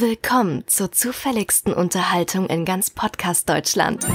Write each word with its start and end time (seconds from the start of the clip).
Willkommen 0.00 0.64
zur 0.68 0.90
zufälligsten 0.90 1.74
Unterhaltung 1.74 2.46
in 2.46 2.64
ganz 2.64 2.88
Podcast 2.88 3.46
Deutschland. 3.46 4.06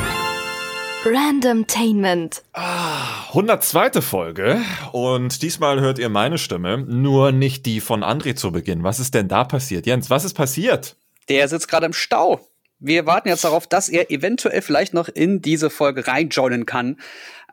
Randomtainment. 1.05 2.41
102. 2.53 4.01
Folge 4.01 4.59
und 4.91 5.43
diesmal 5.43 5.79
hört 5.79 5.99
ihr 5.99 6.09
meine 6.09 6.39
Stimme, 6.39 6.79
nur 6.79 7.31
nicht 7.31 7.67
die 7.67 7.79
von 7.79 8.03
André 8.03 8.33
zu 8.33 8.51
Beginn. 8.51 8.81
Was 8.81 8.99
ist 8.99 9.13
denn 9.13 9.27
da 9.27 9.43
passiert? 9.43 9.85
Jens, 9.85 10.09
was 10.09 10.25
ist 10.25 10.33
passiert? 10.33 10.95
Der 11.29 11.47
sitzt 11.47 11.67
gerade 11.67 11.85
im 11.85 11.93
Stau. 11.93 12.39
Wir 12.79 13.05
warten 13.05 13.27
jetzt 13.27 13.43
darauf, 13.43 13.67
dass 13.67 13.87
er 13.87 14.09
eventuell 14.09 14.63
vielleicht 14.63 14.95
noch 14.95 15.09
in 15.09 15.43
diese 15.43 15.69
Folge 15.69 16.07
reinjoinen 16.07 16.65
kann, 16.65 16.97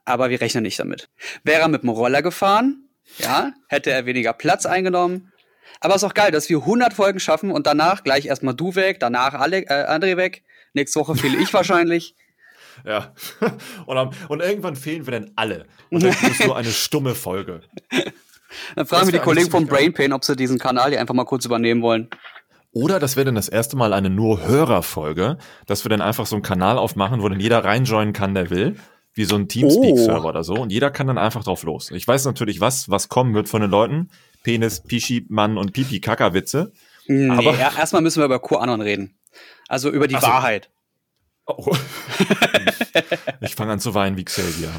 aber 0.07 0.31
wir 0.31 0.41
rechnen 0.41 0.63
nicht 0.63 0.79
damit. 0.79 1.11
Wäre 1.43 1.61
er 1.61 1.69
mit 1.69 1.83
dem 1.83 1.91
Roller 1.91 2.23
gefahren, 2.23 2.89
ja, 3.19 3.53
hätte 3.69 3.91
er 3.91 4.07
weniger 4.07 4.33
Platz 4.33 4.65
eingenommen. 4.65 5.31
Aber 5.81 5.95
ist 5.95 6.05
auch 6.05 6.15
geil, 6.15 6.31
dass 6.31 6.49
wir 6.49 6.59
100 6.59 6.93
Folgen 6.95 7.21
schaffen 7.21 7.51
und 7.51 7.67
danach 7.67 8.03
gleich 8.05 8.27
erstmal 8.27 8.55
du 8.55 8.75
weg, 8.75 9.01
danach 9.01 9.35
alle, 9.35 9.59
äh, 9.67 9.87
André 9.89 10.17
weg. 10.17 10.43
Nächste 10.73 11.01
Woche 11.01 11.15
fehle 11.17 11.39
ich 11.39 11.53
wahrscheinlich. 11.55 12.15
Ja. 12.85 13.13
Und, 13.87 13.97
am- 13.97 14.11
und 14.29 14.43
irgendwann 14.43 14.75
fehlen 14.75 15.07
wir 15.07 15.13
dann 15.13 15.31
alle. 15.37 15.67
Und 15.91 16.03
dann 16.03 16.11
ist 16.31 16.45
nur 16.45 16.57
eine 16.57 16.71
stumme 16.71 17.15
Folge. 17.15 17.61
Dann 18.75 18.87
fragen 18.87 19.03
Das 19.07 19.07
wir 19.07 19.13
die 19.13 19.19
Kollegen 19.25 19.49
von 19.51 19.61
ziemlich 19.61 19.71
geil. 19.71 19.79
Brain 19.91 19.95
Pain, 19.95 20.13
ob 20.13 20.25
sie 20.25 20.35
diesen 20.35 20.59
Kanal 20.59 20.91
hier 20.91 21.01
einfach 21.01 21.15
mal 21.15 21.25
kurz 21.25 21.45
übernehmen 21.45 21.83
wollen. 21.83 22.09
Oder 22.73 22.99
das 22.99 23.15
wäre 23.15 23.27
dann 23.27 23.37
das 23.37 23.49
erste 23.49 23.77
Mal 23.77 23.93
eine 23.93 24.11
nur 24.11 24.43
Hörerfolge, 24.45 25.39
dass 25.67 25.85
wir 25.85 25.89
dann 25.91 26.01
einfach 26.01 26.27
so 26.27 26.35
einen 26.35 26.43
Kanal 26.43 26.77
aufmachen, 26.77 27.23
wo 27.23 27.29
dann 27.29 27.39
jeder 27.39 27.65
reinjoinen 27.65 28.13
kann, 28.13 28.35
der 28.35 28.51
will. 28.51 28.77
Wie 29.13 29.25
so 29.25 29.37
ein 29.37 29.47
Teamspeak-Server 29.47 30.25
Oh. 30.25 30.29
oder 30.31 30.43
so. 30.43 30.55
Und 30.55 30.73
jeder 30.73 30.91
kann 30.91 31.07
dann 31.07 31.19
einfach 31.19 31.45
drauf 31.45 31.63
los. 31.63 31.93
Ich 31.93 32.09
weiß 32.09 32.25
natürlich, 32.25 32.61
was, 32.61 32.91
was 32.91 33.09
kommen 33.09 33.35
wird 33.35 33.49
von 33.49 33.61
den 33.61 33.71
Leuten. 33.71 34.11
Penis, 34.45 34.81
Pischi, 34.83 35.27
Mann 35.29 35.59
und 35.59 35.73
Pipi, 35.73 35.99
Kaka-Witze. 36.01 36.73
Nee, 37.09 37.31
Aber- 37.31 37.59
ja, 37.59 37.73
erstmal 37.77 38.03
müssen 38.03 38.21
wir 38.21 38.27
über 38.27 38.41
QAnon 38.41 38.81
reden. 38.81 39.19
Also 39.67 39.91
über 39.91 40.07
die 40.07 40.15
so. 40.15 40.23
Wahrheit. 40.23 40.71
Oh. 41.47 41.77
ich 43.41 43.55
fange 43.55 43.73
an 43.73 43.81
zu 43.81 43.93
weinen 43.95 44.17
wie 44.17 44.25
Xavier. 44.25 44.71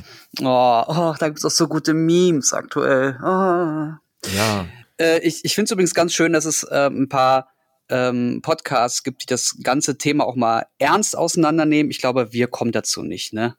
Oh, 0.42 0.84
oh 0.88 1.16
da 1.20 1.28
gibt's 1.28 1.46
auch 1.46 1.52
so 1.52 1.68
gute 1.68 1.94
Memes 1.94 2.54
aktuell. 2.54 3.18
Oh. 3.22 4.30
Ja. 4.36 4.66
Äh, 5.00 5.20
ich 5.20 5.44
ich 5.44 5.54
finde 5.54 5.66
es 5.66 5.72
übrigens 5.72 5.94
ganz 5.94 6.14
schön, 6.14 6.34
dass 6.34 6.46
es 6.46 6.66
ähm, 6.72 7.04
ein 7.04 7.10
paar 7.10 7.50
ähm, 7.90 8.40
Podcasts 8.42 9.04
gibt, 9.04 9.22
die 9.24 9.28
das 9.28 9.58
ganze 9.62 9.98
Thema 9.98 10.26
auch 10.26 10.36
mal 10.36 10.66
ernst 10.80 11.16
auseinandernehmen. 11.16 11.92
Ich 11.92 12.00
glaube, 12.00 12.34
wir 12.34 12.48
kommen 12.48 12.72
dazu 12.72 13.04
nicht, 13.04 13.34
ne? 13.34 13.56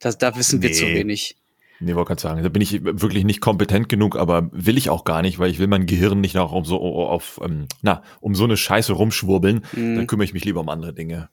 Das, 0.00 0.18
da 0.18 0.36
wissen 0.36 0.60
wir 0.60 0.68
Nee. 0.70 0.74
zu 0.74 0.84
wenig. 0.86 1.36
Nee, 1.84 1.94
wollte 1.94 2.08
gerade 2.08 2.22
sagen, 2.22 2.42
da 2.42 2.48
bin 2.48 2.62
ich 2.62 2.84
wirklich 2.84 3.24
nicht 3.24 3.40
kompetent 3.40 3.88
genug, 3.88 4.16
aber 4.16 4.48
will 4.52 4.78
ich 4.78 4.90
auch 4.90 5.04
gar 5.04 5.22
nicht, 5.22 5.38
weil 5.38 5.50
ich 5.50 5.58
will 5.58 5.66
mein 5.66 5.86
Gehirn 5.86 6.20
nicht 6.20 6.34
noch 6.34 6.52
um 6.52 6.64
so 6.64 6.80
auf, 6.80 7.40
ähm, 7.44 7.66
na, 7.82 8.02
um 8.20 8.34
so 8.34 8.44
eine 8.44 8.56
Scheiße 8.56 8.92
rumschwurbeln. 8.92 9.64
Mhm. 9.72 9.96
Dann 9.96 10.06
kümmere 10.06 10.24
ich 10.24 10.34
mich 10.34 10.44
lieber 10.44 10.60
um 10.60 10.68
andere 10.68 10.92
Dinge. 10.94 11.28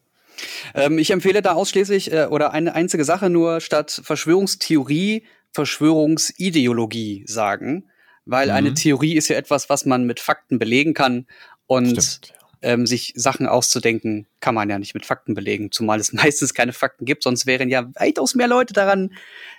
Ähm, 0.74 0.98
ich 0.98 1.12
empfehle 1.12 1.42
da 1.42 1.54
ausschließlich 1.54 2.12
äh, 2.12 2.26
oder 2.26 2.52
eine 2.54 2.76
einzige 2.76 3.06
Sache 3.06 3.30
nur 3.30 3.62
statt 3.62 4.02
Verschwörungstheorie 4.04 5.24
Verschwörungsideologie 5.54 7.26
sagen, 7.28 7.90
weil 8.26 8.48
Mhm. 8.48 8.54
eine 8.54 8.74
Theorie 8.74 9.16
ist 9.16 9.28
ja 9.28 9.36
etwas, 9.36 9.70
was 9.70 9.86
man 9.86 10.06
mit 10.06 10.20
Fakten 10.20 10.60
belegen 10.60 10.94
kann 10.94 11.28
und 11.68 12.02
Stimmt. 12.02 12.34
Ähm, 12.62 12.86
sich 12.86 13.14
Sachen 13.16 13.48
auszudenken 13.48 14.26
kann 14.40 14.56
man 14.56 14.70
ja 14.70 14.78
nicht 14.80 14.94
mit 14.94 15.06
Fakten 15.06 15.34
belegen, 15.34 15.72
zumal 15.72 16.00
es 16.00 16.14
meistens 16.14 16.54
keine 16.54 16.74
Fakten 16.74 17.06
gibt, 17.06 17.24
sonst 17.24 17.46
wären 17.46 17.70
ja 17.70 17.90
weitaus 17.96 18.36
mehr 18.36 18.48
Leute 18.48 18.74
daran 18.74 19.12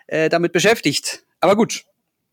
äh, 0.06 0.28
damit 0.28 0.52
beschäftigt. 0.52 1.24
Aber 1.40 1.56
gut, 1.56 1.84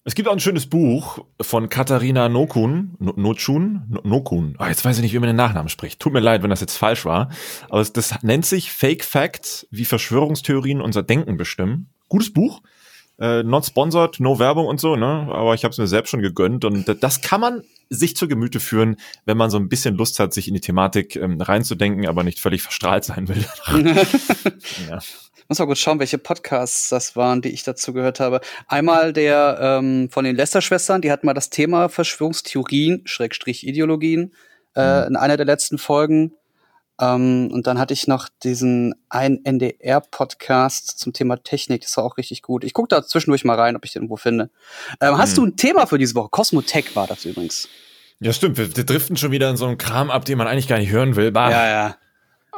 Es 0.06 0.16
gibt 0.16 0.28
auch 0.30 0.34
ein 0.34 0.40
schönes 0.40 0.67
Buch 0.67 1.25
von 1.42 1.67
Katharina 1.70 2.30
Nokun, 2.30 2.95
No- 3.00 3.14
Notschun, 3.16 3.84
No- 3.90 4.02
Nokun. 4.03 4.56
Ah, 4.58 4.70
jetzt 4.70 4.84
weiß 4.86 4.97
ich 4.97 5.02
nicht, 5.03 5.14
wie 5.14 5.20
man 5.20 5.28
den 5.28 5.36
Nachnamen 5.36 5.70
spricht. 5.70 6.00
Tut 6.00 6.14
mir 6.14 6.20
leid, 6.22 6.42
wenn 6.42 6.50
das 6.50 6.62
jetzt 6.62 6.78
falsch 6.78 7.03
war. 7.06 7.30
Aber 7.70 7.81
es- 7.81 7.92
das 7.94 8.23
nennt 8.23 8.45
sich 8.45 8.72
Fake 8.72 9.03
Facts, 9.03 9.67
wie 9.72 9.86
Verschwörungstheorien 9.86 10.81
unser 10.81 11.03
Denken 11.03 11.38
bestimmen. 11.38 11.90
Gutes 12.08 12.31
Buch. 12.34 12.62
Äh, 13.20 13.44
not 13.44 13.66
sponsored, 13.66 14.19
no 14.22 14.40
Werbung 14.40 14.66
und 14.68 14.79
so, 14.79 14.96
ne? 14.96 15.28
Aber 15.31 15.53
ich 15.53 15.63
habe 15.66 15.74
es 15.74 15.78
mir 15.78 15.88
selbst 15.88 16.09
schon 16.12 16.22
gegönnt 16.22 16.63
und 16.63 16.85
das 17.03 17.19
kann 17.22 17.41
man 17.41 17.63
sich 17.89 18.16
zu 18.16 18.27
Gemüte 18.27 18.59
führen, 18.59 18.97
wenn 19.25 19.38
man 19.38 19.50
so 19.50 19.57
ein 19.57 19.69
bisschen 19.69 19.95
Lust 19.95 20.19
hat, 20.19 20.33
sich 20.33 20.47
in 20.47 20.53
die 20.53 20.61
Thematik 20.61 21.16
ähm, 21.16 21.41
reinzudenken, 21.41 22.07
aber 22.07 22.23
nicht 22.23 22.39
völlig 22.39 22.61
verstrahlt 22.61 23.03
sein 23.03 23.27
will. 23.27 23.45
ja. 24.89 25.00
muss 25.47 25.59
mal 25.59 25.66
kurz 25.66 25.79
schauen, 25.79 25.99
welche 25.99 26.19
Podcasts 26.19 26.89
das 26.89 27.16
waren, 27.16 27.41
die 27.41 27.49
ich 27.49 27.63
dazu 27.63 27.94
gehört 27.94 28.19
habe. 28.19 28.41
Einmal 28.67 29.13
der 29.13 29.57
ähm, 29.61 30.09
von 30.11 30.23
den 30.23 30.35
Lester-Schwestern, 30.35 31.01
die 31.01 31.11
hatten 31.11 31.25
mal 31.25 31.33
das 31.33 31.49
Thema 31.49 31.89
Verschwörungstheorien, 31.89 33.01
Schrägstrich 33.05 33.66
Ideologien, 33.66 34.33
äh, 34.75 35.07
in 35.07 35.16
einer 35.16 35.38
der 35.38 35.47
letzten 35.47 35.78
Folgen. 35.78 36.33
Ähm, 36.99 37.49
und 37.51 37.67
dann 37.67 37.79
hatte 37.79 37.93
ich 37.93 38.07
noch 38.07 38.27
diesen 38.43 38.93
ein 39.09 39.43
NDR-Podcast 39.43 40.99
zum 40.99 41.13
Thema 41.13 41.37
Technik, 41.37 41.81
das 41.81 41.95
war 41.97 42.03
auch 42.03 42.17
richtig 42.17 42.41
gut. 42.41 42.63
Ich 42.63 42.73
gucke 42.73 42.89
da 42.89 43.05
zwischendurch 43.05 43.45
mal 43.45 43.59
rein, 43.59 43.75
ob 43.75 43.85
ich 43.85 43.93
den 43.93 44.01
irgendwo 44.01 44.17
finde. 44.17 44.49
Ähm, 44.99 45.17
hast 45.17 45.37
du 45.37 45.45
ein 45.45 45.55
Thema 45.55 45.85
für 45.85 45.97
diese 45.97 46.15
Woche? 46.15 46.29
Cosmotech 46.29 46.95
war 46.95 47.07
das 47.07 47.25
übrigens. 47.25 47.69
ja, 48.19 48.33
stimmt. 48.33 48.57
Wir, 48.57 48.75
wir 48.75 48.85
driften 48.85 49.15
schon 49.15 49.31
wieder 49.31 49.49
in 49.49 49.57
so 49.57 49.65
einen 49.65 49.77
Kram 49.77 50.11
ab, 50.11 50.25
den 50.25 50.37
man 50.37 50.47
eigentlich 50.47 50.67
gar 50.67 50.79
nicht 50.79 50.91
hören 50.91 51.15
will. 51.15 51.31
Bah. 51.31 51.49
Ja, 51.49 51.69
ja. 51.69 51.95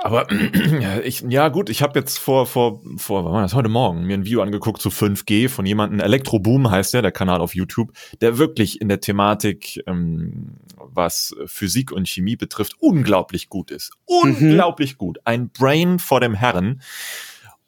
Aber 0.03 0.27
ja, 0.81 0.99
ich, 0.99 1.21
ja 1.21 1.49
gut, 1.49 1.69
ich 1.69 1.83
habe 1.83 1.99
jetzt 1.99 2.17
vor, 2.17 2.47
vor, 2.47 2.81
vor, 2.97 3.23
wann 3.23 3.33
war 3.33 3.41
das, 3.43 3.53
heute 3.53 3.69
Morgen 3.69 4.05
mir 4.05 4.15
ein 4.15 4.25
Video 4.25 4.41
angeguckt 4.41 4.81
zu 4.81 4.89
5G 4.89 5.47
von 5.47 5.65
jemandem, 5.65 5.99
Elektroboom 5.99 6.71
heißt 6.71 6.95
der, 6.95 7.03
der 7.03 7.11
Kanal 7.11 7.39
auf 7.39 7.53
YouTube, 7.53 7.91
der 8.19 8.39
wirklich 8.39 8.81
in 8.81 8.89
der 8.89 8.99
Thematik, 8.99 9.81
ähm, 9.85 10.55
was 10.77 11.35
Physik 11.45 11.91
und 11.91 12.09
Chemie 12.09 12.35
betrifft, 12.35 12.75
unglaublich 12.79 13.47
gut 13.47 13.69
ist. 13.69 13.91
Unglaublich 14.05 14.97
gut. 14.97 15.19
Ein 15.23 15.49
Brain 15.49 15.99
vor 15.99 16.19
dem 16.19 16.33
Herren. 16.33 16.81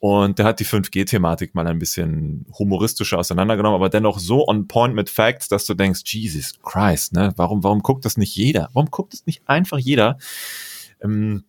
Und 0.00 0.38
der 0.38 0.44
hat 0.44 0.60
die 0.60 0.66
5G-Thematik 0.66 1.54
mal 1.54 1.66
ein 1.66 1.78
bisschen 1.78 2.46
humoristischer 2.58 3.18
auseinandergenommen, 3.18 3.76
aber 3.76 3.88
dennoch 3.88 4.18
so 4.18 4.46
on 4.46 4.68
point 4.68 4.94
mit 4.94 5.08
Facts, 5.08 5.48
dass 5.48 5.64
du 5.64 5.72
denkst, 5.72 6.02
Jesus 6.04 6.58
Christ, 6.62 7.14
ne? 7.14 7.32
Warum, 7.36 7.64
warum 7.64 7.80
guckt 7.80 8.04
das 8.04 8.18
nicht 8.18 8.36
jeder? 8.36 8.68
Warum 8.74 8.90
guckt 8.90 9.14
es 9.14 9.24
nicht 9.24 9.48
einfach 9.48 9.78
jeder? 9.78 10.18
Ähm, 11.02 11.44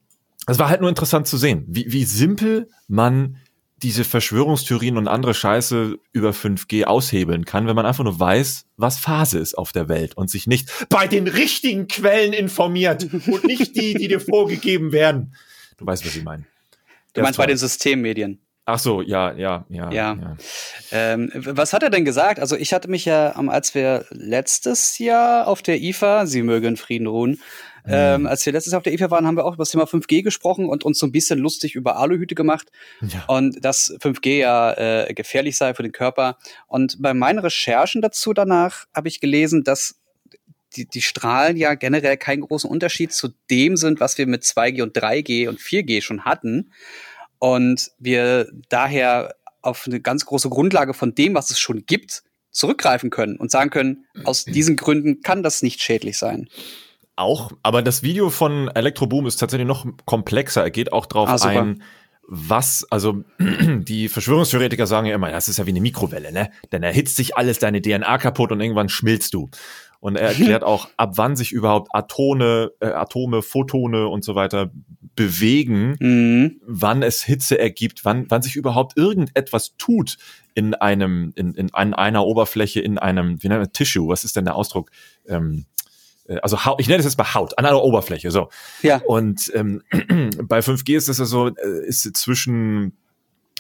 es 0.48 0.60
war 0.60 0.70
halt 0.70 0.82
nur 0.82 0.90
interessant 0.90 1.28
zu 1.28 1.38
sehen, 1.38 1.66
wie, 1.68 1.92
wie 1.92 2.06
simpel 2.06 2.70
man 2.88 3.38
diese 3.78 4.04
Verschwörungstheorien 4.04 4.98
und 4.98 5.08
andere 5.08 5.34
Scheiße 5.34 5.98
über 6.12 6.32
5G 6.32 6.86
aushebeln 6.86 7.46
kann, 7.46 7.68
wenn 7.68 7.76
man 7.76 7.86
einfach 7.86 8.04
nur 8.04 8.20
weiß, 8.20 8.66
was 8.78 8.98
Phase 8.98 9.38
ist 9.38 9.58
auf 9.58 9.74
der 9.74 9.90
Welt 9.90 10.16
und 10.16 10.30
sich 10.30 10.48
nicht 10.48 10.72
bei 10.90 11.08
den 11.08 11.28
richtigen 11.28 11.88
Quellen 11.88 12.34
informiert 12.34 13.08
und 13.28 13.44
nicht 13.44 13.76
die, 13.76 13.94
die 13.94 14.08
dir 14.08 14.22
vorgegeben 14.22 14.92
werden. 14.92 15.36
Du 15.78 15.86
weißt, 15.86 16.06
was 16.06 16.16
ich 16.16 16.24
meine. 16.24 16.46
Du 17.14 17.22
meinst 17.22 17.38
bei 17.38 17.48
den 17.48 17.58
Systemmedien. 17.58 18.42
Ach 18.66 18.80
so, 18.80 19.02
ja, 19.02 19.34
ja, 19.34 19.66
ja. 19.70 19.92
Ja. 19.92 20.38
Ähm, 20.92 21.30
was 21.36 21.72
hat 21.72 21.84
er 21.84 21.92
denn 21.92 22.04
gesagt? 22.04 22.40
Also 22.40 22.56
ich 22.56 22.74
hatte 22.74 22.90
mich 22.90 23.06
ja, 23.06 23.32
als 23.32 23.76
wir 23.76 24.06
letztes 24.10 24.98
Jahr 24.98 25.48
auf 25.48 25.62
der 25.62 25.80
IFA, 25.82 26.26
sie 26.26 26.42
möge 26.42 26.68
in 26.68 26.76
Frieden 26.76 27.06
ruhen, 27.06 27.40
ähm, 27.88 28.28
als 28.28 28.46
wir 28.46 28.54
letztes 28.54 28.72
Jahr 28.72 28.78
auf 28.80 28.84
der 28.84 28.94
IFA 28.94 29.12
waren, 29.12 29.26
haben 29.28 29.38
wir 29.38 29.46
auch 29.46 29.54
über 29.54 29.62
das 29.62 29.72
Thema 29.72 29.84
5G 29.86 30.24
gesprochen 30.24 30.68
und 30.70 30.84
uns 30.84 31.00
so 31.00 31.06
ein 31.06 31.12
bisschen 31.12 31.40
lustig 31.40 31.76
über 31.76 31.98
Aluhüte 31.98 32.36
gemacht 32.36 32.72
Ja. 33.02 33.26
und 33.28 33.64
dass 33.64 33.96
5G 34.00 34.38
ja 34.40 34.74
äh, 35.08 35.14
gefährlich 35.14 35.58
sei 35.58 35.74
für 35.74 35.84
den 35.84 35.92
Körper. 35.92 36.38
Und 36.68 37.02
bei 37.02 37.14
meinen 37.14 37.40
Recherchen 37.40 38.02
dazu 38.02 38.34
danach 38.34 38.86
habe 38.94 39.08
ich 39.08 39.20
gelesen, 39.20 39.64
dass 39.64 39.96
die, 40.76 40.88
die 40.88 41.02
Strahlen 41.02 41.58
ja 41.58 41.76
generell 41.76 42.18
keinen 42.18 42.42
großen 42.42 42.70
Unterschied 42.70 43.14
zu 43.14 43.30
dem 43.50 43.78
sind, 43.78 44.00
was 44.00 44.18
wir 44.18 44.28
mit 44.28 44.44
2G 44.44 44.82
und 44.84 44.98
3G 44.98 45.48
und 45.48 45.60
4G 45.60 46.02
schon 46.02 46.26
hatten. 46.26 46.72
Und 47.40 47.92
wir 48.00 48.50
daher 48.70 49.36
auf 49.62 49.86
eine 49.88 50.00
ganz 50.00 50.26
große 50.26 50.50
Grundlage 50.50 50.94
von 50.94 51.16
dem, 51.16 51.34
was 51.34 51.50
es 51.50 51.60
schon 51.60 51.86
gibt, 51.86 52.24
zurückgreifen 52.52 53.10
können 53.10 53.38
und 53.38 53.52
sagen 53.52 53.70
können, 53.70 54.06
aus 54.24 54.46
diesen 54.46 54.76
Gründen 54.76 55.22
kann 55.22 55.44
das 55.44 55.62
nicht 55.62 55.82
schädlich 55.82 56.18
sein. 56.18 56.48
Auch, 57.16 57.52
aber 57.64 57.82
das 57.82 58.04
Video 58.04 58.30
von 58.30 58.68
Elektroboom 58.68 59.26
ist 59.26 59.38
tatsächlich 59.38 59.68
noch 59.68 59.86
komplexer. 60.06 60.64
Er 60.64 60.72
geht 60.72 60.92
auch 60.92 61.06
drauf 61.06 61.30
Ah, 61.30 61.38
ein, 61.48 61.82
was, 62.28 62.86
also 62.90 63.24
die 63.40 64.10
Verschwörungstheoretiker 64.10 64.88
sagen 64.88 65.08
ja 65.08 65.16
immer, 65.16 65.32
das 65.32 65.48
ist 65.48 65.58
ja 65.58 65.66
wie 65.66 65.70
eine 65.72 65.82
Mikrowelle, 65.82 66.32
ne? 66.32 66.50
Dann 66.72 66.84
erhitzt 66.84 67.16
sich 67.16 67.38
alles, 67.38 67.60
deine 67.60 67.82
DNA 67.82 68.18
kaputt 68.18 68.52
und 68.52 68.60
irgendwann 68.60 68.90
schmilzt 68.90 69.34
du. 69.34 69.50
Und 70.00 70.18
er 70.18 70.28
erklärt 70.30 70.64
auch, 70.66 70.90
ab 70.98 71.14
wann 71.16 71.36
sich 71.36 71.52
überhaupt 71.52 71.90
Atome, 71.94 72.72
äh, 72.80 72.88
Atome, 72.88 73.42
Photone 73.42 74.08
und 74.08 74.24
so 74.24 74.36
weiter 74.36 74.72
bewegen, 75.16 75.96
Mhm. 76.00 76.60
wann 76.66 77.02
es 77.02 77.24
Hitze 77.24 77.58
ergibt, 77.58 78.04
wann, 78.04 78.26
wann 78.30 78.42
sich 78.42 78.56
überhaupt 78.58 78.98
irgendetwas 78.98 79.76
tut 79.78 80.18
in 80.54 80.74
einem, 80.74 81.32
in, 81.36 81.54
in, 81.54 81.74
an 81.74 81.94
einer 81.94 82.26
Oberfläche, 82.26 82.82
in 82.82 82.98
einem, 82.98 83.42
wie 83.42 83.48
nennt 83.48 83.62
man 83.62 83.72
Tissue, 83.72 84.10
was 84.10 84.26
ist 84.26 84.36
denn 84.36 84.46
der 84.46 84.56
Ausdruck? 84.56 84.92
Ähm, 85.28 85.66
äh, 85.70 85.75
also 86.42 86.66
Haut, 86.66 86.80
ich 86.80 86.88
nenne 86.88 87.00
es 87.00 87.06
jetzt 87.06 87.18
mal 87.18 87.34
Haut, 87.34 87.58
an 87.58 87.66
einer 87.66 87.82
Oberfläche, 87.82 88.32
so. 88.32 88.50
Ja. 88.82 89.02
Und 89.06 89.52
ähm, 89.56 89.84
bei 90.44 90.60
5G 90.60 90.96
ist 90.96 91.10
das 91.10 91.20
ja 91.20 91.26
so, 91.26 91.48
äh, 91.48 91.88
ist 91.88 92.16
zwischen 92.16 92.94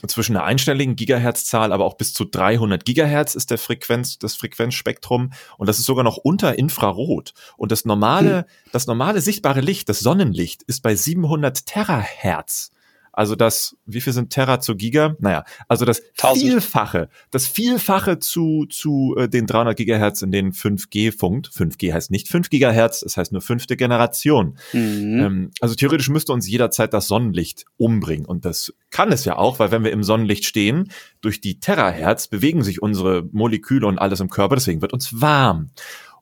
zwischen 0.07 0.35
einer 0.35 0.45
einstelligen 0.45 0.95
Gigahertzzahl, 0.95 1.71
aber 1.71 1.85
auch 1.85 1.95
bis 1.95 2.13
zu 2.13 2.25
300 2.25 2.85
Gigahertz 2.85 3.33
ist 3.33 3.49
der 3.49 3.57
Frequenz, 3.57 4.19
das 4.19 4.35
Frequenzspektrum 4.35 5.31
und 5.57 5.67
das 5.67 5.79
ist 5.79 5.85
sogar 5.85 6.03
noch 6.03 6.17
unter 6.17 6.59
Infrarot. 6.59 7.33
Und 7.57 7.71
das 7.71 7.85
normale, 7.85 8.39
hm. 8.39 8.43
das 8.71 8.87
normale 8.87 9.21
sichtbare 9.21 9.61
Licht, 9.61 9.89
das 9.89 9.99
Sonnenlicht, 9.99 10.63
ist 10.63 10.83
bei 10.83 10.95
700 10.95 11.65
Terahertz. 11.65 12.71
Also 13.15 13.35
das, 13.35 13.77
wie 13.85 14.01
viel 14.01 14.13
sind 14.13 14.29
Terra 14.29 14.59
zu 14.59 14.75
Giga? 14.75 15.15
Naja, 15.19 15.45
also 15.67 15.85
das 15.85 16.01
1000. 16.17 16.43
Vielfache, 16.43 17.09
das 17.31 17.47
Vielfache 17.47 18.19
zu, 18.19 18.65
zu 18.69 19.15
äh, 19.17 19.29
den 19.29 19.47
300 19.47 19.77
Gigahertz, 19.77 20.21
in 20.21 20.31
denen 20.31 20.51
5G 20.51 21.17
funkt. 21.17 21.49
5G 21.49 21.93
heißt 21.93 22.11
nicht 22.11 22.27
5 22.27 22.49
Gigahertz, 22.49 22.99
das 22.99 23.15
heißt 23.15 23.31
nur 23.31 23.41
fünfte 23.41 23.77
Generation. 23.77 24.57
Mhm. 24.73 25.19
Ähm, 25.19 25.51
also 25.61 25.75
theoretisch 25.75 26.09
müsste 26.09 26.33
uns 26.33 26.47
jederzeit 26.47 26.93
das 26.93 27.07
Sonnenlicht 27.07 27.65
umbringen. 27.77 28.25
Und 28.25 28.43
das 28.43 28.73
kann 28.91 29.11
es 29.11 29.23
ja 29.23 29.37
auch, 29.37 29.59
weil 29.59 29.71
wenn 29.71 29.83
wir 29.83 29.91
im 29.91 30.03
Sonnenlicht 30.03 30.45
stehen, 30.45 30.91
durch 31.21 31.39
die 31.39 31.59
Terahertz 31.59 32.27
bewegen 32.27 32.63
sich 32.63 32.81
unsere 32.81 33.23
Moleküle 33.31 33.87
und 33.87 33.97
alles 33.97 34.19
im 34.19 34.29
Körper, 34.29 34.55
deswegen 34.55 34.81
wird 34.81 34.93
uns 34.93 35.21
warm. 35.21 35.71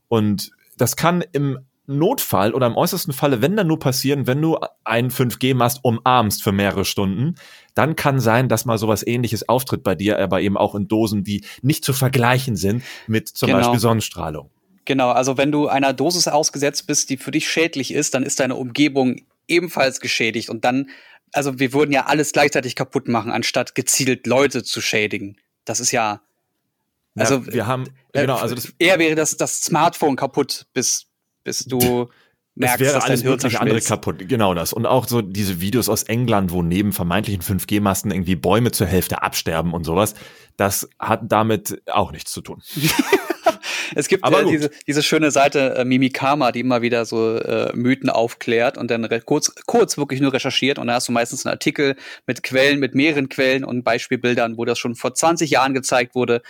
Und 0.07 0.51
das 0.77 0.95
kann 0.95 1.23
im 1.31 1.59
Notfall 1.85 2.53
oder 2.53 2.67
im 2.67 2.77
äußersten 2.77 3.13
Falle, 3.13 3.41
wenn 3.41 3.57
dann 3.57 3.67
nur 3.67 3.79
passieren, 3.79 4.25
wenn 4.25 4.41
du 4.41 4.57
einen 4.85 5.09
5G-Mast 5.09 5.79
umarmst 5.83 6.41
für 6.41 6.53
mehrere 6.53 6.85
Stunden, 6.85 7.35
dann 7.75 7.95
kann 7.95 8.19
sein, 8.19 8.47
dass 8.47 8.65
mal 8.65 8.77
sowas 8.77 9.05
ähnliches 9.05 9.49
auftritt 9.49 9.83
bei 9.83 9.95
dir, 9.95 10.19
aber 10.19 10.41
eben 10.41 10.57
auch 10.57 10.75
in 10.75 10.87
Dosen, 10.87 11.23
die 11.23 11.43
nicht 11.61 11.83
zu 11.83 11.91
vergleichen 11.91 12.55
sind 12.55 12.83
mit 13.07 13.27
zum 13.27 13.47
genau. 13.47 13.59
Beispiel 13.59 13.79
Sonnenstrahlung. 13.79 14.49
Genau, 14.85 15.11
also 15.11 15.37
wenn 15.37 15.51
du 15.51 15.67
einer 15.67 15.93
Dosis 15.93 16.27
ausgesetzt 16.27 16.87
bist, 16.87 17.09
die 17.09 17.17
für 17.17 17.31
dich 17.31 17.49
schädlich 17.49 17.93
ist, 17.93 18.13
dann 18.13 18.23
ist 18.23 18.39
deine 18.39 18.55
Umgebung 18.55 19.21
ebenfalls 19.47 19.99
geschädigt 19.99 20.49
und 20.49 20.65
dann, 20.65 20.89
also 21.33 21.59
wir 21.59 21.73
würden 21.73 21.91
ja 21.91 22.05
alles 22.05 22.31
gleichzeitig 22.31 22.75
kaputt 22.75 23.07
machen, 23.07 23.31
anstatt 23.31 23.75
gezielt 23.75 24.27
Leute 24.27 24.63
zu 24.63 24.81
schädigen. 24.81 25.37
Das 25.65 25.79
ist 25.79 25.91
ja, 25.91 26.21
also 27.15 27.35
ja, 27.35 27.53
wir 27.53 27.67
haben 27.67 27.87
äh, 28.13 28.21
genau, 28.21 28.37
also 28.37 28.55
das, 28.55 28.73
eher 28.79 28.99
wäre 28.99 29.15
das 29.15 29.37
das 29.37 29.61
Smartphone 29.61 30.15
kaputt, 30.15 30.65
bis 30.73 31.07
bis 31.43 31.65
du 31.65 32.09
merkst, 32.55 32.75
es 32.75 32.79
wäre 32.79 32.93
dass 32.95 33.05
alles 33.05 33.23
mögliche 33.23 33.59
andere 33.59 33.81
kaputt. 33.81 34.27
Genau 34.27 34.53
das. 34.53 34.73
Und 34.73 34.85
auch 34.85 35.07
so 35.07 35.21
diese 35.21 35.61
Videos 35.61 35.89
aus 35.89 36.03
England, 36.03 36.51
wo 36.51 36.61
neben 36.61 36.91
vermeintlichen 36.93 37.41
5G-Masten 37.41 38.11
irgendwie 38.11 38.35
Bäume 38.35 38.71
zur 38.71 38.87
Hälfte 38.87 39.21
absterben 39.21 39.73
und 39.73 39.83
sowas, 39.83 40.13
das 40.57 40.87
hat 40.99 41.21
damit 41.31 41.81
auch 41.87 42.11
nichts 42.11 42.31
zu 42.31 42.41
tun. 42.41 42.61
Es 43.95 44.07
gibt 44.07 44.27
äh, 44.27 44.45
diese, 44.45 44.69
diese 44.87 45.03
schöne 45.03 45.31
Seite 45.31 45.75
äh, 45.75 45.85
Mimikama, 45.85 46.51
die 46.51 46.61
immer 46.61 46.81
wieder 46.81 47.05
so 47.05 47.37
äh, 47.37 47.71
Mythen 47.75 48.09
aufklärt 48.09 48.77
und 48.77 48.89
dann 48.89 49.07
kurz, 49.25 49.53
kurz 49.65 49.97
wirklich 49.97 50.21
nur 50.21 50.33
recherchiert 50.33 50.79
und 50.79 50.87
da 50.87 50.93
hast 50.95 51.07
du 51.07 51.11
meistens 51.11 51.45
einen 51.45 51.53
Artikel 51.53 51.95
mit 52.27 52.43
Quellen, 52.43 52.79
mit 52.79 52.95
mehreren 52.95 53.29
Quellen 53.29 53.63
und 53.63 53.83
Beispielbildern, 53.83 54.57
wo 54.57 54.65
das 54.65 54.79
schon 54.79 54.95
vor 54.95 55.13
20 55.13 55.49
Jahren 55.49 55.73
gezeigt 55.73 56.15
wurde. 56.15 56.41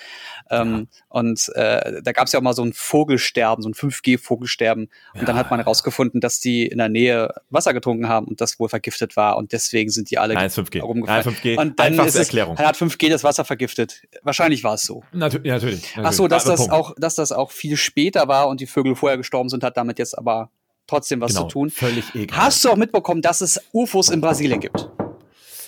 Ähm, 0.50 0.88
ja. 0.92 1.02
Und 1.10 1.50
äh, 1.56 2.02
da 2.02 2.12
gab 2.12 2.28
es 2.28 2.34
ja 2.34 2.40
auch 2.40 2.44
mal 2.44 2.54
so 2.54 2.64
ein 2.64 2.74
Vogelsterben, 2.74 3.62
so 3.62 3.70
ein 3.70 3.74
5G-Vogelsterben. 3.74 4.90
Und 5.14 5.20
ja, 5.20 5.26
dann 5.26 5.36
hat 5.36 5.52
man 5.52 5.60
herausgefunden, 5.60 6.22
dass 6.22 6.40
die 6.40 6.66
in 6.68 6.78
der 6.78 6.90
Nähe 6.90 7.34
Wasser 7.50 7.74
getrunken 7.74 8.08
haben 8.08 8.28
und 8.28 8.42
das 8.42 8.60
wohl 8.60 8.70
vergiftet 8.70 9.16
war. 9.16 9.38
Und 9.38 9.52
deswegen 9.52 9.90
sind 9.90 10.12
die 10.12 10.18
alle 10.18 10.34
Nein, 10.34 10.50
5G. 10.50 10.82
rumgefallen. 10.82 11.26
Nein, 11.26 11.36
5G. 11.36 11.60
Und 11.60 11.80
dann 11.80 11.94
ist 11.94 12.16
es, 12.16 12.28
Erklärung. 12.28 12.58
hat 12.58 12.78
5G 12.78 13.10
das 13.10 13.24
Wasser 13.24 13.46
vergiftet. 13.46 14.04
Wahrscheinlich 14.22 14.64
war 14.64 14.76
es 14.76 14.84
so. 14.84 15.04
Natu 15.12 15.40
ja, 15.44 15.56
natürlich, 15.56 15.96
natürlich. 15.96 16.08
Ach 16.08 16.14
so, 16.14 16.28
dass 16.28 16.46
das 16.46 16.70
auch, 16.70 16.96
dass 16.98 17.16
das 17.16 17.32
auch 17.34 17.52
viel 17.52 17.78
später 17.78 18.28
war 18.28 18.48
und 18.48 18.62
die 18.62 18.68
Vögel 18.68 18.96
vorher 18.96 19.18
gestorben 19.18 19.50
sind, 19.50 19.64
hat 19.64 19.78
damit 19.78 20.00
jetzt 20.00 20.18
aber 20.18 20.50
trotzdem 20.88 21.22
was 21.22 21.34
genau, 21.34 21.44
zu 21.44 21.50
tun. 21.50 21.70
Völlig 21.70 22.14
egal. 22.16 22.38
Hast 22.38 22.64
du 22.64 22.70
auch 22.70 22.76
mitbekommen, 22.76 23.22
dass 23.22 23.42
es 23.42 23.60
UFOs 23.74 24.10
in 24.10 24.22
Brasilien 24.22 24.60
gibt? 24.60 24.90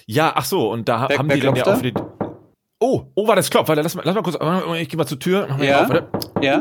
Ja, 0.05 0.33
ach 0.35 0.45
so, 0.45 0.71
und 0.71 0.87
da 0.87 1.09
wer, 1.09 1.17
haben 1.17 1.29
wer 1.29 1.35
die 1.35 1.41
dann 1.41 1.55
ja 1.55 1.65
auch 1.65 1.77
für 1.77 1.91
die. 1.91 1.93
Oh, 2.79 3.05
oh, 3.15 3.27
war 3.27 3.35
das 3.35 3.49
Klopf. 3.49 3.67
Warte, 3.67 3.81
lass 3.81 3.95
mal, 3.95 4.03
lass 4.05 4.15
mal 4.15 4.21
kurz. 4.21 4.35
Ich 4.79 4.89
gehe 4.89 4.97
mal 4.97 5.07
zur 5.07 5.19
Tür. 5.19 5.47
Ja. 5.61 5.85
Auf, 5.85 6.03
ja. 6.41 6.59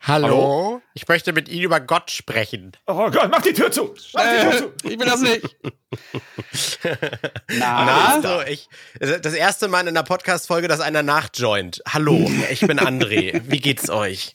Hallo? 0.00 0.26
Hallo? 0.26 0.80
Ich 1.00 1.06
möchte 1.06 1.32
mit 1.32 1.48
Ihnen 1.48 1.62
über 1.62 1.78
Gott 1.78 2.10
sprechen. 2.10 2.72
Oh 2.88 3.08
Gott, 3.08 3.30
mach 3.30 3.40
die 3.40 3.52
Tür 3.52 3.70
zu! 3.70 3.94
Mach 4.14 4.24
die 4.24 4.50
Tür 4.50 4.58
zu! 4.58 4.72
Ich 4.82 4.98
will 4.98 5.06
das 5.06 5.20
nicht. 5.20 5.56
Na? 7.50 7.84
Na? 7.84 8.14
Also, 8.14 8.42
ich, 8.42 8.68
das 8.98 9.32
erste 9.32 9.68
Mal 9.68 9.82
in 9.82 9.88
einer 9.90 10.02
Podcast-Folge, 10.02 10.66
dass 10.66 10.80
einer 10.80 11.04
nachjoint. 11.04 11.82
Hallo, 11.88 12.28
ich 12.50 12.62
bin 12.62 12.80
André. 12.80 13.42
Wie 13.44 13.60
geht's 13.60 13.88
euch? 13.90 14.34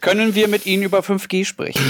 Können 0.00 0.34
wir 0.34 0.48
mit 0.48 0.64
Ihnen 0.64 0.84
über 0.84 1.00
5G 1.00 1.44
sprechen? 1.44 1.84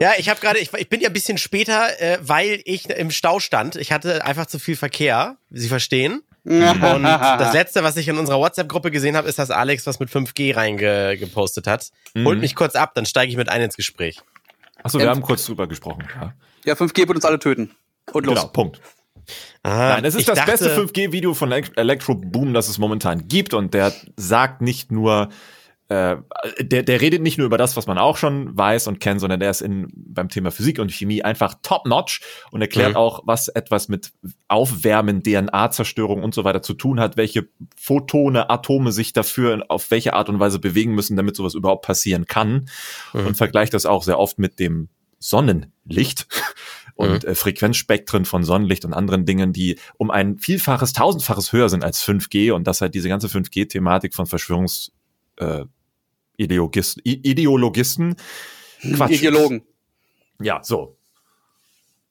Ja, 0.00 0.12
ich 0.16 0.28
habe 0.28 0.38
gerade, 0.38 0.60
ich, 0.60 0.72
ich, 0.72 0.88
bin 0.88 1.00
ja 1.00 1.08
ein 1.08 1.12
bisschen 1.12 1.38
später, 1.38 2.00
äh, 2.00 2.18
weil 2.20 2.62
ich 2.66 2.88
im 2.88 3.10
Stau 3.10 3.40
stand. 3.40 3.74
Ich 3.74 3.90
hatte 3.90 4.24
einfach 4.24 4.46
zu 4.46 4.60
viel 4.60 4.76
Verkehr. 4.76 5.38
Sie 5.50 5.68
verstehen? 5.68 6.22
Und 6.44 6.62
das 6.62 7.52
letzte, 7.54 7.82
was 7.84 7.96
ich 7.96 8.08
in 8.08 8.18
unserer 8.18 8.38
WhatsApp-Gruppe 8.38 8.90
gesehen 8.90 9.16
habe, 9.16 9.28
ist, 9.28 9.38
dass 9.38 9.50
Alex 9.50 9.86
was 9.86 10.00
mit 10.00 10.10
5G 10.10 10.56
reingepostet 10.56 11.66
hat. 11.66 11.90
Mhm. 12.14 12.26
Holt 12.26 12.40
mich 12.40 12.54
kurz 12.54 12.74
ab, 12.74 12.92
dann 12.94 13.06
steige 13.06 13.30
ich 13.30 13.36
mit 13.36 13.48
ein 13.48 13.62
ins 13.62 13.76
Gespräch. 13.76 14.20
Achso, 14.82 14.98
wir 14.98 15.06
ähm, 15.06 15.10
haben 15.12 15.22
kurz 15.22 15.46
drüber 15.46 15.68
gesprochen. 15.68 16.04
Ja. 16.14 16.34
ja, 16.64 16.74
5G 16.74 16.98
wird 16.98 17.10
uns 17.16 17.24
alle 17.24 17.38
töten. 17.38 17.70
Und 18.12 18.26
los. 18.26 18.34
Genau, 18.34 18.48
Punkt. 18.48 18.80
Ah, 19.62 19.90
Nein, 19.94 20.04
es 20.04 20.16
ist 20.16 20.28
das 20.28 20.36
dachte, 20.36 20.50
beste 20.50 20.76
5G-Video 20.76 21.34
von 21.34 21.52
Electro 21.52 22.16
Boom, 22.16 22.52
das 22.52 22.68
es 22.68 22.78
momentan 22.78 23.28
gibt. 23.28 23.54
Und 23.54 23.74
der 23.74 23.92
sagt 24.16 24.60
nicht 24.60 24.90
nur, 24.90 25.28
äh, 25.92 26.16
der, 26.60 26.82
der 26.82 27.00
redet 27.02 27.20
nicht 27.20 27.36
nur 27.36 27.46
über 27.46 27.58
das, 27.58 27.76
was 27.76 27.86
man 27.86 27.98
auch 27.98 28.16
schon 28.16 28.56
weiß 28.56 28.86
und 28.86 28.98
kennt, 28.98 29.20
sondern 29.20 29.40
der 29.40 29.50
ist 29.50 29.60
in, 29.60 29.88
beim 29.94 30.30
Thema 30.30 30.50
Physik 30.50 30.78
und 30.78 30.90
Chemie 30.90 31.22
einfach 31.22 31.56
top-notch 31.62 32.22
und 32.50 32.62
erklärt 32.62 32.92
mhm. 32.92 32.96
auch, 32.96 33.22
was 33.26 33.48
etwas 33.48 33.88
mit 33.88 34.12
Aufwärmen, 34.48 35.22
DNA-Zerstörung 35.22 36.22
und 36.22 36.34
so 36.34 36.44
weiter 36.44 36.62
zu 36.62 36.72
tun 36.72 36.98
hat, 36.98 37.18
welche 37.18 37.48
Photone, 37.76 38.48
Atome 38.48 38.90
sich 38.90 39.12
dafür 39.12 39.66
auf 39.68 39.90
welche 39.90 40.14
Art 40.14 40.30
und 40.30 40.40
Weise 40.40 40.58
bewegen 40.58 40.94
müssen, 40.94 41.16
damit 41.16 41.36
sowas 41.36 41.54
überhaupt 41.54 41.84
passieren 41.84 42.24
kann. 42.24 42.68
Mhm. 43.12 43.26
Und 43.26 43.36
vergleicht 43.36 43.74
das 43.74 43.84
auch 43.84 44.02
sehr 44.02 44.18
oft 44.18 44.38
mit 44.38 44.58
dem 44.58 44.88
Sonnenlicht 45.18 46.26
und 46.94 47.24
mhm. 47.24 47.30
äh, 47.30 47.34
Frequenzspektren 47.34 48.24
von 48.24 48.44
Sonnenlicht 48.44 48.86
und 48.86 48.94
anderen 48.94 49.26
Dingen, 49.26 49.52
die 49.52 49.78
um 49.98 50.10
ein 50.10 50.38
Vielfaches, 50.38 50.94
Tausendfaches 50.94 51.52
höher 51.52 51.68
sind 51.68 51.84
als 51.84 52.02
5G 52.02 52.52
und 52.52 52.66
das 52.66 52.80
halt 52.80 52.94
diese 52.94 53.10
ganze 53.10 53.26
5G-Thematik 53.26 54.14
von 54.14 54.26
Verschwörungs 54.26 54.92
äh, 55.36 55.64
Ideologisten, 56.36 57.02
Ideologisten. 57.04 58.16
Quatsch. 58.94 59.12
Ideologen. 59.12 59.62
Ja, 60.40 60.60
so. 60.62 60.96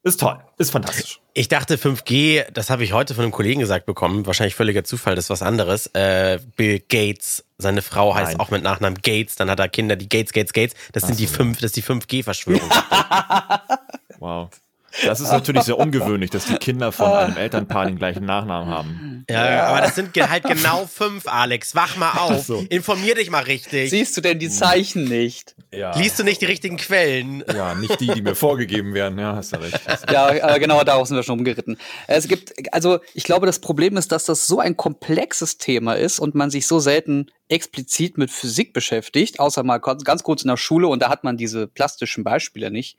Ist 0.03 0.19
toll, 0.19 0.39
ist 0.57 0.71
fantastisch. 0.71 1.19
Ich 1.35 1.47
dachte 1.47 1.77
5G, 1.77 2.49
das 2.51 2.71
habe 2.71 2.83
ich 2.83 2.91
heute 2.91 3.13
von 3.13 3.23
einem 3.23 3.31
Kollegen 3.31 3.59
gesagt 3.59 3.85
bekommen, 3.85 4.25
wahrscheinlich 4.25 4.55
völliger 4.55 4.83
Zufall, 4.83 5.15
das 5.15 5.25
ist 5.25 5.29
was 5.29 5.43
anderes. 5.43 5.87
Äh, 5.93 6.39
Bill 6.55 6.79
Gates, 6.79 7.45
seine 7.59 7.83
Frau 7.83 8.15
heißt 8.15 8.31
Nein. 8.31 8.39
auch 8.39 8.49
mit 8.49 8.63
Nachnamen 8.63 8.99
Gates, 9.03 9.35
dann 9.35 9.49
hat 9.49 9.59
er 9.59 9.69
Kinder, 9.69 9.95
die 9.95 10.09
Gates, 10.09 10.33
Gates, 10.33 10.53
Gates. 10.53 10.75
Das 10.91 11.03
Ach 11.03 11.07
sind 11.07 11.17
so. 11.17 11.21
die 11.21 11.27
fünf, 11.27 11.57
das 11.57 11.65
ist 11.65 11.75
die 11.75 11.83
5G-Verschwörung. 11.83 12.67
wow. 14.19 14.49
Das 15.05 15.19
ist 15.19 15.31
natürlich 15.31 15.63
sehr 15.63 15.77
ungewöhnlich, 15.77 16.29
dass 16.29 16.45
die 16.45 16.55
Kinder 16.55 16.91
von 16.91 17.11
einem 17.11 17.37
Elternpaar 17.37 17.85
den 17.85 17.97
gleichen 17.97 18.25
Nachnamen 18.25 18.69
haben. 18.69 19.25
Ja, 19.29 19.67
aber 19.67 19.81
das 19.81 19.95
sind 19.95 20.15
halt 20.17 20.43
genau 20.43 20.85
fünf, 20.85 21.27
Alex. 21.27 21.75
Wach 21.75 21.95
mal 21.95 22.11
auf. 22.11 22.45
So. 22.45 22.65
Informier 22.69 23.15
dich 23.15 23.29
mal 23.29 23.43
richtig. 23.43 23.89
Siehst 23.89 24.17
du 24.17 24.21
denn 24.21 24.39
die 24.39 24.49
Zeichen 24.49 25.05
nicht? 25.05 25.55
Ja. 25.73 25.95
Liest 25.97 26.19
du 26.19 26.23
nicht 26.23 26.41
die 26.41 26.45
richtigen 26.45 26.77
Quellen? 26.77 27.43
Ja, 27.53 27.75
nicht 27.75 27.99
die, 28.01 28.07
die 28.07 28.21
mir 28.21 28.35
vorgegeben 28.35 28.93
werden. 28.93 29.17
Ja, 29.17 29.35
hast 29.35 29.53
du 29.53 29.61
recht. 29.61 29.79
Ja, 30.11 30.57
genau 30.57 30.83
darauf 30.83 31.07
sind 31.07 31.15
wir 31.15 31.23
schon 31.23 31.39
umgeritten. 31.39 31.77
Es 32.07 32.27
gibt, 32.27 32.53
also 32.73 32.99
ich 33.13 33.23
glaube, 33.23 33.45
das 33.45 33.59
Problem 33.59 33.95
ist, 33.95 34.11
dass 34.11 34.25
das 34.25 34.47
so 34.47 34.59
ein 34.59 34.75
komplexes 34.75 35.57
Thema 35.57 35.93
ist 35.93 36.19
und 36.19 36.35
man 36.35 36.51
sich 36.51 36.67
so 36.67 36.79
selten 36.79 37.27
explizit 37.47 38.17
mit 38.17 38.31
Physik 38.31 38.73
beschäftigt, 38.73 39.39
außer 39.39 39.63
mal 39.63 39.77
ganz 39.77 40.23
kurz 40.23 40.41
in 40.41 40.49
der 40.49 40.57
Schule 40.57 40.87
und 40.87 41.01
da 41.01 41.09
hat 41.09 41.23
man 41.23 41.37
diese 41.37 41.67
plastischen 41.67 42.23
Beispiele 42.23 42.71
nicht. 42.71 42.97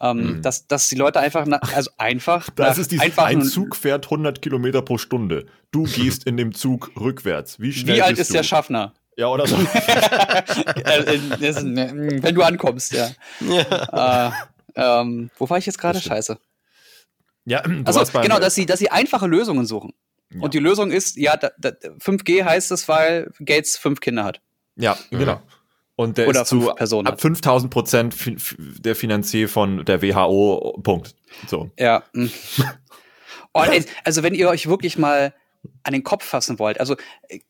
Ähm, 0.00 0.36
mhm. 0.36 0.42
dass, 0.42 0.68
dass 0.68 0.88
die 0.88 0.94
Leute 0.94 1.18
einfach, 1.18 1.44
na, 1.46 1.58
also 1.74 1.90
einfach. 1.98 2.50
Das 2.54 2.78
ist 2.78 2.92
dieses, 2.92 3.18
ein 3.18 3.42
Zug 3.42 3.74
fährt 3.74 4.06
100 4.06 4.40
Kilometer 4.40 4.82
pro 4.82 4.96
Stunde. 4.96 5.46
Du 5.72 5.84
gehst 5.84 6.24
in 6.24 6.36
dem 6.36 6.54
Zug 6.54 6.92
rückwärts. 6.98 7.58
Wie 7.58 7.72
schnell 7.72 7.96
Wie 7.96 8.02
alt 8.02 8.18
ist 8.18 8.30
du? 8.30 8.34
der 8.34 8.42
Schaffner? 8.44 8.94
Ja, 9.16 9.26
oder 9.26 9.46
so. 9.46 9.56
Äh, 10.84 11.16
äh, 11.16 11.62
ne, 11.62 12.22
wenn 12.22 12.34
du 12.34 12.42
ankommst, 12.42 12.92
ja. 12.92 13.10
ja. 13.40 14.28
Äh, 14.28 14.32
ähm, 14.76 15.30
wo 15.36 15.50
war 15.50 15.58
ich 15.58 15.66
jetzt 15.66 15.78
gerade? 15.78 16.00
Scheiße. 16.00 16.38
Ja, 17.44 17.62
also 17.84 18.04
genau, 18.20 18.38
dass 18.38 18.54
sie, 18.54 18.66
dass 18.66 18.78
sie 18.78 18.90
einfache 18.90 19.26
Lösungen 19.26 19.66
suchen. 19.66 19.92
Ja. 20.32 20.40
Und 20.42 20.54
die 20.54 20.58
Lösung 20.58 20.90
ist, 20.90 21.16
ja, 21.16 21.36
da, 21.36 21.50
da, 21.58 21.70
5G 21.70 22.44
heißt 22.44 22.70
es, 22.70 22.88
weil 22.88 23.30
Gates 23.40 23.76
fünf 23.76 24.00
Kinder 24.00 24.24
hat. 24.24 24.40
Ja, 24.76 24.96
genau. 25.10 25.40
Und 25.98 26.16
der 26.16 26.28
Oder 26.28 26.42
ist 26.42 26.48
zu 26.48 26.72
Personen 26.76 27.08
ab 27.08 27.20
5000 27.20 27.72
Prozent 27.72 28.14
der 28.56 28.94
Finanzier 28.94 29.48
von 29.48 29.84
der 29.84 30.00
WHO. 30.00 30.78
Punkt. 30.80 31.16
So. 31.48 31.72
Ja. 31.76 32.04
Hm. 32.14 32.30
oh, 33.52 33.64
also 34.04 34.22
wenn 34.22 34.32
ihr 34.32 34.48
euch 34.48 34.68
wirklich 34.68 34.96
mal 34.96 35.34
an 35.82 35.92
den 35.92 36.04
Kopf 36.04 36.24
fassen 36.24 36.60
wollt. 36.60 36.78
Also 36.78 36.94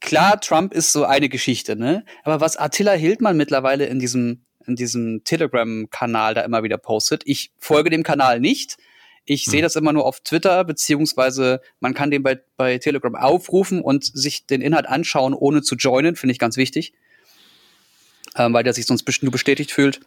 klar, 0.00 0.40
Trump 0.40 0.72
ist 0.72 0.94
so 0.94 1.04
eine 1.04 1.28
Geschichte, 1.28 1.76
ne? 1.76 2.06
Aber 2.24 2.40
was 2.40 2.56
Attila 2.56 2.92
Hildmann 2.92 3.36
mittlerweile 3.36 3.84
in 3.84 3.98
diesem 3.98 4.46
in 4.66 4.76
diesem 4.76 5.24
Telegram-Kanal 5.24 6.32
da 6.32 6.40
immer 6.40 6.62
wieder 6.62 6.78
postet, 6.78 7.24
ich 7.26 7.52
folge 7.58 7.90
dem 7.90 8.02
Kanal 8.02 8.40
nicht. 8.40 8.78
Ich 9.26 9.44
sehe 9.44 9.58
hm. 9.58 9.64
das 9.64 9.76
immer 9.76 9.92
nur 9.92 10.06
auf 10.06 10.20
Twitter, 10.20 10.64
beziehungsweise 10.64 11.60
man 11.80 11.92
kann 11.92 12.10
den 12.10 12.22
bei, 12.22 12.40
bei 12.56 12.78
Telegram 12.78 13.14
aufrufen 13.14 13.82
und 13.82 14.06
sich 14.06 14.46
den 14.46 14.62
Inhalt 14.62 14.88
anschauen, 14.88 15.34
ohne 15.34 15.60
zu 15.60 15.74
joinen, 15.74 16.16
finde 16.16 16.32
ich 16.32 16.38
ganz 16.38 16.56
wichtig. 16.56 16.94
Ähm, 18.36 18.52
weil 18.52 18.64
der 18.64 18.74
sich 18.74 18.86
sonst 18.86 19.22
nur 19.22 19.32
bestätigt 19.32 19.72
fühlt. 19.72 20.00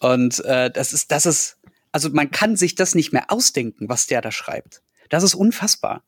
Und 0.00 0.44
äh, 0.44 0.70
das 0.70 0.92
ist, 0.92 1.10
das 1.12 1.26
ist, 1.26 1.58
also 1.92 2.10
man 2.10 2.30
kann 2.30 2.56
sich 2.56 2.74
das 2.74 2.94
nicht 2.94 3.12
mehr 3.12 3.30
ausdenken, 3.30 3.88
was 3.88 4.06
der 4.06 4.20
da 4.20 4.32
schreibt. 4.32 4.82
Das 5.08 5.22
ist 5.22 5.34
unfassbar. 5.34 6.02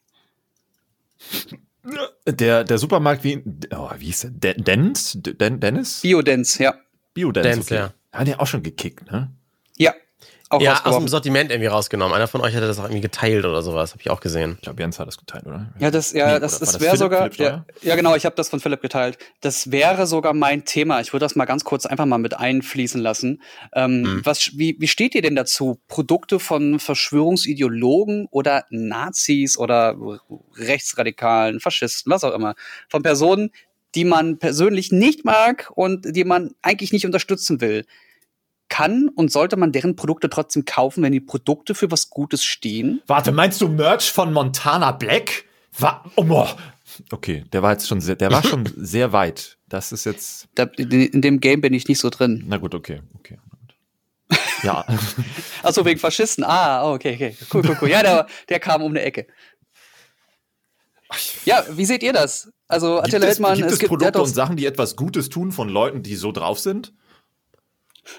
Der, 2.27 2.65
der 2.65 2.79
Supermarkt, 2.79 3.25
wie, 3.25 3.43
oh, 3.71 3.91
wie 3.99 4.07
hieß 4.07 4.29
der? 4.31 4.55
Dens? 4.55 5.19
Dennis? 5.21 6.01
Biodens, 6.01 6.59
ja. 6.59 6.75
Biodens, 7.13 7.59
okay. 7.59 7.75
ja. 7.75 7.95
Hat 8.13 8.27
der 8.27 8.41
auch 8.41 8.47
schon 8.47 8.63
gekickt, 8.63 9.11
ne? 9.11 9.31
Ja, 9.77 9.93
auch 10.55 10.61
ja, 10.61 10.81
aus 10.85 10.99
dem 10.99 11.09
Sortiment 11.09 11.51
irgendwie 11.51 11.69
rausgenommen. 11.69 12.15
Einer 12.15 12.29
von 12.29 12.41
euch 12.41 12.55
hatte 12.55 12.67
das 12.67 12.79
auch 12.79 12.85
irgendwie 12.85 13.01
geteilt 13.01 13.45
oder 13.45 13.63
sowas, 13.63 13.93
habe 13.93 14.01
ich 14.01 14.11
auch 14.11 14.21
gesehen. 14.21 14.55
Ich 14.57 14.63
glaube, 14.63 14.81
Jens 14.83 14.99
hat 14.99 15.07
das 15.07 15.19
geteilt, 15.19 15.47
oder? 15.47 15.73
Ja, 15.79 15.91
das, 15.91 16.13
ja, 16.13 16.35
nee, 16.35 16.41
das, 16.41 16.59
das, 16.59 16.73
das 16.73 16.81
wäre 16.81 16.97
sogar. 16.97 17.33
Ja, 17.35 17.65
ja, 17.83 17.97
genau, 17.97 18.15
ich 18.15 18.25
habe 18.25 18.37
das 18.37 18.49
von 18.49 18.61
Philipp 18.61 18.81
geteilt. 18.83 19.19
Das 19.41 19.71
wäre 19.71 20.07
sogar 20.07 20.35
mein 20.35 20.65
Thema. 20.65 21.01
Ich 21.01 21.13
würde 21.13 21.25
das 21.25 21.37
mal 21.37 21.45
ganz 21.45 21.65
kurz 21.65 21.87
einfach 21.87 22.07
mal 22.07 22.19
mit 22.19 22.35
einfließen 22.39 23.01
lassen. 23.01 23.43
Ähm, 23.75 24.03
mhm. 24.03 24.21
was, 24.25 24.51
wie, 24.55 24.77
wie 24.79 24.89
steht 24.89 25.15
ihr 25.15 25.23
denn 25.23 25.37
dazu? 25.37 25.81
Produkte 25.89 26.41
von 26.41 26.79
Verschwörungsideologen 26.79 28.29
oder 28.31 28.65
Nazis 28.71 29.59
oder 29.59 29.97
Rechtsradikalen, 30.57 31.61
Faschisten, 31.61 32.11
was 32.13 32.25
auch 32.25 32.35
immer, 32.35 32.55
von 32.89 33.03
Personen, 33.03 33.51
die 33.95 34.05
man 34.05 34.39
persönlich 34.39 34.93
nicht 34.93 35.25
mag 35.25 35.71
und 35.75 36.17
die 36.17 36.25
man 36.25 36.55
eigentlich 36.63 36.93
nicht 36.93 37.07
unterstützen 37.07 37.61
will 37.61 37.85
kann 38.75 39.09
und 39.09 39.31
sollte 39.31 39.57
man 39.57 39.71
deren 39.71 39.95
Produkte 39.95 40.29
trotzdem 40.29 40.65
kaufen, 40.65 41.05
wenn 41.05 41.13
die 41.13 41.21
Produkte 41.21 41.77
für 41.77 41.93
was 41.93 42.11
Gutes 42.11 42.43
stehen? 42.43 43.01
Warte, 43.07 43.31
meinst 43.31 43.61
du 43.61 43.69
Merch 43.69 44.11
von 44.11 44.33
Montana 44.33 44.91
Black? 44.91 45.45
Wa 45.79 46.05
oh, 46.17 46.49
okay, 47.13 47.45
der 47.53 47.63
war 47.63 47.71
jetzt 47.71 47.87
schon 47.87 48.01
sehr, 48.01 48.17
der 48.17 48.33
war 48.33 48.43
schon 48.43 48.69
sehr 48.77 49.13
weit. 49.13 49.59
Das 49.69 49.93
ist 49.93 50.05
jetzt. 50.05 50.49
Da, 50.57 50.65
in 50.65 51.23
dem 51.23 51.39
Game 51.39 51.61
bin 51.61 51.73
ich 51.73 51.87
nicht 51.87 52.01
so 52.01 52.11
drin. 52.11 52.45
Na 52.49 52.57
gut, 52.57 52.75
okay, 52.75 53.01
okay. 53.17 53.39
Ja. 54.65 54.85
Achso, 55.63 55.85
wegen 55.85 56.01
Faschisten. 56.01 56.43
Ah, 56.43 56.91
okay, 56.91 57.15
okay. 57.15 57.37
Cool, 57.53 57.63
cool, 57.69 57.79
cool. 57.83 57.91
Ja, 57.91 58.03
der, 58.03 58.27
der 58.49 58.59
kam 58.59 58.83
um 58.83 58.91
eine 58.91 59.03
Ecke. 59.03 59.27
Ja, 61.45 61.65
wie 61.71 61.85
seht 61.85 62.03
ihr 62.03 62.13
das? 62.13 62.51
Also 62.67 62.99
Attila 62.99 63.27
Hildmann, 63.27 63.57
gibt 63.57 63.71
es, 63.71 63.79
gibt 63.79 63.93
es 63.93 63.99
Produkte 63.99 64.21
und 64.21 64.35
Sachen, 64.35 64.57
die 64.57 64.67
etwas 64.67 64.97
Gutes 64.97 65.29
tun 65.29 65.53
von 65.53 65.69
Leuten, 65.69 66.03
die 66.03 66.17
so 66.17 66.33
drauf 66.33 66.59
sind? 66.59 66.93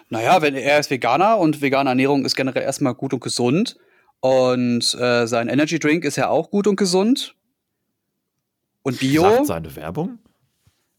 Naja, 0.09 0.41
wenn 0.41 0.55
er 0.55 0.79
ist 0.79 0.89
Veganer 0.89 1.37
und 1.37 1.61
vegane 1.61 1.89
Ernährung 1.89 2.25
ist 2.25 2.35
generell 2.35 2.63
erstmal 2.63 2.95
gut 2.95 3.13
und 3.13 3.21
gesund. 3.21 3.77
Und 4.19 4.95
äh, 4.95 5.27
sein 5.27 5.49
Energy 5.49 5.79
Drink 5.79 6.03
ist 6.03 6.15
ja 6.15 6.29
auch 6.29 6.49
gut 6.49 6.67
und 6.67 6.75
gesund. 6.75 7.35
Und 8.83 8.99
Bio. 8.99 9.23
Sagt 9.23 9.47
seine 9.47 9.75
Werbung? 9.75 10.19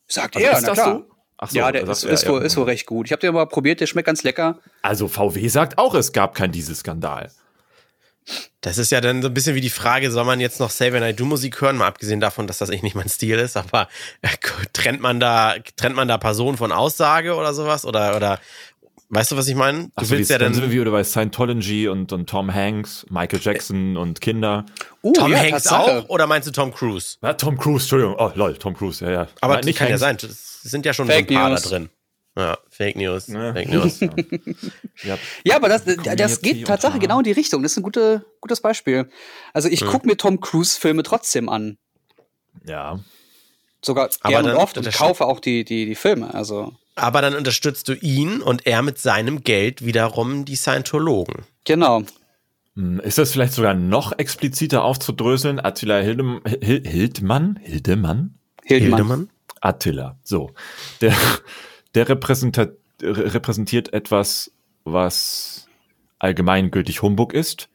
Sagt 0.09 0.37
also 0.37 0.49
er, 0.49 0.61
na 0.61 0.73
klar. 0.73 0.95
So? 0.95 1.17
Ach 1.39 1.51
so, 1.51 1.59
ja, 1.59 1.71
der 1.71 1.87
ist, 1.87 2.05
ist, 2.05 2.29
wohl, 2.29 2.43
ist 2.43 2.57
wohl 2.57 2.65
recht 2.65 2.87
gut. 2.87 3.07
Ich 3.07 3.13
habe 3.13 3.21
den 3.21 3.35
mal 3.35 3.47
probiert, 3.47 3.81
der 3.81 3.87
schmeckt 3.87 4.07
ganz 4.07 4.23
lecker. 4.23 4.59
Also 4.83 5.07
VW 5.07 5.47
sagt 5.49 5.77
auch, 5.77 5.95
es 5.95 6.13
gab 6.13 6.35
keinen 6.35 6.53
Dieselskandal. 6.53 7.31
Das 8.61 8.79
ist 8.79 8.91
ja 8.91 9.01
dann 9.01 9.23
so 9.23 9.29
ein 9.29 9.35
bisschen 9.35 9.55
wie 9.55 9.61
die 9.61 9.71
Frage, 9.71 10.11
soll 10.11 10.25
man 10.25 10.41
jetzt 10.41 10.59
noch 10.59 10.71
Save 10.71 10.97
and 10.97 11.07
I 11.07 11.15
Do 11.15 11.25
Musik 11.25 11.61
hören, 11.61 11.77
mal 11.77 11.87
abgesehen 11.87 12.19
davon, 12.19 12.49
dass 12.49 12.59
das 12.59 12.71
echt 12.71 12.83
nicht 12.83 12.97
mein 12.97 13.09
Stil 13.09 13.39
ist, 13.39 13.57
aber 13.57 13.89
äh, 14.23 14.29
trennt 14.73 15.01
man 15.01 15.21
da, 15.21 15.55
trennt 15.77 15.95
man 15.95 16.09
da 16.09 16.19
Personen 16.19 16.57
von 16.57 16.73
Aussage 16.73 17.37
oder 17.37 17.55
sowas? 17.55 17.85
Oder, 17.85 18.17
oder 18.17 18.41
Weißt 19.09 19.31
du, 19.31 19.37
was 19.37 19.47
ich 19.47 19.55
meine? 19.55 19.85
Du 19.85 19.91
Ach, 19.95 20.11
willst 20.11 20.31
ja 20.31 20.39
dann. 20.39 20.53
Sind 20.53 20.65
wir 20.65 20.81
wieder 20.81 20.91
bei 20.91 21.05
Scientology 21.05 21.89
und, 21.89 22.13
und 22.13 22.29
Tom 22.29 22.53
Hanks, 22.53 23.07
Michael 23.09 23.41
Jackson 23.41 23.97
und 23.97 24.21
Kinder. 24.21 24.67
Uh, 25.03 25.13
Tom 25.13 25.31
ja, 25.31 25.39
Hanks 25.39 25.69
auch? 25.69 26.09
Oder 26.09 26.27
meinst 26.27 26.49
du 26.49 26.53
Tom 26.53 26.75
Cruise? 26.75 27.17
Ja, 27.23 27.35
Tom 27.35 27.57
Cruise, 27.57 27.85
Entschuldigung. 27.85 28.17
Oh, 28.19 28.33
lol, 28.35 28.57
Tom 28.57 28.75
Cruise, 28.75 29.05
ja, 29.05 29.11
ja. 29.13 29.29
Aber 29.41 29.61
nicht 29.61 29.79
kann 29.79 29.89
Hanks. 29.89 30.01
ja 30.01 30.07
sein. 30.09 30.17
Es 30.17 30.63
sind 30.63 30.85
ja 30.85 30.93
schon 30.93 31.07
Fake 31.07 31.31
ein 31.31 31.37
paar 31.37 31.51
News. 31.51 31.63
da 31.63 31.69
drin. 31.69 31.89
Ja, 32.37 32.59
Fake 32.69 32.97
News. 32.97 33.29
Ja. 33.29 33.53
Fake 33.53 33.69
News. 33.69 34.01
ja. 35.05 35.19
ja, 35.45 35.57
aber 35.57 35.69
das, 35.69 35.85
das 35.85 36.41
geht 36.43 36.67
tatsächlich 36.67 37.01
genau 37.01 37.19
in 37.19 37.25
die 37.25 37.33
Richtung. 37.33 37.63
Das 37.63 37.73
ist 37.73 37.79
ein 37.79 37.83
gute, 37.83 38.27
gutes 38.41 38.61
Beispiel. 38.61 39.09
Also 39.55 39.69
ich 39.69 39.81
hm. 39.83 39.89
gucke 39.89 40.07
mir 40.07 40.17
Tom 40.17 40.41
Cruise-Filme 40.41 41.03
trotzdem 41.03 41.49
an. 41.49 41.79
Ja. 42.65 42.99
Sogar 43.83 44.11
gerne 44.25 44.51
und 44.51 44.57
oft 44.57 44.77
und 44.77 44.93
kaufe 44.93 45.25
auch 45.25 45.41
die, 45.41 45.65
die, 45.65 45.87
die 45.87 45.95
Filme. 45.95 46.35
Also. 46.35 46.75
Aber 46.97 47.21
dann 47.21 47.35
unterstützt 47.35 47.89
du 47.89 47.95
ihn 47.95 48.41
und 48.41 48.67
er 48.67 48.83
mit 48.83 48.99
seinem 48.99 49.43
Geld 49.43 49.85
wiederum 49.85 50.45
die 50.47 50.57
Scientologen. 50.57 51.45
Genau. 51.65 52.03
Hm, 52.75 53.01
ist 53.01 53.19
das 53.19 53.33
vielleicht 53.33 53.53
sogar 53.53 53.75
noch 53.75 54.19
expliziter 54.19 54.83
aufzudröseln? 54.83 55.61
Attila 55.61 55.99
Hildem, 55.99 56.41
Hildmann? 56.45 57.61
Hildemann? 57.63 58.39
Hildemann? 58.65 59.29
Attila. 59.61 60.19
So. 60.23 60.53
Der, 61.01 61.15
der 61.95 62.09
repräsentiert 62.09 63.93
etwas, 63.93 64.51
was 64.85 65.69
allgemeingültig 66.19 67.03
Humbug 67.03 67.35
ist. 67.35 67.69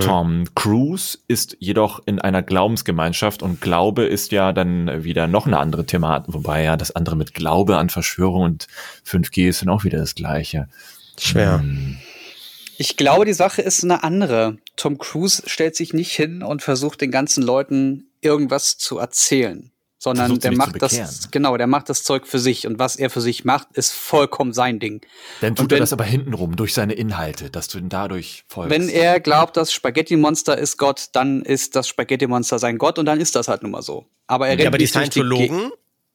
Tom 0.00 0.46
Cruise 0.54 1.18
ist 1.28 1.56
jedoch 1.60 2.00
in 2.06 2.18
einer 2.18 2.42
Glaubensgemeinschaft 2.42 3.42
und 3.42 3.60
Glaube 3.60 4.04
ist 4.04 4.32
ja 4.32 4.52
dann 4.52 5.04
wieder 5.04 5.26
noch 5.26 5.46
eine 5.46 5.58
andere 5.58 5.84
Thematik, 5.84 6.32
wobei 6.32 6.62
ja 6.62 6.78
das 6.78 6.96
andere 6.96 7.14
mit 7.14 7.34
Glaube 7.34 7.76
an 7.76 7.90
Verschwörung 7.90 8.42
und 8.42 8.68
5G 9.06 9.48
ist 9.48 9.60
dann 9.60 9.68
auch 9.68 9.84
wieder 9.84 9.98
das 9.98 10.14
gleiche. 10.14 10.68
Schwer. 11.18 11.58
Hm. 11.58 11.98
Ich 12.78 12.96
glaube, 12.96 13.26
die 13.26 13.34
Sache 13.34 13.60
ist 13.60 13.84
eine 13.84 14.02
andere. 14.02 14.56
Tom 14.76 14.96
Cruise 14.96 15.42
stellt 15.46 15.76
sich 15.76 15.92
nicht 15.92 16.12
hin 16.12 16.42
und 16.42 16.62
versucht 16.62 17.02
den 17.02 17.10
ganzen 17.10 17.42
Leuten 17.42 18.06
irgendwas 18.22 18.78
zu 18.78 18.98
erzählen 18.98 19.71
sondern 20.02 20.40
der 20.40 20.50
macht 20.50 20.82
das, 20.82 21.30
genau, 21.30 21.56
der 21.56 21.68
macht 21.68 21.88
das 21.88 22.02
Zeug 22.02 22.26
für 22.26 22.40
sich 22.40 22.66
und 22.66 22.80
was 22.80 22.96
er 22.96 23.08
für 23.08 23.20
sich 23.20 23.44
macht, 23.44 23.68
ist 23.74 23.92
vollkommen 23.92 24.52
sein 24.52 24.80
Ding. 24.80 25.00
Dann 25.40 25.54
tut 25.54 25.70
wenn, 25.70 25.76
er 25.76 25.80
das 25.80 25.92
aber 25.92 26.02
hintenrum 26.02 26.56
durch 26.56 26.74
seine 26.74 26.94
Inhalte, 26.94 27.50
dass 27.50 27.68
du 27.68 27.78
ihn 27.78 27.88
dadurch 27.88 28.42
folgst. 28.48 28.76
Wenn 28.76 28.88
er 28.88 29.20
glaubt, 29.20 29.56
das 29.56 29.72
Spaghetti-Monster 29.72 30.58
ist 30.58 30.76
Gott, 30.76 31.10
dann 31.12 31.42
ist 31.42 31.76
das 31.76 31.86
Spaghetti-Monster 31.86 32.58
sein 32.58 32.78
Gott 32.78 32.98
und 32.98 33.06
dann 33.06 33.20
ist 33.20 33.36
das 33.36 33.46
halt 33.46 33.62
nun 33.62 33.70
mal 33.70 33.82
so. 33.82 34.06
Aber 34.26 34.48
er 34.48 34.58
ja, 34.58 34.66
aber 34.66 34.78
die 34.78 34.88
Scientologen 34.88 35.70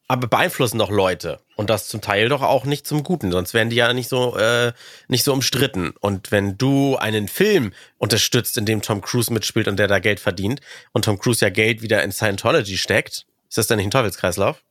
aber 0.09 0.27
beeinflussen 0.27 0.79
doch 0.79 0.89
Leute 0.89 1.39
und 1.55 1.69
das 1.69 1.87
zum 1.87 2.01
Teil 2.01 2.27
doch 2.27 2.41
auch 2.41 2.65
nicht 2.65 2.85
zum 2.85 3.03
Guten, 3.03 3.31
sonst 3.31 3.53
wären 3.53 3.69
die 3.69 3.77
ja 3.77 3.93
nicht 3.93 4.09
so 4.09 4.35
äh, 4.37 4.73
nicht 5.07 5.23
so 5.23 5.31
umstritten. 5.31 5.93
Und 6.01 6.31
wenn 6.31 6.57
du 6.57 6.97
einen 6.97 7.29
Film 7.29 7.71
unterstützt, 7.97 8.57
in 8.57 8.65
dem 8.65 8.81
Tom 8.81 8.99
Cruise 8.99 9.31
mitspielt 9.31 9.69
und 9.69 9.79
der 9.79 9.87
da 9.87 9.99
Geld 9.99 10.19
verdient 10.19 10.59
und 10.91 11.05
Tom 11.05 11.19
Cruise 11.19 11.43
ja 11.43 11.49
Geld 11.49 11.81
wieder 11.81 12.03
in 12.03 12.11
Scientology 12.11 12.77
steckt, 12.77 13.25
ist 13.47 13.57
das 13.57 13.67
denn 13.67 13.77
nicht 13.77 13.87
ein 13.87 13.91
Teufelskreislauf? 13.91 14.63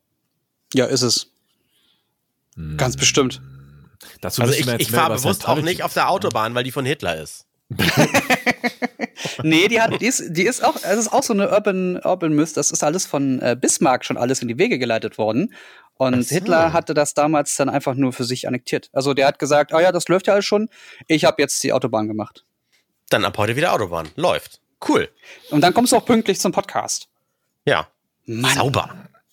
Ja, 0.72 0.86
ist 0.86 1.02
es. 1.02 1.30
Hm. 2.54 2.76
Ganz 2.76 2.96
bestimmt. 2.96 3.40
Dazu 4.20 4.42
also 4.42 4.54
ich, 4.54 4.66
ich 4.66 4.90
fahre 4.90 5.14
bewusst 5.14 5.48
auch 5.48 5.60
nicht 5.60 5.82
auf 5.82 5.94
der 5.94 6.10
Autobahn, 6.10 6.54
weil 6.54 6.64
die 6.64 6.72
von 6.72 6.84
Hitler 6.84 7.20
ist. 7.20 7.46
nee, 9.42 9.68
die 9.68 9.80
hat, 9.80 10.00
die 10.00 10.06
ist, 10.06 10.22
die 10.28 10.44
ist 10.44 10.62
auch, 10.64 10.76
es 10.76 10.98
ist 10.98 11.12
auch 11.12 11.22
so 11.22 11.32
eine 11.32 11.50
Urban, 11.50 12.00
Urban 12.02 12.32
Myth. 12.32 12.56
Das 12.56 12.70
ist 12.70 12.84
alles 12.84 13.06
von 13.06 13.40
äh, 13.40 13.56
Bismarck 13.58 14.04
schon 14.04 14.16
alles 14.16 14.40
in 14.42 14.48
die 14.48 14.58
Wege 14.58 14.78
geleitet 14.78 15.18
worden. 15.18 15.52
Und 15.94 16.22
so. 16.22 16.34
Hitler 16.34 16.72
hatte 16.72 16.94
das 16.94 17.14
damals 17.14 17.56
dann 17.56 17.68
einfach 17.68 17.94
nur 17.94 18.12
für 18.12 18.24
sich 18.24 18.46
annektiert. 18.46 18.90
Also 18.92 19.14
der 19.14 19.26
hat 19.26 19.38
gesagt, 19.38 19.72
oh 19.72 19.80
ja, 19.80 19.92
das 19.92 20.08
läuft 20.08 20.26
ja 20.26 20.34
alles 20.34 20.44
schon. 20.44 20.68
Ich 21.08 21.24
habe 21.24 21.40
jetzt 21.42 21.62
die 21.64 21.72
Autobahn 21.72 22.06
gemacht. 22.06 22.44
Dann 23.08 23.24
ab 23.24 23.38
heute 23.38 23.56
wieder 23.56 23.72
Autobahn. 23.72 24.08
Läuft. 24.16 24.60
Cool. 24.86 25.08
Und 25.50 25.62
dann 25.62 25.72
kommst 25.72 25.92
du 25.92 25.96
auch 25.96 26.04
pünktlich 26.04 26.38
zum 26.38 26.52
Podcast. 26.52 27.08
Ja. 27.64 27.88
Mann. 28.26 28.54
Sauber. 28.54 28.90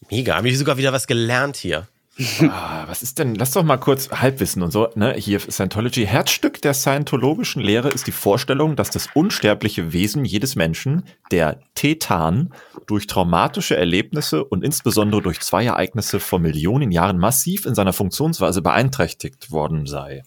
Mega. 0.10 0.36
Habe 0.36 0.50
ich 0.50 0.58
sogar 0.58 0.78
wieder 0.78 0.94
was 0.94 1.08
gelernt 1.08 1.58
hier. 1.58 1.88
ah, 2.42 2.84
was 2.88 3.02
ist 3.02 3.18
denn? 3.18 3.34
Lass 3.34 3.52
doch 3.52 3.64
mal 3.64 3.78
kurz 3.78 4.12
Halbwissen 4.12 4.62
und 4.62 4.72
so, 4.72 4.88
ne? 4.94 5.14
Hier 5.14 5.40
Scientology. 5.40 6.06
Herzstück 6.06 6.62
der 6.62 6.76
scientologischen 6.76 7.60
Lehre 7.60 7.90
ist 7.90 8.06
die 8.06 8.12
Vorstellung, 8.12 8.76
dass 8.76 8.92
das 8.92 9.10
unsterbliche 9.16 9.94
Wesen 9.94 10.24
jedes 10.24 10.56
Menschen, 10.56 11.06
der 11.32 11.60
Tetan, 11.74 12.54
durch 12.86 13.08
traumatische 13.08 13.76
Erlebnisse 13.76 14.44
und 14.44 14.64
insbesondere 14.64 15.24
durch 15.24 15.40
zwei 15.40 15.66
Ereignisse 15.66 16.20
vor 16.20 16.38
Millionen 16.38 16.92
Jahren 16.92 17.18
massiv 17.18 17.66
in 17.66 17.74
seiner 17.74 17.94
Funktionsweise 17.94 18.62
beeinträchtigt 18.62 19.50
worden 19.50 19.88
sei. 19.88 20.24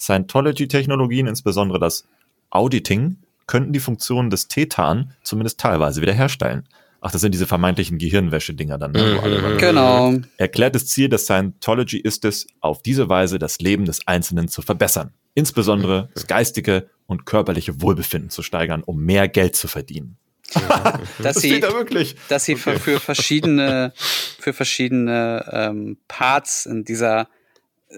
Scientology-Technologien, 0.00 1.26
insbesondere 1.26 1.78
das 1.78 2.06
Auditing, 2.48 3.18
könnten 3.46 3.74
die 3.74 3.80
Funktionen 3.80 4.30
des 4.30 4.48
Tetan 4.48 5.12
zumindest 5.22 5.60
teilweise 5.60 6.00
wiederherstellen. 6.00 6.66
Ach, 7.06 7.12
das 7.12 7.20
sind 7.20 7.32
diese 7.32 7.46
vermeintlichen 7.46 7.98
Gehirnwäsche-Dinger 7.98 8.78
dann. 8.78 8.90
Ne, 8.90 9.20
mhm. 9.22 9.58
Genau. 9.58 10.12
Erklärtes 10.38 10.88
Ziel 10.88 11.08
der 11.08 11.20
Scientology 11.20 12.00
ist 12.00 12.24
es, 12.24 12.48
auf 12.60 12.82
diese 12.82 13.08
Weise 13.08 13.38
das 13.38 13.60
Leben 13.60 13.84
des 13.84 14.08
Einzelnen 14.08 14.48
zu 14.48 14.60
verbessern. 14.60 15.12
Insbesondere 15.34 16.08
das 16.14 16.26
geistige 16.26 16.90
und 17.06 17.24
körperliche 17.24 17.80
Wohlbefinden 17.80 18.28
zu 18.28 18.42
steigern, 18.42 18.82
um 18.82 19.04
mehr 19.04 19.28
Geld 19.28 19.54
zu 19.54 19.68
verdienen. 19.68 20.16
dass 20.52 20.98
das 21.22 21.36
sie, 21.36 21.60
da 21.60 21.72
wirklich. 21.74 22.16
Dass 22.28 22.44
sie 22.44 22.54
okay. 22.54 22.72
für, 22.72 22.80
für, 22.80 22.98
verschiedene, 22.98 23.92
für 23.96 24.52
verschiedene 24.52 25.48
ähm, 25.52 25.98
Parts 26.08 26.66
in 26.66 26.84
dieser 26.84 27.28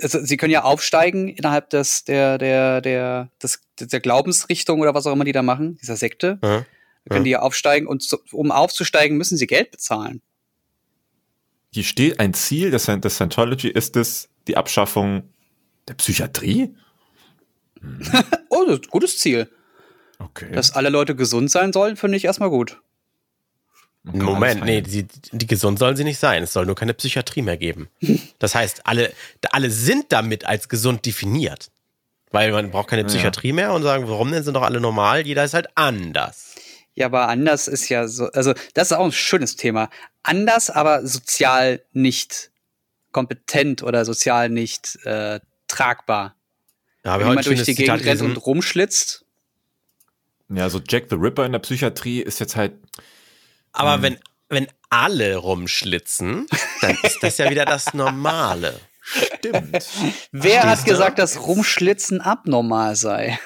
also 0.03 0.23
sie 0.23 0.37
können 0.37 0.53
ja 0.53 0.65
aufsteigen 0.65 1.29
innerhalb 1.29 1.71
des, 1.71 2.05
der, 2.05 2.37
der, 2.37 2.83
der, 2.83 3.31
des, 3.43 3.63
der 3.81 4.01
Glaubensrichtung 4.01 4.81
oder 4.81 4.93
was 4.93 5.07
auch 5.07 5.15
immer 5.15 5.25
die 5.25 5.33
da 5.33 5.43
machen, 5.43 5.79
dieser 5.81 5.97
Sekte. 5.97 6.39
Ja. 6.43 6.67
Können 7.09 7.25
die 7.25 7.31
ja 7.31 7.41
aufsteigen 7.41 7.87
und 7.87 8.03
so, 8.03 8.19
um 8.33 8.51
aufzusteigen, 8.51 9.17
müssen 9.17 9.37
sie 9.37 9.47
Geld 9.47 9.71
bezahlen. 9.71 10.21
Hier 11.73 11.85
steht 11.85 12.19
ein 12.21 12.35
Ziel 12.35 12.71
des, 12.71 12.87
des 12.87 13.15
Scientology 13.15 13.69
ist 13.69 13.97
es 13.97 14.29
die 14.47 14.57
Abschaffung 14.57 15.29
der 15.87 15.95
Psychiatrie? 15.95 16.75
oh, 18.49 18.65
das 18.67 18.79
ist 18.79 18.85
ein 18.85 18.91
gutes 18.91 19.19
Ziel. 19.19 19.49
Okay. 20.19 20.51
Dass 20.53 20.73
alle 20.73 20.89
Leute 20.89 21.15
gesund 21.15 21.51
sein 21.51 21.73
sollen, 21.73 21.97
finde 21.97 22.17
ich 22.17 22.25
erstmal 22.25 22.51
gut. 22.51 22.81
Moment, 24.03 24.65
nee, 24.65 24.81
die, 24.81 25.07
die 25.33 25.47
gesund 25.47 25.79
sollen 25.79 25.97
sie 25.97 26.05
nicht 26.05 26.19
sein. 26.19 26.43
Es 26.43 26.53
soll 26.53 26.67
nur 26.67 26.75
keine 26.75 26.95
Psychiatrie 26.95 27.43
mehr 27.43 27.57
geben. 27.57 27.89
Das 28.39 28.55
heißt, 28.55 28.87
alle, 28.87 29.13
alle 29.51 29.69
sind 29.69 30.13
damit 30.13 30.47
als 30.47 30.69
gesund 30.69 31.05
definiert. 31.05 31.73
Weil 32.31 32.53
man 32.53 32.71
braucht 32.71 32.89
keine 32.89 33.05
Psychiatrie 33.05 33.53
mehr 33.53 33.73
und 33.73 33.83
sagen, 33.83 34.09
warum 34.09 34.31
denn 34.31 34.45
sind 34.45 34.55
doch 34.55 34.63
alle 34.63 34.81
normal? 34.81 35.27
Jeder 35.27 35.45
ist 35.45 35.55
halt 35.55 35.67
anders. 35.75 36.55
Ja, 36.99 37.07
aber 37.07 37.29
anders 37.29 37.69
ist 37.69 37.89
ja 37.91 38.09
so, 38.09 38.27
also 38.33 38.55
das 38.75 38.91
ist 38.91 38.97
auch 38.97 39.05
ein 39.05 39.13
schönes 39.13 39.55
Thema. 39.55 39.89
Anders, 40.25 40.69
aber 40.69 41.07
sozial 41.07 41.81
nicht 41.93 42.51
kompetent 43.13 43.85
oder 43.85 44.05
sozial 44.05 44.49
nicht 44.49 44.99
äh, 45.05 45.39
tragbar. 45.69 46.35
Habe 47.05 47.23
Wenn 47.23 47.29
jemand 47.31 47.47
ein 47.47 47.55
durch 47.55 47.63
die 47.63 47.77
Zitat 47.77 48.01
Gegend 48.01 48.21
rennt 48.21 48.23
und 48.23 48.37
rumschlitzt, 48.45 49.25
Ja, 50.49 50.69
so 50.69 50.81
Jack 50.89 51.05
the 51.09 51.15
Ripper 51.15 51.47
in 51.47 51.53
der 51.53 51.61
Psychiatrie 51.61 52.21
ist 52.21 52.41
jetzt 52.41 52.57
halt. 52.57 52.73
Aber 53.71 54.03
wenn, 54.03 54.19
wenn 54.49 54.67
alle 54.91 55.37
rumschlitzen, 55.37 56.49
dann 56.81 56.99
ist 57.05 57.23
das 57.23 57.39
ja 57.39 57.49
wieder 57.49 57.65
das 57.65 57.95
Normale. 57.95 58.75
Stimmt. 59.01 59.87
wer 60.33 60.65
hat 60.65 60.85
gesagt, 60.85 61.21
dass 61.21 61.47
Rumschlitzen 61.47 62.21
abnormal 62.21 62.97
sei? 62.97 63.39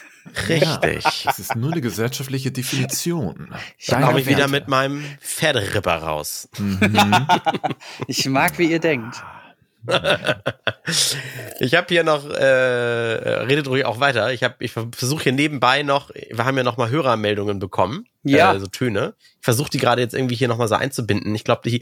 Richtig. 0.49 1.26
Es 1.29 1.38
ist 1.38 1.57
nur 1.57 1.73
eine 1.73 1.81
gesellschaftliche 1.81 2.50
Definition. 2.52 3.52
Da 3.88 4.00
komme 4.00 4.21
ich 4.21 4.26
wieder 4.26 4.49
mit 4.49 4.69
meinem 4.69 5.05
Pferderipper 5.21 5.97
raus. 5.97 6.49
Mhm. 6.59 7.26
Ich 8.07 8.26
mag, 8.29 8.59
wie 8.59 8.71
ihr 8.71 8.79
denkt. 8.81 9.23
Ich 11.61 11.75
habe 11.75 11.87
hier 11.88 12.05
noch, 12.05 12.29
äh, 12.29 12.43
redet 12.45 13.67
ruhig 13.69 13.85
auch 13.85 14.00
weiter. 14.00 14.33
Ich, 14.33 14.43
hab- 14.43 14.61
ich 14.62 14.73
versuche 14.73 15.25
hier 15.25 15.33
nebenbei 15.33 15.83
noch, 15.83 16.11
wir 16.31 16.45
haben 16.45 16.57
ja 16.57 16.62
noch 16.62 16.76
mal 16.76 16.91
Hörermeldungen 16.91 17.59
bekommen, 17.59 18.07
Ja. 18.23 18.55
äh, 18.55 18.61
so 18.61 18.67
Töne. 18.67 19.14
Ich 19.41 19.45
versuche 19.45 19.71
die 19.71 19.79
gerade 19.79 20.00
jetzt 20.02 20.14
irgendwie 20.14 20.35
hier 20.37 20.49
noch 20.49 20.59
mal 20.59 20.69
so 20.69 20.75
einzubinden. 20.76 21.35
Ich 21.35 21.45
glaube, 21.45 21.81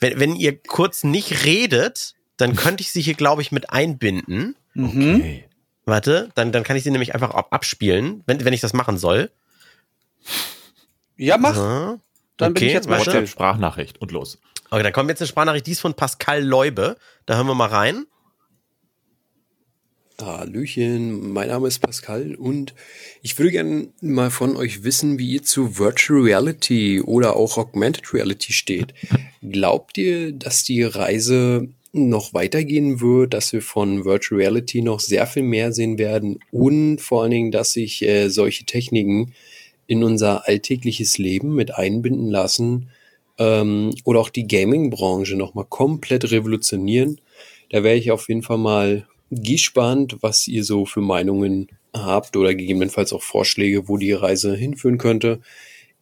wenn, 0.00 0.18
wenn 0.20 0.36
ihr 0.36 0.58
kurz 0.62 1.04
nicht 1.04 1.44
redet, 1.44 2.14
dann 2.36 2.56
könnte 2.56 2.82
ich 2.82 2.90
sie 2.90 3.02
hier, 3.02 3.14
glaube 3.14 3.42
ich, 3.42 3.52
mit 3.52 3.70
einbinden. 3.70 4.56
Mhm. 4.74 4.86
Okay. 5.16 5.44
Warte, 5.84 6.30
dann, 6.34 6.52
dann 6.52 6.62
kann 6.62 6.76
ich 6.76 6.84
sie 6.84 6.90
nämlich 6.90 7.14
einfach 7.14 7.30
ab 7.30 7.48
abspielen, 7.50 8.22
wenn, 8.26 8.44
wenn 8.44 8.52
ich 8.52 8.60
das 8.60 8.72
machen 8.72 8.98
soll. 8.98 9.30
Ja, 11.16 11.36
mach. 11.38 11.54
So. 11.54 12.00
Dann 12.36 12.54
bin 12.54 12.62
ich 12.62 12.68
Okay, 12.68 12.74
jetzt 12.74 12.88
mal. 12.88 12.98
WhatsApp 12.98 13.28
Sprachnachricht 13.28 14.00
und 14.00 14.12
los. 14.12 14.38
Okay, 14.70 14.82
dann 14.82 14.92
kommt 14.92 15.10
jetzt 15.10 15.20
eine 15.20 15.28
Sprachnachricht, 15.28 15.66
die 15.66 15.72
ist 15.72 15.80
von 15.80 15.94
Pascal 15.94 16.42
Leube. 16.42 16.96
Da 17.26 17.36
hören 17.36 17.46
wir 17.46 17.54
mal 17.54 17.68
rein. 17.68 18.06
Hallöchen, 20.20 21.32
mein 21.32 21.48
Name 21.48 21.66
ist 21.66 21.80
Pascal 21.80 22.36
und 22.36 22.74
ich 23.22 23.36
würde 23.38 23.50
gerne 23.50 23.88
mal 24.00 24.30
von 24.30 24.56
euch 24.56 24.84
wissen, 24.84 25.18
wie 25.18 25.32
ihr 25.32 25.42
zu 25.42 25.78
Virtual 25.78 26.20
Reality 26.20 27.00
oder 27.00 27.34
auch 27.34 27.58
Augmented 27.58 28.14
Reality 28.14 28.52
steht. 28.52 28.94
Glaubt 29.42 29.98
ihr, 29.98 30.32
dass 30.32 30.62
die 30.62 30.84
Reise 30.84 31.68
noch 31.92 32.32
weitergehen 32.32 33.00
wird, 33.00 33.34
dass 33.34 33.52
wir 33.52 33.60
von 33.60 34.04
Virtual 34.04 34.40
Reality 34.40 34.80
noch 34.80 35.00
sehr 35.00 35.26
viel 35.26 35.42
mehr 35.42 35.72
sehen 35.72 35.98
werden 35.98 36.38
und 36.50 37.00
vor 37.00 37.22
allen 37.22 37.30
Dingen, 37.30 37.50
dass 37.50 37.72
sich 37.72 38.02
äh, 38.02 38.28
solche 38.28 38.64
Techniken 38.64 39.34
in 39.86 40.02
unser 40.02 40.48
alltägliches 40.48 41.18
Leben 41.18 41.54
mit 41.54 41.74
einbinden 41.74 42.30
lassen 42.30 42.88
ähm, 43.38 43.94
oder 44.04 44.20
auch 44.20 44.30
die 44.30 44.46
Gaming-Branche 44.46 45.36
nochmal 45.36 45.66
komplett 45.68 46.30
revolutionieren? 46.30 47.20
Da 47.68 47.82
wäre 47.82 47.96
ich 47.96 48.10
auf 48.10 48.28
jeden 48.28 48.42
Fall 48.42 48.58
mal 48.58 49.06
gespannt, 49.30 50.18
was 50.20 50.48
ihr 50.48 50.64
so 50.64 50.86
für 50.86 51.00
Meinungen 51.02 51.68
habt 51.94 52.36
oder 52.36 52.54
gegebenenfalls 52.54 53.12
auch 53.12 53.22
Vorschläge, 53.22 53.88
wo 53.88 53.98
die 53.98 54.12
Reise 54.12 54.54
hinführen 54.56 54.98
könnte. 54.98 55.40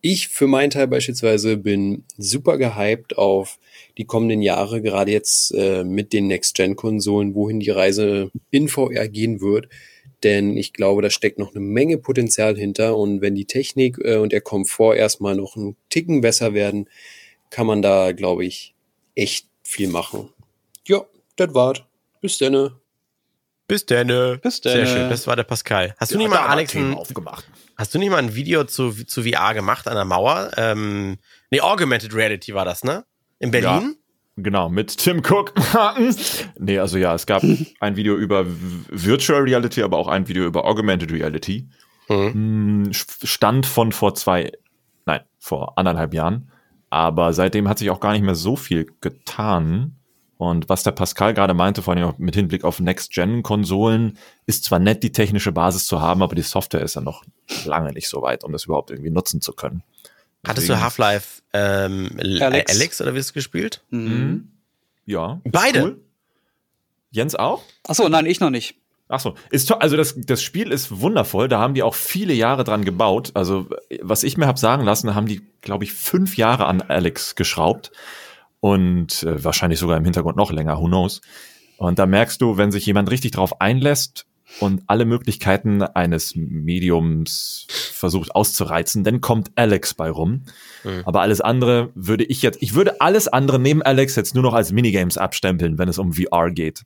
Ich 0.00 0.28
für 0.28 0.46
meinen 0.46 0.70
Teil 0.70 0.88
beispielsweise 0.88 1.56
bin 1.56 2.04
super 2.16 2.58
gehypt 2.58 3.18
auf 3.18 3.58
die 3.98 4.04
kommenden 4.04 4.42
Jahre, 4.42 4.82
gerade 4.82 5.10
jetzt 5.12 5.52
äh, 5.54 5.84
mit 5.84 6.12
den 6.12 6.26
Next-Gen-Konsolen, 6.26 7.34
wohin 7.34 7.60
die 7.60 7.70
Reise 7.70 8.30
in 8.50 8.68
VR 8.68 9.08
gehen 9.08 9.40
wird. 9.40 9.68
Denn 10.22 10.56
ich 10.56 10.72
glaube, 10.74 11.00
da 11.02 11.08
steckt 11.10 11.38
noch 11.38 11.52
eine 11.54 11.60
Menge 11.64 11.96
Potenzial 11.98 12.56
hinter. 12.56 12.96
Und 12.96 13.20
wenn 13.22 13.34
die 13.34 13.46
Technik 13.46 13.98
äh, 14.04 14.16
und 14.16 14.32
der 14.32 14.42
Komfort 14.42 14.96
erstmal 14.96 15.34
noch 15.34 15.56
einen 15.56 15.76
Ticken 15.88 16.20
besser 16.20 16.52
werden, 16.54 16.88
kann 17.50 17.66
man 17.66 17.80
da, 17.82 18.12
glaube 18.12 18.44
ich, 18.44 18.74
echt 19.14 19.46
viel 19.62 19.88
machen. 19.88 20.28
Ja, 20.86 21.04
das 21.36 21.54
war's. 21.54 21.82
Bis 22.20 22.36
denne. 22.38 22.76
Bis 23.66 23.86
denn. 23.86 24.08
Bis 24.42 24.56
Sehr 24.58 24.74
denne. 24.74 24.86
schön, 24.86 25.08
das 25.10 25.26
war 25.26 25.36
der 25.36 25.44
Pascal. 25.44 25.94
Hast 25.98 26.10
du 26.12 26.16
Ja, 26.16 26.18
nicht 26.22 26.28
mal, 26.30 26.40
Alex, 26.46 26.74
ein, 26.74 26.92
aufgemacht. 26.94 27.48
hast 27.76 27.94
du 27.94 27.98
nicht 27.98 28.10
mal 28.10 28.18
ein 28.18 28.34
Video 28.34 28.64
zu, 28.64 28.90
zu 28.92 29.22
VR 29.22 29.54
gemacht 29.54 29.86
an 29.88 29.94
der 29.94 30.04
Mauer? 30.04 30.50
Ähm, 30.56 31.18
nee, 31.50 31.60
Augmented 31.60 32.12
Reality 32.14 32.52
war 32.52 32.64
das, 32.64 32.82
ne? 32.84 33.04
In 33.40 33.50
Berlin? 33.50 33.96
Genau, 34.36 34.68
mit 34.68 34.96
Tim 34.96 35.22
Cook. 35.26 35.52
nee, 36.58 36.78
also 36.78 36.98
ja, 36.98 37.14
es 37.14 37.26
gab 37.26 37.42
ein 37.80 37.96
Video 37.96 38.16
über 38.16 38.46
Virtual 38.46 39.42
Reality, 39.42 39.82
aber 39.82 39.98
auch 39.98 40.08
ein 40.08 40.28
Video 40.28 40.44
über 40.44 40.64
Augmented 40.64 41.10
Reality. 41.10 41.68
Mhm. 42.08 42.32
Hm, 42.32 42.92
Stand 42.92 43.66
von 43.66 43.92
vor 43.92 44.14
zwei, 44.14 44.52
nein, 45.06 45.20
vor 45.38 45.76
anderthalb 45.76 46.14
Jahren. 46.14 46.50
Aber 46.90 47.32
seitdem 47.32 47.68
hat 47.68 47.78
sich 47.78 47.90
auch 47.90 48.00
gar 48.00 48.12
nicht 48.12 48.22
mehr 48.22 48.34
so 48.34 48.56
viel 48.56 48.86
getan. 49.00 49.96
Und 50.36 50.68
was 50.68 50.82
der 50.82 50.92
Pascal 50.92 51.34
gerade 51.34 51.52
meinte, 51.52 51.82
vor 51.82 51.94
allem 51.94 52.04
auch 52.04 52.18
mit 52.18 52.34
Hinblick 52.34 52.64
auf 52.64 52.80
Next-Gen-Konsolen, 52.80 54.16
ist 54.46 54.64
zwar 54.64 54.78
nett, 54.78 55.02
die 55.02 55.12
technische 55.12 55.52
Basis 55.52 55.86
zu 55.86 56.00
haben, 56.00 56.22
aber 56.22 56.34
die 56.34 56.42
Software 56.42 56.80
ist 56.80 56.94
ja 56.94 57.02
noch 57.02 57.24
lange 57.64 57.92
nicht 57.92 58.08
so 58.08 58.22
weit, 58.22 58.42
um 58.42 58.52
das 58.52 58.64
überhaupt 58.64 58.90
irgendwie 58.90 59.10
nutzen 59.10 59.42
zu 59.42 59.52
können. 59.52 59.82
Hattest 60.46 60.68
du 60.68 60.80
Half-Life 60.80 61.42
ähm, 61.52 62.10
Alex. 62.18 62.74
Alex. 62.76 63.00
Oder 63.00 63.14
wie 63.14 63.18
hast 63.18 63.30
du 63.30 63.34
gespielt? 63.34 63.82
Mhm. 63.90 64.48
Ja. 65.04 65.40
ist 65.44 65.52
Beide? 65.52 65.82
Cool. 65.82 66.00
Jens 67.10 67.34
auch? 67.34 67.62
Achso, 67.86 68.08
nein, 68.08 68.26
ich 68.26 68.40
noch 68.40 68.50
nicht. 68.50 68.76
Ach 69.08 69.18
so, 69.18 69.34
ist 69.50 69.66
to- 69.66 69.74
also 69.80 69.96
das, 69.96 70.14
das 70.16 70.40
Spiel 70.40 70.70
ist 70.70 71.00
wundervoll. 71.00 71.48
Da 71.48 71.58
haben 71.58 71.74
die 71.74 71.82
auch 71.82 71.96
viele 71.96 72.32
Jahre 72.32 72.62
dran 72.62 72.84
gebaut. 72.84 73.32
Also 73.34 73.68
was 74.00 74.22
ich 74.22 74.36
mir 74.36 74.46
habe 74.46 74.58
sagen 74.58 74.84
lassen, 74.84 75.14
haben 75.16 75.26
die, 75.26 75.42
glaube 75.62 75.82
ich, 75.82 75.92
fünf 75.92 76.36
Jahre 76.36 76.66
an 76.66 76.80
Alex 76.80 77.34
geschraubt 77.34 77.90
und 78.60 79.24
äh, 79.24 79.42
wahrscheinlich 79.42 79.80
sogar 79.80 79.96
im 79.96 80.04
Hintergrund 80.04 80.36
noch 80.36 80.52
länger. 80.52 80.78
Who 80.78 80.86
knows? 80.86 81.20
Und 81.76 81.98
da 81.98 82.06
merkst 82.06 82.40
du, 82.40 82.56
wenn 82.56 82.70
sich 82.70 82.86
jemand 82.86 83.10
richtig 83.10 83.32
drauf 83.32 83.60
einlässt 83.60 84.26
und 84.58 84.82
alle 84.88 85.04
Möglichkeiten 85.04 85.82
eines 85.82 86.34
Mediums 86.34 87.66
versucht 87.68 88.34
auszureizen, 88.34 89.04
dann 89.04 89.20
kommt 89.20 89.50
Alex 89.54 89.94
bei 89.94 90.10
rum. 90.10 90.42
Mhm. 90.84 91.02
Aber 91.04 91.20
alles 91.20 91.40
andere 91.40 91.90
würde 91.94 92.24
ich 92.24 92.42
jetzt, 92.42 92.58
ich 92.60 92.74
würde 92.74 93.00
alles 93.00 93.28
andere 93.28 93.58
neben 93.58 93.82
Alex 93.82 94.16
jetzt 94.16 94.34
nur 94.34 94.42
noch 94.42 94.54
als 94.54 94.72
Minigames 94.72 95.18
abstempeln, 95.18 95.78
wenn 95.78 95.88
es 95.88 95.98
um 95.98 96.12
VR 96.14 96.50
geht. 96.50 96.82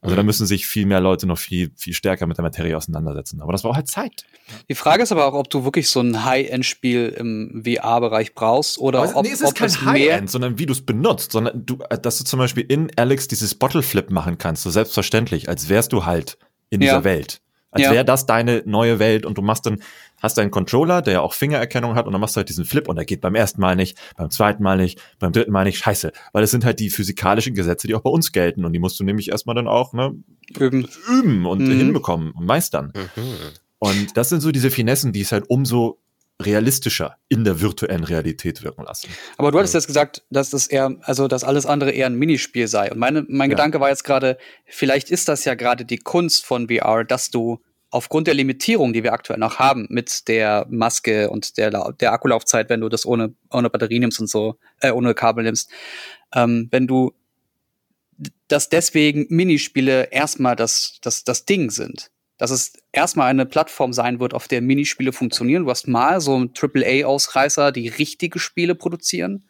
Also 0.00 0.14
da 0.14 0.22
Mhm. 0.22 0.26
müssen 0.26 0.46
sich 0.46 0.66
viel 0.66 0.86
mehr 0.86 1.00
Leute 1.00 1.26
noch 1.26 1.38
viel, 1.38 1.72
viel 1.76 1.92
stärker 1.92 2.26
mit 2.28 2.36
der 2.38 2.44
Materie 2.44 2.76
auseinandersetzen. 2.76 3.42
Aber 3.42 3.50
das 3.50 3.64
war 3.64 3.74
halt 3.74 3.88
Zeit. 3.88 4.24
Die 4.68 4.76
Frage 4.76 5.02
ist 5.02 5.10
aber 5.10 5.26
auch, 5.26 5.34
ob 5.34 5.50
du 5.50 5.64
wirklich 5.64 5.88
so 5.88 6.00
ein 6.00 6.24
High-End-Spiel 6.24 7.08
im 7.18 7.64
VR-Bereich 7.64 8.32
brauchst 8.34 8.78
oder 8.78 9.00
Aber 9.02 9.16
ob, 9.16 9.24
nee, 9.26 9.32
es 9.32 9.40
ist 9.40 9.48
ob 9.48 9.54
kein. 9.56 9.68
High-End, 9.86 10.30
sondern 10.30 10.56
wie 10.58 10.66
du 10.66 10.72
es 10.72 10.82
benutzt, 10.82 11.32
sondern 11.32 11.66
du, 11.66 11.78
äh, 11.90 11.98
dass 11.98 12.18
du 12.18 12.24
zum 12.24 12.38
Beispiel 12.38 12.64
in 12.68 12.90
Alex 12.96 13.26
dieses 13.26 13.56
Bottle-Flip 13.56 14.10
machen 14.10 14.38
kannst, 14.38 14.62
so 14.62 14.70
selbstverständlich, 14.70 15.48
als 15.48 15.68
wärst 15.68 15.92
du 15.92 16.06
halt 16.06 16.38
in 16.70 16.80
Ja. 16.82 16.92
dieser 16.92 17.04
Welt. 17.04 17.40
Als 17.70 17.84
Ja. 17.84 17.92
wäre 17.92 18.04
das 18.04 18.24
deine 18.24 18.62
neue 18.64 18.98
Welt 18.98 19.26
und 19.26 19.36
du 19.36 19.42
machst 19.42 19.66
dann, 19.66 19.82
hast 20.22 20.38
deinen 20.38 20.50
Controller, 20.50 21.02
der 21.02 21.12
ja 21.14 21.20
auch 21.20 21.34
Fingererkennung 21.34 21.94
hat 21.96 22.06
und 22.06 22.12
dann 22.12 22.20
machst 22.20 22.34
du 22.34 22.38
halt 22.38 22.48
diesen 22.48 22.64
Flip 22.64 22.88
und 22.88 22.96
der 22.96 23.04
geht 23.04 23.20
beim 23.20 23.34
ersten 23.34 23.60
Mal 23.60 23.76
nicht, 23.76 23.98
beim 24.16 24.30
zweiten 24.30 24.62
Mal 24.62 24.78
nicht, 24.78 25.00
beim 25.18 25.32
dritten 25.32 25.52
Mal 25.52 25.64
nicht, 25.64 25.76
scheiße. 25.78 26.12
Weil 26.32 26.42
es 26.44 26.50
sind 26.50 26.64
halt 26.64 26.80
die 26.80 26.88
physikalischen 26.88 27.54
Gesetze, 27.54 27.86
die 27.86 27.94
auch 27.94 28.00
bei 28.00 28.10
uns 28.10 28.32
gelten 28.32 28.64
und 28.64 28.72
die 28.72 28.78
musst 28.78 28.98
du 28.98 29.04
nämlich 29.04 29.28
erstmal 29.28 29.54
dann 29.54 29.68
auch 29.68 29.92
ne, 29.92 30.14
Üben. 30.58 30.88
üben 31.10 31.44
und 31.44 31.60
Mhm. 31.60 31.76
hinbekommen 31.76 32.30
und 32.32 32.46
meistern. 32.46 32.92
Mhm. 32.94 33.22
Und 33.80 34.16
das 34.16 34.30
sind 34.30 34.40
so 34.40 34.50
diese 34.50 34.70
Finessen, 34.70 35.12
die 35.12 35.20
es 35.20 35.30
halt 35.30 35.44
umso 35.48 35.98
realistischer 36.40 37.16
in 37.28 37.44
der 37.44 37.60
virtuellen 37.60 38.04
Realität 38.04 38.62
wirken 38.62 38.84
lassen. 38.84 39.08
Aber 39.36 39.50
du 39.50 39.58
hattest 39.58 39.74
jetzt 39.74 39.86
gesagt, 39.88 40.22
dass 40.30 40.50
das 40.50 40.66
eher, 40.68 40.96
also 41.02 41.26
dass 41.26 41.42
alles 41.42 41.66
andere 41.66 41.90
eher 41.90 42.06
ein 42.06 42.14
Minispiel 42.14 42.68
sei. 42.68 42.90
Und 42.92 42.98
meine, 42.98 43.24
mein 43.28 43.50
Ja. 43.50 43.56
Gedanke 43.56 43.80
war 43.80 43.88
jetzt 43.88 44.04
gerade, 44.04 44.38
vielleicht 44.66 45.10
ist 45.10 45.28
das 45.28 45.44
ja 45.44 45.54
gerade 45.54 45.84
die 45.84 45.98
Kunst 45.98 46.46
von 46.46 46.68
VR, 46.68 47.04
dass 47.04 47.30
du 47.30 47.60
aufgrund 47.90 48.26
der 48.26 48.34
Limitierung, 48.34 48.92
die 48.92 49.02
wir 49.02 49.12
aktuell 49.12 49.38
noch 49.38 49.58
haben, 49.58 49.86
mit 49.88 50.28
der 50.28 50.66
Maske 50.70 51.30
und 51.30 51.56
der, 51.56 51.92
der 51.92 52.12
Akkulaufzeit, 52.12 52.68
wenn 52.68 52.80
du 52.80 52.88
das 52.88 53.06
ohne, 53.06 53.34
ohne 53.50 53.70
Batterie 53.70 53.98
nimmst 53.98 54.20
und 54.20 54.28
so, 54.28 54.58
äh, 54.80 54.92
ohne 54.92 55.14
Kabel 55.14 55.44
nimmst, 55.44 55.70
ähm, 56.34 56.68
wenn 56.70 56.86
du 56.86 57.14
dass 58.48 58.68
deswegen 58.68 59.26
Minispiele 59.28 60.08
erstmal 60.10 60.56
das, 60.56 60.98
das, 61.02 61.24
das 61.24 61.44
Ding 61.44 61.70
sind. 61.70 62.10
Dass 62.38 62.50
es 62.50 62.72
erstmal 62.92 63.28
eine 63.28 63.46
Plattform 63.46 63.92
sein 63.92 64.20
wird, 64.20 64.32
auf 64.32 64.48
der 64.48 64.62
Minispiele 64.62 65.12
funktionieren. 65.12 65.64
Du 65.64 65.70
hast 65.70 65.88
mal 65.88 66.20
so 66.20 66.38
ein 66.38 66.52
AAA-Ausreißer, 66.56 67.72
die 67.72 67.88
richtige 67.88 68.38
Spiele 68.38 68.74
produzieren, 68.74 69.44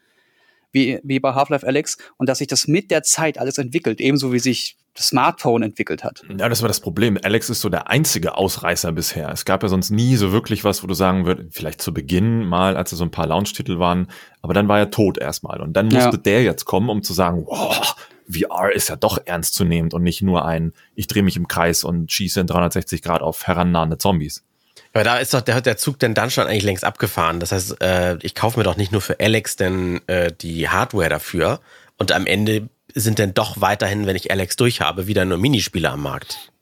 wie, 0.72 0.98
wie 1.02 1.20
bei 1.20 1.34
Half-Life 1.34 1.66
Alex, 1.66 1.98
und 2.16 2.28
dass 2.28 2.38
sich 2.38 2.48
das 2.48 2.66
mit 2.66 2.90
der 2.90 3.02
Zeit 3.02 3.38
alles 3.38 3.58
entwickelt, 3.58 4.00
ebenso 4.00 4.32
wie 4.32 4.38
sich 4.38 4.76
das 4.98 5.08
Smartphone 5.08 5.62
entwickelt 5.62 6.02
hat. 6.02 6.22
Ja, 6.38 6.48
das 6.48 6.60
war 6.60 6.68
das 6.68 6.80
Problem. 6.80 7.18
Alex 7.22 7.48
ist 7.50 7.60
so 7.60 7.68
der 7.68 7.88
einzige 7.88 8.36
Ausreißer 8.36 8.92
bisher. 8.92 9.30
Es 9.30 9.44
gab 9.44 9.62
ja 9.62 9.68
sonst 9.68 9.90
nie 9.90 10.16
so 10.16 10.32
wirklich 10.32 10.64
was, 10.64 10.82
wo 10.82 10.86
du 10.88 10.94
sagen 10.94 11.24
würdest, 11.24 11.54
vielleicht 11.56 11.80
zu 11.80 11.94
Beginn 11.94 12.44
mal, 12.44 12.76
als 12.76 12.92
es 12.92 12.98
so 12.98 13.04
ein 13.04 13.10
paar 13.10 13.26
Launch-Titel 13.26 13.78
waren, 13.78 14.08
aber 14.42 14.54
dann 14.54 14.66
war 14.66 14.78
er 14.78 14.90
tot 14.90 15.16
erstmal. 15.18 15.60
Und 15.60 15.74
dann 15.74 15.86
musste 15.86 16.16
ja. 16.16 16.16
der 16.16 16.42
jetzt 16.42 16.64
kommen, 16.64 16.88
um 16.90 17.02
zu 17.02 17.12
sagen, 17.12 17.44
wow, 17.46 17.94
VR 18.30 18.72
ist 18.72 18.88
ja 18.88 18.96
doch 18.96 19.18
ernstzunehmend 19.24 19.94
und 19.94 20.02
nicht 20.02 20.22
nur 20.22 20.44
ein, 20.44 20.72
ich 20.94 21.06
drehe 21.06 21.22
mich 21.22 21.36
im 21.36 21.48
Kreis 21.48 21.84
und 21.84 22.12
schieße 22.12 22.40
in 22.40 22.46
360 22.46 23.02
Grad 23.02 23.22
auf 23.22 23.46
herannahende 23.46 23.98
Zombies. 23.98 24.44
Aber 24.92 25.04
da 25.04 25.18
ist 25.18 25.34
doch 25.34 25.40
der, 25.40 25.60
der 25.60 25.76
Zug 25.76 25.98
denn 25.98 26.14
dann 26.14 26.30
schon 26.30 26.46
eigentlich 26.46 26.64
längst 26.64 26.84
abgefahren. 26.84 27.40
Das 27.40 27.52
heißt, 27.52 27.80
äh, 27.82 28.16
ich 28.22 28.34
kaufe 28.34 28.58
mir 28.58 28.64
doch 28.64 28.76
nicht 28.76 28.92
nur 28.92 29.00
für 29.00 29.20
Alex 29.20 29.56
denn 29.56 30.00
äh, 30.06 30.32
die 30.32 30.68
Hardware 30.68 31.08
dafür 31.08 31.60
und 31.98 32.12
am 32.12 32.26
Ende 32.26 32.68
sind 32.94 33.18
denn 33.18 33.34
doch 33.34 33.60
weiterhin, 33.60 34.06
wenn 34.06 34.16
ich 34.16 34.30
Alex 34.30 34.56
durchhabe, 34.56 35.06
wieder 35.06 35.24
nur 35.24 35.38
Minispiele 35.38 35.90
am 35.90 36.02
Markt. 36.02 36.52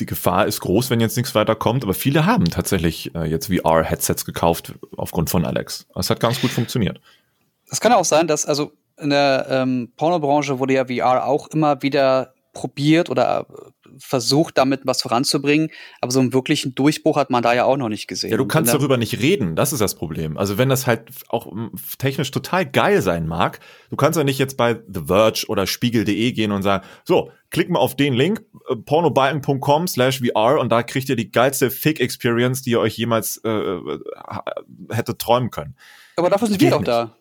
Die 0.00 0.06
Gefahr 0.06 0.46
ist 0.46 0.60
groß, 0.60 0.90
wenn 0.90 1.00
jetzt 1.00 1.16
nichts 1.16 1.34
weiter 1.34 1.54
kommt, 1.54 1.84
aber 1.84 1.94
viele 1.94 2.26
haben 2.26 2.46
tatsächlich 2.46 3.14
äh, 3.14 3.24
jetzt 3.24 3.52
VR-Headsets 3.52 4.24
gekauft 4.24 4.74
aufgrund 4.96 5.30
von 5.30 5.44
Alex. 5.44 5.86
Das 5.94 6.10
hat 6.10 6.20
ganz 6.20 6.40
gut 6.40 6.50
funktioniert. 6.50 7.00
Das 7.68 7.80
kann 7.80 7.92
auch 7.92 8.04
sein, 8.04 8.26
dass, 8.26 8.46
also 8.46 8.72
in 8.98 9.10
der 9.10 9.46
ähm, 9.50 9.92
Pornobranche 9.96 10.58
wurde 10.58 10.74
ja 10.74 10.86
VR 10.86 11.26
auch 11.26 11.48
immer 11.48 11.82
wieder 11.82 12.34
probiert 12.52 13.10
oder 13.10 13.46
versucht, 13.98 14.58
damit 14.58 14.82
was 14.84 15.02
voranzubringen, 15.02 15.70
aber 16.00 16.12
so 16.12 16.20
einen 16.20 16.32
wirklichen 16.32 16.74
Durchbruch 16.74 17.16
hat 17.16 17.30
man 17.30 17.42
da 17.42 17.54
ja 17.54 17.64
auch 17.64 17.76
noch 17.76 17.88
nicht 17.88 18.06
gesehen. 18.06 18.30
Ja, 18.30 18.36
du 18.36 18.46
kannst 18.46 18.72
darüber 18.72 18.96
nicht 18.96 19.20
reden, 19.20 19.56
das 19.56 19.72
ist 19.72 19.80
das 19.80 19.94
Problem. 19.94 20.36
Also 20.36 20.58
wenn 20.58 20.68
das 20.68 20.86
halt 20.86 21.10
auch 21.28 21.52
technisch 21.98 22.30
total 22.30 22.66
geil 22.66 23.02
sein 23.02 23.26
mag, 23.26 23.60
du 23.90 23.96
kannst 23.96 24.16
ja 24.16 24.24
nicht 24.24 24.38
jetzt 24.38 24.56
bei 24.56 24.80
The 24.92 25.02
Verge 25.06 25.46
oder 25.48 25.66
Spiegel.de 25.66 26.32
gehen 26.32 26.52
und 26.52 26.62
sagen, 26.62 26.84
so, 27.04 27.30
klick 27.50 27.68
mal 27.70 27.78
auf 27.78 27.96
den 27.96 28.14
Link, 28.14 28.44
äh, 28.68 28.76
pornobalken.com 28.76 29.86
slash 29.86 30.20
VR 30.20 30.58
und 30.60 30.70
da 30.70 30.82
kriegt 30.82 31.08
ihr 31.08 31.16
die 31.16 31.30
geilste 31.30 31.70
Fake-Experience, 31.70 32.62
die 32.62 32.70
ihr 32.70 32.80
euch 32.80 32.96
jemals 32.96 33.40
äh, 33.44 33.50
äh 33.50 33.98
hätte 34.90 35.16
träumen 35.18 35.50
können. 35.50 35.76
Aber 36.16 36.30
dafür 36.30 36.48
sind 36.48 36.60
wir 36.60 36.70
doch 36.70 36.84
da. 36.84 37.16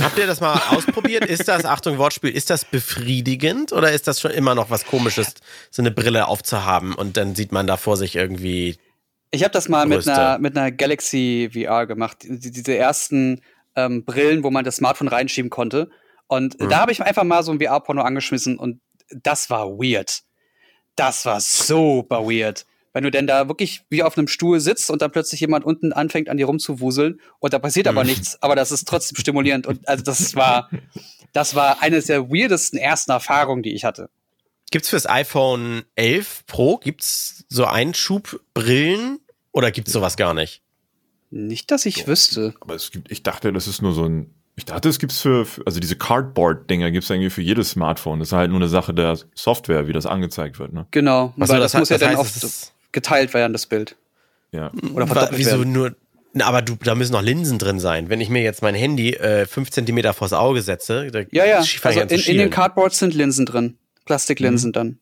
Habt 0.00 0.18
ihr 0.18 0.26
das 0.26 0.40
mal 0.40 0.60
ausprobiert? 0.70 1.24
Ist 1.26 1.46
das, 1.46 1.64
Achtung, 1.64 1.98
Wortspiel, 1.98 2.30
ist 2.30 2.50
das 2.50 2.64
befriedigend 2.64 3.72
oder 3.72 3.92
ist 3.92 4.08
das 4.08 4.20
schon 4.20 4.32
immer 4.32 4.54
noch 4.54 4.68
was 4.68 4.84
Komisches, 4.84 5.34
so 5.70 5.80
eine 5.80 5.92
Brille 5.92 6.26
aufzuhaben 6.26 6.94
und 6.94 7.16
dann 7.16 7.36
sieht 7.36 7.52
man 7.52 7.66
da 7.68 7.76
vor 7.76 7.96
sich 7.96 8.16
irgendwie. 8.16 8.78
Ich 9.30 9.44
habe 9.44 9.52
das 9.52 9.68
mal 9.68 9.86
mit 9.86 10.08
einer, 10.08 10.38
mit 10.38 10.56
einer 10.56 10.72
Galaxy 10.72 11.50
VR 11.52 11.86
gemacht. 11.86 12.18
Diese 12.24 12.76
ersten 12.76 13.42
ähm, 13.76 14.04
Brillen, 14.04 14.42
wo 14.42 14.50
man 14.50 14.64
das 14.64 14.76
Smartphone 14.76 15.08
reinschieben 15.08 15.50
konnte. 15.50 15.90
Und 16.26 16.58
mhm. 16.60 16.68
da 16.68 16.80
habe 16.80 16.90
ich 16.90 17.02
einfach 17.02 17.24
mal 17.24 17.44
so 17.44 17.52
ein 17.52 17.60
VR-Porno 17.60 18.02
angeschmissen 18.02 18.58
und 18.58 18.80
das 19.10 19.50
war 19.50 19.68
weird. 19.68 20.22
Das 20.96 21.24
war 21.26 21.40
super 21.40 22.24
weird 22.24 22.65
wenn 22.96 23.04
du 23.04 23.10
denn 23.10 23.26
da 23.26 23.46
wirklich 23.46 23.82
wie 23.90 24.02
auf 24.02 24.16
einem 24.16 24.26
Stuhl 24.26 24.58
sitzt 24.58 24.90
und 24.90 25.02
dann 25.02 25.12
plötzlich 25.12 25.38
jemand 25.42 25.66
unten 25.66 25.92
anfängt 25.92 26.30
an 26.30 26.38
dir 26.38 26.46
rumzuwuseln 26.46 27.20
und 27.40 27.52
da 27.52 27.58
passiert 27.58 27.88
aber 27.88 28.04
mhm. 28.04 28.08
nichts, 28.08 28.42
aber 28.42 28.56
das 28.56 28.72
ist 28.72 28.88
trotzdem 28.88 29.18
stimulierend 29.18 29.66
und 29.66 29.86
also 29.86 30.02
das 30.02 30.34
war 30.34 30.70
das 31.34 31.54
war 31.54 31.82
eine 31.82 32.00
der 32.00 32.30
weirdesten 32.30 32.78
ersten 32.78 33.10
Erfahrungen, 33.10 33.62
die 33.62 33.74
ich 33.74 33.84
hatte. 33.84 34.08
Gibt's 34.70 34.88
fürs 34.88 35.06
iPhone 35.06 35.82
11 35.96 36.46
Pro 36.46 36.78
gibt's 36.78 37.44
so 37.50 37.66
Einschubbrillen 37.66 39.18
oder 39.52 39.70
gibt's 39.72 39.92
sowas 39.92 40.16
gar 40.16 40.32
nicht? 40.32 40.62
Nicht, 41.30 41.70
dass 41.70 41.84
ich 41.84 41.96
Doch, 41.96 42.06
wüsste. 42.06 42.54
Aber 42.60 42.76
es 42.76 42.90
gibt, 42.92 43.12
ich 43.12 43.22
dachte, 43.22 43.52
das 43.52 43.66
ist 43.66 43.82
nur 43.82 43.92
so 43.92 44.06
ein 44.06 44.34
ich 44.58 44.64
dachte, 44.64 44.88
es 44.88 44.98
gibt's 44.98 45.20
für, 45.20 45.46
also 45.66 45.80
diese 45.80 45.96
Cardboard-Dinger 45.96 46.90
gibt's 46.90 47.10
irgendwie 47.10 47.28
für 47.28 47.42
jedes 47.42 47.72
Smartphone. 47.72 48.20
Das 48.20 48.28
ist 48.28 48.32
halt 48.32 48.48
nur 48.48 48.58
eine 48.58 48.68
Sache 48.68 48.94
der 48.94 49.18
Software, 49.34 49.86
wie 49.86 49.92
das 49.92 50.06
angezeigt 50.06 50.58
wird, 50.58 50.72
ne? 50.72 50.86
Genau, 50.92 51.34
also, 51.38 51.52
weil 51.52 51.60
das, 51.60 51.72
das 51.72 51.78
muss 51.78 51.88
ja 51.90 51.98
das 51.98 52.08
dann 52.08 52.16
oft 52.16 52.72
geteilt 52.96 53.34
werden, 53.34 53.52
das 53.52 53.66
Bild. 53.66 53.94
Ja. 54.50 54.72
Oder 54.94 55.06
verdoppelt 55.06 55.38
Wieso 55.38 55.58
werden. 55.58 55.72
nur 55.72 55.94
aber 56.38 56.60
du, 56.60 56.76
da 56.76 56.94
müssen 56.94 57.12
noch 57.12 57.22
Linsen 57.22 57.58
drin 57.58 57.78
sein. 57.78 58.10
Wenn 58.10 58.20
ich 58.20 58.28
mir 58.28 58.42
jetzt 58.42 58.60
mein 58.60 58.74
Handy 58.74 59.14
äh, 59.14 59.46
fünf 59.46 59.70
Zentimeter 59.70 60.12
vors 60.12 60.32
Auge 60.32 60.60
setze, 60.60 61.10
da 61.10 61.20
ja, 61.30 61.46
ja. 61.46 61.64
Also 61.82 62.00
in, 62.00 62.08
in, 62.08 62.36
den 62.36 62.50
Cardboards 62.50 62.98
sind 62.98 63.14
Linsen 63.14 63.46
drin. 63.46 63.78
Plastiklinsen 64.04 64.68
mhm. 64.68 64.72
dann. 64.72 64.98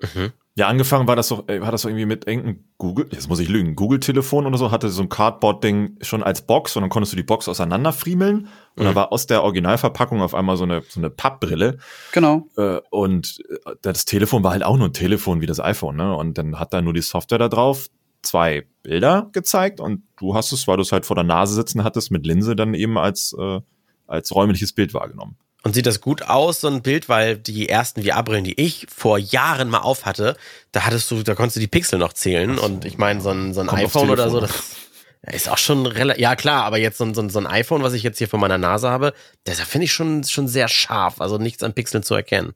Mhm. 0.00 0.32
Ja, 0.58 0.68
angefangen 0.68 1.06
war 1.06 1.16
das 1.16 1.28
doch, 1.28 1.46
war 1.46 1.70
das 1.70 1.82
doch 1.82 1.90
irgendwie 1.90 2.06
mit 2.06 2.26
irgendeinem 2.26 2.64
Google, 2.78 3.06
jetzt 3.12 3.28
muss 3.28 3.40
ich 3.40 3.48
lügen, 3.50 3.76
Google-Telefon 3.76 4.46
oder 4.46 4.56
so, 4.56 4.70
hatte 4.70 4.88
so 4.88 5.02
ein 5.02 5.10
Cardboard-Ding 5.10 5.98
schon 6.00 6.22
als 6.22 6.46
Box 6.46 6.76
und 6.76 6.80
dann 6.80 6.88
konntest 6.88 7.12
du 7.12 7.16
die 7.16 7.22
Box 7.22 7.46
auseinanderfriemeln 7.46 8.48
und 8.76 8.82
mhm. 8.82 8.88
da 8.88 8.94
war 8.94 9.12
aus 9.12 9.26
der 9.26 9.42
Originalverpackung 9.42 10.22
auf 10.22 10.34
einmal 10.34 10.56
so 10.56 10.64
eine, 10.64 10.82
so 10.88 10.98
eine 10.98 11.10
Pappbrille. 11.10 11.76
Genau. 12.12 12.48
Äh, 12.56 12.80
und 12.88 13.38
äh, 13.50 13.74
das 13.82 14.06
Telefon 14.06 14.42
war 14.44 14.52
halt 14.52 14.64
auch 14.64 14.78
nur 14.78 14.88
ein 14.88 14.94
Telefon 14.94 15.42
wie 15.42 15.46
das 15.46 15.60
iPhone, 15.60 15.96
ne? 15.96 16.16
Und 16.16 16.38
dann 16.38 16.58
hat 16.58 16.72
da 16.72 16.80
nur 16.80 16.94
die 16.94 17.02
Software 17.02 17.38
da 17.38 17.50
drauf 17.50 17.88
zwei 18.22 18.66
Bilder 18.82 19.28
gezeigt 19.32 19.78
und 19.78 20.04
du 20.18 20.34
hast 20.34 20.52
es, 20.52 20.66
weil 20.66 20.76
du 20.76 20.82
es 20.82 20.90
halt 20.90 21.04
vor 21.04 21.16
der 21.16 21.24
Nase 21.24 21.54
sitzen 21.54 21.84
hattest, 21.84 22.10
mit 22.10 22.26
Linse 22.26 22.56
dann 22.56 22.72
eben 22.72 22.96
als, 22.96 23.36
äh, 23.38 23.60
als 24.06 24.34
räumliches 24.34 24.72
Bild 24.72 24.94
wahrgenommen. 24.94 25.36
Und 25.66 25.72
sieht 25.74 25.86
das 25.86 26.00
gut 26.00 26.22
aus, 26.22 26.60
so 26.60 26.68
ein 26.68 26.80
Bild, 26.80 27.08
weil 27.08 27.36
die 27.36 27.68
ersten 27.68 28.04
VR-Brillen, 28.04 28.44
die 28.44 28.60
ich 28.60 28.86
vor 28.88 29.18
Jahren 29.18 29.68
mal 29.68 29.80
auf 29.80 30.06
hatte, 30.06 30.36
da 30.70 30.86
hattest 30.86 31.10
du, 31.10 31.24
da 31.24 31.34
konntest 31.34 31.56
du 31.56 31.60
die 31.60 31.66
Pixel 31.66 31.98
noch 31.98 32.12
zählen. 32.12 32.56
So, 32.56 32.62
und 32.62 32.84
ich 32.84 32.98
meine, 32.98 33.20
so 33.20 33.30
ein, 33.30 33.52
so 33.52 33.62
ein 33.62 33.68
iPhone 33.70 34.10
oder 34.10 34.30
so, 34.30 34.38
das 34.38 34.76
ist 35.32 35.48
auch 35.48 35.58
schon 35.58 35.84
relativ, 35.86 36.22
ja 36.22 36.36
klar, 36.36 36.62
aber 36.62 36.78
jetzt 36.78 36.98
so 36.98 37.04
ein, 37.04 37.14
so, 37.14 37.20
ein, 37.20 37.30
so 37.30 37.40
ein 37.40 37.48
iPhone, 37.48 37.82
was 37.82 37.94
ich 37.94 38.04
jetzt 38.04 38.18
hier 38.18 38.28
vor 38.28 38.38
meiner 38.38 38.58
Nase 38.58 38.90
habe, 38.90 39.12
das 39.42 39.60
finde 39.62 39.86
ich 39.86 39.92
schon, 39.92 40.22
schon 40.22 40.46
sehr 40.46 40.68
scharf, 40.68 41.20
also 41.20 41.36
nichts 41.36 41.64
an 41.64 41.72
Pixeln 41.72 42.04
zu 42.04 42.14
erkennen. 42.14 42.52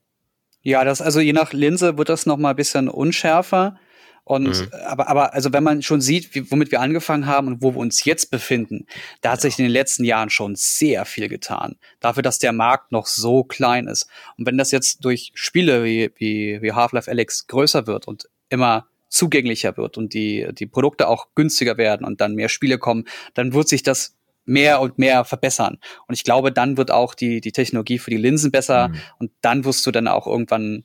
Ja, 0.62 0.84
das, 0.84 1.02
also 1.02 1.18
je 1.18 1.32
nach 1.32 1.52
Linse 1.52 1.98
wird 1.98 2.10
das 2.10 2.26
noch 2.26 2.36
mal 2.36 2.50
ein 2.50 2.56
bisschen 2.56 2.88
unschärfer. 2.88 3.76
Und 4.24 4.60
mhm. 4.60 4.68
aber, 4.86 5.08
aber 5.08 5.34
also 5.34 5.52
wenn 5.52 5.64
man 5.64 5.82
schon 5.82 6.00
sieht, 6.00 6.34
wie, 6.34 6.50
womit 6.50 6.70
wir 6.70 6.80
angefangen 6.80 7.26
haben 7.26 7.48
und 7.48 7.62
wo 7.62 7.74
wir 7.74 7.78
uns 7.78 8.04
jetzt 8.04 8.30
befinden, 8.30 8.86
da 9.20 9.32
hat 9.32 9.38
ja. 9.38 9.42
sich 9.42 9.58
in 9.58 9.64
den 9.64 9.72
letzten 9.72 10.04
Jahren 10.04 10.30
schon 10.30 10.54
sehr 10.56 11.04
viel 11.04 11.28
getan. 11.28 11.76
Dafür, 12.00 12.22
dass 12.22 12.38
der 12.38 12.52
Markt 12.52 12.92
noch 12.92 13.06
so 13.06 13.44
klein 13.44 13.86
ist. 13.86 14.08
Und 14.36 14.46
wenn 14.46 14.58
das 14.58 14.70
jetzt 14.70 15.04
durch 15.04 15.32
Spiele 15.34 15.84
wie, 15.84 16.12
wie, 16.16 16.62
wie 16.62 16.72
Half-Life 16.72 17.10
Alex 17.10 17.46
größer 17.46 17.86
wird 17.86 18.06
und 18.06 18.28
immer 18.48 18.86
zugänglicher 19.08 19.76
wird 19.76 19.98
und 19.98 20.14
die, 20.14 20.48
die 20.52 20.66
Produkte 20.66 21.08
auch 21.08 21.28
günstiger 21.34 21.76
werden 21.76 22.06
und 22.06 22.20
dann 22.20 22.34
mehr 22.34 22.48
Spiele 22.48 22.78
kommen, 22.78 23.06
dann 23.34 23.52
wird 23.52 23.68
sich 23.68 23.82
das 23.82 24.16
mehr 24.44 24.80
und 24.80 24.98
mehr 24.98 25.24
verbessern. 25.24 25.78
Und 26.06 26.14
ich 26.14 26.24
glaube, 26.24 26.52
dann 26.52 26.76
wird 26.76 26.90
auch 26.90 27.14
die, 27.14 27.40
die 27.40 27.52
Technologie 27.52 27.98
für 27.98 28.10
die 28.10 28.16
Linsen 28.16 28.50
besser 28.50 28.88
mhm. 28.88 29.00
und 29.18 29.30
dann 29.42 29.64
wirst 29.64 29.86
du 29.86 29.90
dann 29.90 30.08
auch 30.08 30.26
irgendwann 30.26 30.84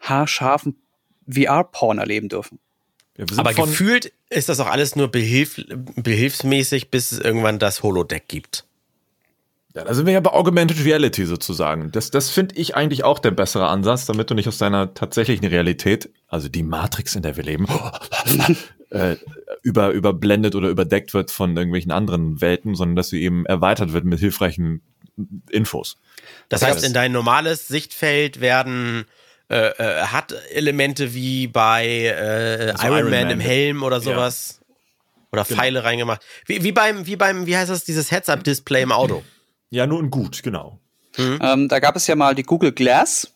haarscharfen 0.00 0.80
VR-Porn 1.32 1.98
erleben 1.98 2.28
dürfen. 2.28 2.58
Ja, 3.16 3.24
Aber 3.36 3.52
gefühlt 3.52 4.12
ist 4.30 4.48
das 4.48 4.60
auch 4.60 4.66
alles 4.66 4.96
nur 4.96 5.08
behilf 5.08 5.60
behilfsmäßig, 5.96 6.90
bis 6.90 7.12
es 7.12 7.18
irgendwann 7.18 7.58
das 7.58 7.82
Holodeck 7.82 8.28
gibt. 8.28 8.64
Ja, 9.74 9.84
da 9.84 9.94
sind 9.94 10.06
wir 10.06 10.12
ja 10.12 10.20
bei 10.20 10.32
Augmented 10.32 10.84
Reality 10.84 11.26
sozusagen. 11.26 11.92
Das, 11.92 12.10
das 12.10 12.30
finde 12.30 12.56
ich 12.56 12.74
eigentlich 12.74 13.04
auch 13.04 13.20
der 13.20 13.30
bessere 13.30 13.68
Ansatz, 13.68 14.04
damit 14.04 14.28
du 14.30 14.34
nicht 14.34 14.48
aus 14.48 14.58
deiner 14.58 14.94
tatsächlichen 14.94 15.46
Realität, 15.46 16.10
also 16.26 16.48
die 16.48 16.64
Matrix, 16.64 17.14
in 17.14 17.22
der 17.22 17.36
wir 17.36 17.44
leben, 17.44 17.68
äh, 18.90 19.16
über, 19.62 19.90
überblendet 19.90 20.56
oder 20.56 20.70
überdeckt 20.70 21.14
wird 21.14 21.30
von 21.30 21.56
irgendwelchen 21.56 21.92
anderen 21.92 22.40
Welten, 22.40 22.74
sondern 22.74 22.96
dass 22.96 23.10
sie 23.10 23.22
eben 23.22 23.46
erweitert 23.46 23.92
wird 23.92 24.04
mit 24.04 24.18
hilfreichen 24.18 24.82
Infos. 25.50 25.98
Das 26.48 26.62
heißt, 26.62 26.84
in 26.84 26.92
dein 26.92 27.12
normales 27.12 27.68
Sichtfeld 27.68 28.40
werden 28.40 29.04
äh, 29.50 29.70
äh, 29.78 30.02
hat 30.02 30.32
Elemente 30.50 31.12
wie 31.12 31.48
bei 31.48 31.86
äh, 31.86 32.70
also 32.70 32.86
Iron, 32.86 32.98
Iron, 32.98 33.10
Man, 33.10 33.22
Man 33.24 33.30
im 33.30 33.40
Helm 33.40 33.82
oder 33.82 34.00
sowas. 34.00 34.60
Ja. 34.60 34.66
Oder 35.32 35.44
genau. 35.44 35.60
Pfeile 35.60 35.84
reingemacht. 35.84 36.22
Wie, 36.46 36.62
wie 36.64 36.72
beim, 36.72 37.06
wie 37.06 37.16
beim, 37.16 37.46
wie 37.46 37.56
heißt 37.56 37.70
das, 37.70 37.84
dieses 37.84 38.10
Heads-Up-Display 38.10 38.82
im 38.82 38.92
Auto? 38.92 39.22
Ja, 39.70 39.86
nur 39.86 40.00
in 40.00 40.10
gut, 40.10 40.42
genau. 40.42 40.80
Mhm. 41.16 41.38
Ähm, 41.42 41.68
da 41.68 41.78
gab 41.78 41.94
es 41.96 42.06
ja 42.06 42.16
mal 42.16 42.34
die 42.34 42.42
Google 42.42 42.72
Glass 42.72 43.32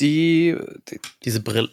die, 0.00 0.56
die, 0.90 1.00
diese 1.24 1.40
Brille. 1.40 1.70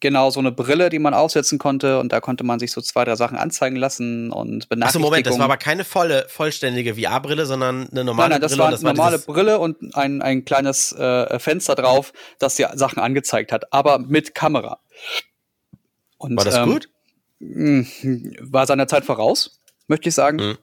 Genau, 0.00 0.30
so 0.30 0.40
eine 0.40 0.50
Brille, 0.50 0.88
die 0.88 0.98
man 0.98 1.14
aufsetzen 1.14 1.58
konnte 1.58 2.00
und 2.00 2.12
da 2.12 2.20
konnte 2.20 2.42
man 2.42 2.58
sich 2.58 2.72
so 2.72 2.80
zwei, 2.80 3.04
drei 3.04 3.14
Sachen 3.14 3.38
anzeigen 3.38 3.76
lassen 3.76 4.32
und 4.32 4.68
Benachrichtigungen. 4.68 4.82
Achso, 4.84 4.98
Moment, 4.98 5.26
das 5.26 5.38
war 5.38 5.44
aber 5.44 5.58
keine 5.58 5.84
volle, 5.84 6.26
vollständige 6.28 6.96
VR-Brille, 6.96 7.46
sondern 7.46 7.88
eine 7.88 8.04
normale 8.04 8.30
nein, 8.30 8.30
nein, 8.30 8.40
das 8.40 8.52
Brille. 8.52 8.64
War 8.64 8.70
das 8.72 8.84
eine 8.84 8.94
normale 8.94 9.18
Brille 9.20 9.58
und 9.60 9.94
ein, 9.94 10.22
ein 10.22 10.44
kleines 10.44 10.92
äh, 10.92 11.38
Fenster 11.38 11.76
drauf, 11.76 12.12
das 12.38 12.56
die 12.56 12.66
Sachen 12.74 12.98
angezeigt 12.98 13.52
hat, 13.52 13.72
aber 13.72 13.98
mit 13.98 14.34
Kamera. 14.34 14.80
Und, 16.18 16.36
war 16.36 16.44
das 16.44 16.56
ähm, 16.56 16.70
gut? 16.70 16.88
War 18.40 18.66
seiner 18.66 18.88
Zeit 18.88 19.04
voraus, 19.04 19.60
möchte 19.86 20.08
ich 20.08 20.14
sagen. 20.14 20.36
Mhm. 20.38 20.58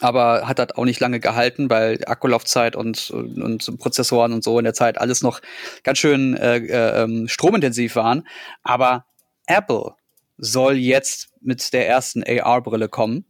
Aber 0.00 0.46
hat 0.48 0.58
das 0.58 0.72
auch 0.72 0.84
nicht 0.84 1.00
lange 1.00 1.20
gehalten, 1.20 1.70
weil 1.70 2.00
Akkulaufzeit 2.06 2.76
und, 2.76 3.10
und 3.10 3.78
Prozessoren 3.78 4.32
und 4.32 4.42
so 4.42 4.58
in 4.58 4.64
der 4.64 4.74
Zeit 4.74 4.98
alles 4.98 5.22
noch 5.22 5.40
ganz 5.82 5.98
schön 5.98 6.36
äh, 6.36 6.56
äh, 6.56 7.02
ähm, 7.02 7.28
stromintensiv 7.28 7.96
waren. 7.96 8.26
Aber 8.62 9.06
Apple 9.46 9.94
soll 10.36 10.74
jetzt 10.74 11.28
mit 11.40 11.72
der 11.72 11.88
ersten 11.88 12.24
AR-Brille 12.24 12.88
kommen. 12.88 13.24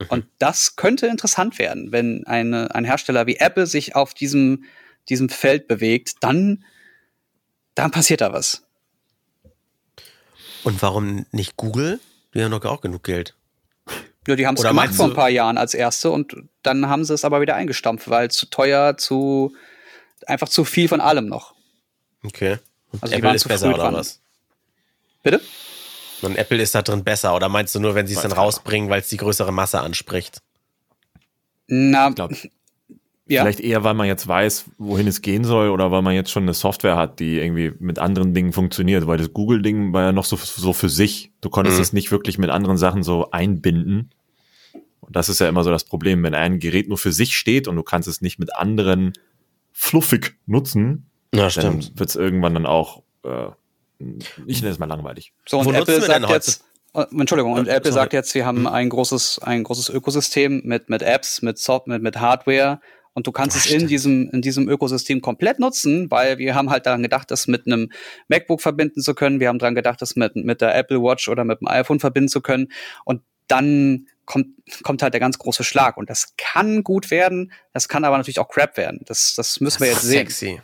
Mhm. 0.00 0.06
Und 0.08 0.26
das 0.38 0.76
könnte 0.76 1.06
interessant 1.06 1.58
werden, 1.58 1.92
wenn 1.92 2.26
eine, 2.26 2.74
ein 2.74 2.84
Hersteller 2.84 3.26
wie 3.26 3.36
Apple 3.36 3.66
sich 3.66 3.94
auf 3.94 4.14
diesem, 4.14 4.64
diesem 5.08 5.28
Feld 5.28 5.68
bewegt, 5.68 6.16
dann, 6.20 6.64
dann 7.74 7.92
passiert 7.92 8.20
da 8.20 8.32
was. 8.32 8.66
Und 10.64 10.80
warum 10.82 11.26
nicht 11.30 11.56
Google? 11.56 12.00
Die 12.34 12.42
haben 12.42 12.50
doch 12.50 12.64
auch 12.64 12.80
genug 12.80 13.04
Geld. 13.04 13.36
Ja, 14.26 14.36
die 14.36 14.46
haben 14.46 14.56
es 14.56 14.62
gemacht 14.62 14.94
vor 14.94 15.06
ein 15.06 15.14
paar 15.14 15.28
Jahren 15.28 15.58
als 15.58 15.74
erste 15.74 16.10
und 16.10 16.34
dann 16.62 16.88
haben 16.88 17.04
sie 17.04 17.12
es 17.12 17.24
aber 17.24 17.40
wieder 17.40 17.54
eingestampft, 17.54 18.08
weil 18.08 18.30
zu 18.30 18.46
teuer, 18.46 18.96
zu 18.96 19.54
einfach 20.26 20.48
zu 20.48 20.64
viel 20.64 20.88
von 20.88 21.00
allem 21.00 21.26
noch. 21.26 21.54
Okay. 22.22 22.58
Und 22.92 23.02
also 23.02 23.14
Apple 23.14 23.34
ist 23.34 23.48
besser 23.48 23.74
oder 23.74 23.92
was? 23.92 24.20
Bitte? 25.22 25.40
Und 26.22 26.36
Apple 26.36 26.62
ist 26.62 26.74
da 26.74 26.82
drin 26.82 27.04
besser 27.04 27.34
oder 27.34 27.48
meinst 27.48 27.74
du 27.74 27.80
nur, 27.80 27.94
wenn 27.94 28.06
sie 28.06 28.14
es 28.14 28.22
dann 28.22 28.32
rausbringen, 28.32 28.88
weil 28.88 29.00
es 29.00 29.08
die 29.08 29.18
größere 29.18 29.52
Masse 29.52 29.80
anspricht? 29.80 30.38
Na, 31.66 32.08
ich 32.08 32.14
glaub, 32.14 32.32
ja. 33.26 33.42
Vielleicht 33.42 33.60
eher, 33.60 33.84
weil 33.84 33.94
man 33.94 34.06
jetzt 34.06 34.28
weiß, 34.28 34.66
wohin 34.76 35.06
es 35.06 35.22
gehen 35.22 35.44
soll 35.44 35.70
oder 35.70 35.90
weil 35.90 36.02
man 36.02 36.14
jetzt 36.14 36.30
schon 36.30 36.42
eine 36.42 36.52
Software 36.52 36.96
hat, 36.96 37.20
die 37.20 37.38
irgendwie 37.38 37.72
mit 37.78 37.98
anderen 37.98 38.34
Dingen 38.34 38.52
funktioniert, 38.52 39.06
weil 39.06 39.16
das 39.16 39.32
Google-Ding 39.32 39.94
war 39.94 40.02
ja 40.02 40.12
noch 40.12 40.26
so, 40.26 40.36
so 40.36 40.74
für 40.74 40.90
sich. 40.90 41.32
Du 41.40 41.48
konntest 41.48 41.78
mhm. 41.78 41.82
es 41.82 41.92
nicht 41.94 42.10
wirklich 42.10 42.36
mit 42.36 42.50
anderen 42.50 42.76
Sachen 42.76 43.02
so 43.02 43.30
einbinden. 43.30 44.10
Und 45.00 45.16
das 45.16 45.30
ist 45.30 45.40
ja 45.40 45.48
immer 45.48 45.64
so 45.64 45.70
das 45.70 45.84
Problem, 45.84 46.22
wenn 46.22 46.34
ein 46.34 46.58
Gerät 46.58 46.88
nur 46.88 46.98
für 46.98 47.12
sich 47.12 47.36
steht 47.36 47.66
und 47.66 47.76
du 47.76 47.82
kannst 47.82 48.08
es 48.08 48.20
nicht 48.20 48.38
mit 48.38 48.54
anderen 48.54 49.14
fluffig 49.72 50.36
nutzen, 50.46 51.10
ja, 51.34 51.48
dann 51.48 51.82
wird 51.94 52.10
es 52.10 52.16
irgendwann 52.16 52.54
dann 52.54 52.66
auch, 52.66 53.02
äh, 53.24 53.48
ich 54.46 54.60
nenne 54.60 54.72
es 54.72 54.78
mal 54.78 54.86
langweilig. 54.86 55.32
So, 55.46 55.58
und 55.58 55.66
Wo 55.66 55.72
Apple 55.72 56.00
sagt 56.00 56.28
jetzt, 56.28 56.64
äh, 56.94 57.04
Entschuldigung, 57.10 57.54
und 57.54 57.68
Apple 57.68 57.90
Sorry. 57.90 58.02
sagt 58.02 58.12
jetzt, 58.12 58.34
wir 58.34 58.46
haben 58.46 58.66
ein 58.66 58.88
großes, 58.88 59.40
ein 59.40 59.64
großes 59.64 59.88
Ökosystem 59.88 60.62
mit, 60.64 60.88
mit 60.90 61.02
Apps, 61.02 61.42
mit 61.42 61.58
Software, 61.58 61.94
mit, 61.94 62.02
mit 62.02 62.20
Hardware, 62.20 62.80
und 63.14 63.26
du 63.26 63.32
kannst 63.32 63.56
Ach, 63.56 63.64
es 63.64 63.70
in 63.70 63.86
diesem, 63.86 64.28
in 64.30 64.42
diesem 64.42 64.68
Ökosystem 64.68 65.20
komplett 65.20 65.60
nutzen, 65.60 66.10
weil 66.10 66.38
wir 66.38 66.54
haben 66.54 66.70
halt 66.70 66.86
daran 66.86 67.02
gedacht, 67.02 67.30
das 67.30 67.46
mit 67.46 67.66
einem 67.66 67.90
MacBook 68.28 68.60
verbinden 68.60 69.00
zu 69.00 69.14
können. 69.14 69.40
Wir 69.40 69.48
haben 69.48 69.58
daran 69.58 69.76
gedacht, 69.76 70.02
das 70.02 70.16
mit, 70.16 70.34
mit 70.36 70.60
der 70.60 70.74
Apple 70.74 71.00
Watch 71.00 71.28
oder 71.28 71.44
mit 71.44 71.60
dem 71.60 71.68
iPhone 71.68 72.00
verbinden 72.00 72.28
zu 72.28 72.40
können. 72.40 72.72
Und 73.04 73.22
dann 73.46 74.08
kommt, 74.26 74.48
kommt 74.82 75.02
halt 75.02 75.14
der 75.14 75.20
ganz 75.20 75.38
große 75.38 75.62
Schlag. 75.62 75.96
Und 75.96 76.10
das 76.10 76.34
kann 76.36 76.82
gut 76.82 77.10
werden, 77.10 77.52
das 77.72 77.88
kann 77.88 78.04
aber 78.04 78.18
natürlich 78.18 78.40
auch 78.40 78.48
Crap 78.48 78.76
werden. 78.76 79.00
Das, 79.06 79.34
das 79.36 79.60
müssen 79.60 79.78
das 79.78 79.86
wir 79.86 79.92
jetzt 79.92 80.02
sehen. 80.02 80.26
Sexy. 80.26 80.60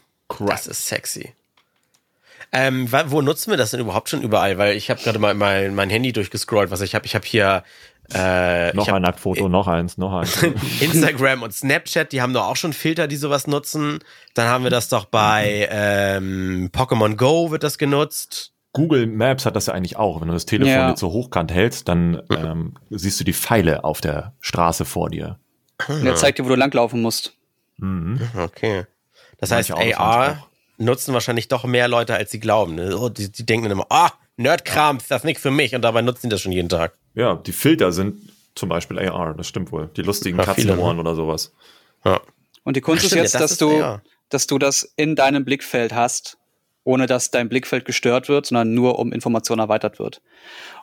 Das 0.46 0.66
ist 0.66 0.86
sexy. 0.86 1.34
Ähm, 2.52 2.90
wo 3.06 3.22
nutzen 3.22 3.50
wir 3.50 3.56
das 3.56 3.70
denn 3.70 3.80
überhaupt 3.80 4.08
schon 4.08 4.22
überall? 4.22 4.58
Weil 4.58 4.76
ich 4.76 4.90
habe 4.90 5.00
gerade 5.00 5.20
mal 5.20 5.34
mein, 5.34 5.74
mein 5.74 5.88
Handy 5.88 6.12
durchgescrollt, 6.12 6.70
was 6.70 6.80
ich 6.80 6.96
habe. 6.96 7.06
Ich 7.06 7.14
habe 7.14 7.26
hier 7.26 7.62
äh, 8.14 8.72
noch 8.74 8.88
ein 8.88 9.02
Nacktfoto, 9.02 9.48
noch 9.48 9.68
eins, 9.68 9.98
noch 9.98 10.12
eins. 10.12 10.42
Instagram 10.80 11.42
und 11.42 11.52
Snapchat, 11.52 12.12
die 12.12 12.22
haben 12.22 12.32
doch 12.32 12.46
auch 12.46 12.56
schon 12.56 12.72
Filter, 12.72 13.06
die 13.06 13.16
sowas 13.16 13.46
nutzen. 13.46 14.00
Dann 14.34 14.48
haben 14.48 14.64
wir 14.64 14.70
das 14.70 14.88
doch 14.88 15.04
bei 15.04 15.68
ähm, 15.70 16.70
Pokémon 16.72 17.16
Go 17.16 17.50
wird 17.50 17.62
das 17.62 17.78
genutzt. 17.78 18.52
Google 18.72 19.06
Maps 19.06 19.46
hat 19.46 19.56
das 19.56 19.66
ja 19.66 19.74
eigentlich 19.74 19.96
auch. 19.96 20.20
Wenn 20.20 20.28
du 20.28 20.34
das 20.34 20.46
Telefon 20.46 20.72
ja. 20.72 20.88
jetzt 20.90 21.00
so 21.00 21.10
hochkant 21.10 21.52
hältst, 21.52 21.88
dann 21.88 22.22
ähm, 22.30 22.74
siehst 22.90 23.18
du 23.18 23.24
die 23.24 23.32
Pfeile 23.32 23.84
auf 23.84 24.00
der 24.00 24.34
Straße 24.40 24.84
vor 24.84 25.10
dir. 25.10 25.38
Der 25.88 26.14
zeigt 26.14 26.38
dir, 26.38 26.44
wo 26.44 26.48
du 26.50 26.54
langlaufen 26.54 27.02
musst. 27.02 27.34
Mhm. 27.78 28.20
Okay. 28.36 28.84
Das 29.38 29.50
heißt, 29.50 29.72
AR 29.72 30.46
nutzen 30.76 31.14
wahrscheinlich 31.14 31.48
doch 31.48 31.64
mehr 31.64 31.88
Leute, 31.88 32.14
als 32.14 32.30
sie 32.30 32.40
glauben. 32.40 32.74
Ne? 32.74 32.96
Oh, 32.96 33.08
die, 33.08 33.30
die 33.30 33.44
denken 33.44 33.70
immer, 33.70 33.86
ah, 33.90 34.10
oh, 34.12 34.19
Nerdkram, 34.40 34.98
das 35.08 35.20
ist 35.20 35.24
nichts 35.24 35.42
für 35.42 35.50
mich. 35.50 35.74
Und 35.74 35.82
dabei 35.82 36.02
nutzen 36.02 36.22
die 36.24 36.28
das 36.30 36.40
schon 36.40 36.52
jeden 36.52 36.68
Tag. 36.68 36.94
Ja, 37.14 37.36
die 37.36 37.52
Filter 37.52 37.92
sind 37.92 38.30
zum 38.54 38.68
Beispiel 38.68 38.98
AR, 38.98 39.34
das 39.34 39.46
stimmt 39.46 39.70
wohl. 39.70 39.90
Die 39.96 40.02
lustigen 40.02 40.38
ja, 40.38 40.44
Katzenohren 40.44 40.96
ne? 40.96 41.02
oder 41.02 41.14
sowas. 41.14 41.52
Ja. 42.04 42.20
Und 42.64 42.76
die 42.76 42.80
Kunst 42.80 43.04
Ach, 43.04 43.06
ist 43.06 43.14
jetzt, 43.14 43.34
das 43.34 43.42
dass 43.42 43.50
ist 43.52 43.60
du, 43.60 43.82
AR. 43.82 44.02
dass 44.30 44.46
du 44.46 44.58
das 44.58 44.92
in 44.96 45.14
deinem 45.14 45.44
Blickfeld 45.44 45.94
hast, 45.94 46.38
ohne 46.84 47.06
dass 47.06 47.30
dein 47.30 47.48
Blickfeld 47.48 47.84
gestört 47.84 48.28
wird, 48.28 48.46
sondern 48.46 48.74
nur 48.74 48.98
um 48.98 49.12
Information 49.12 49.58
erweitert 49.58 49.98
wird. 49.98 50.22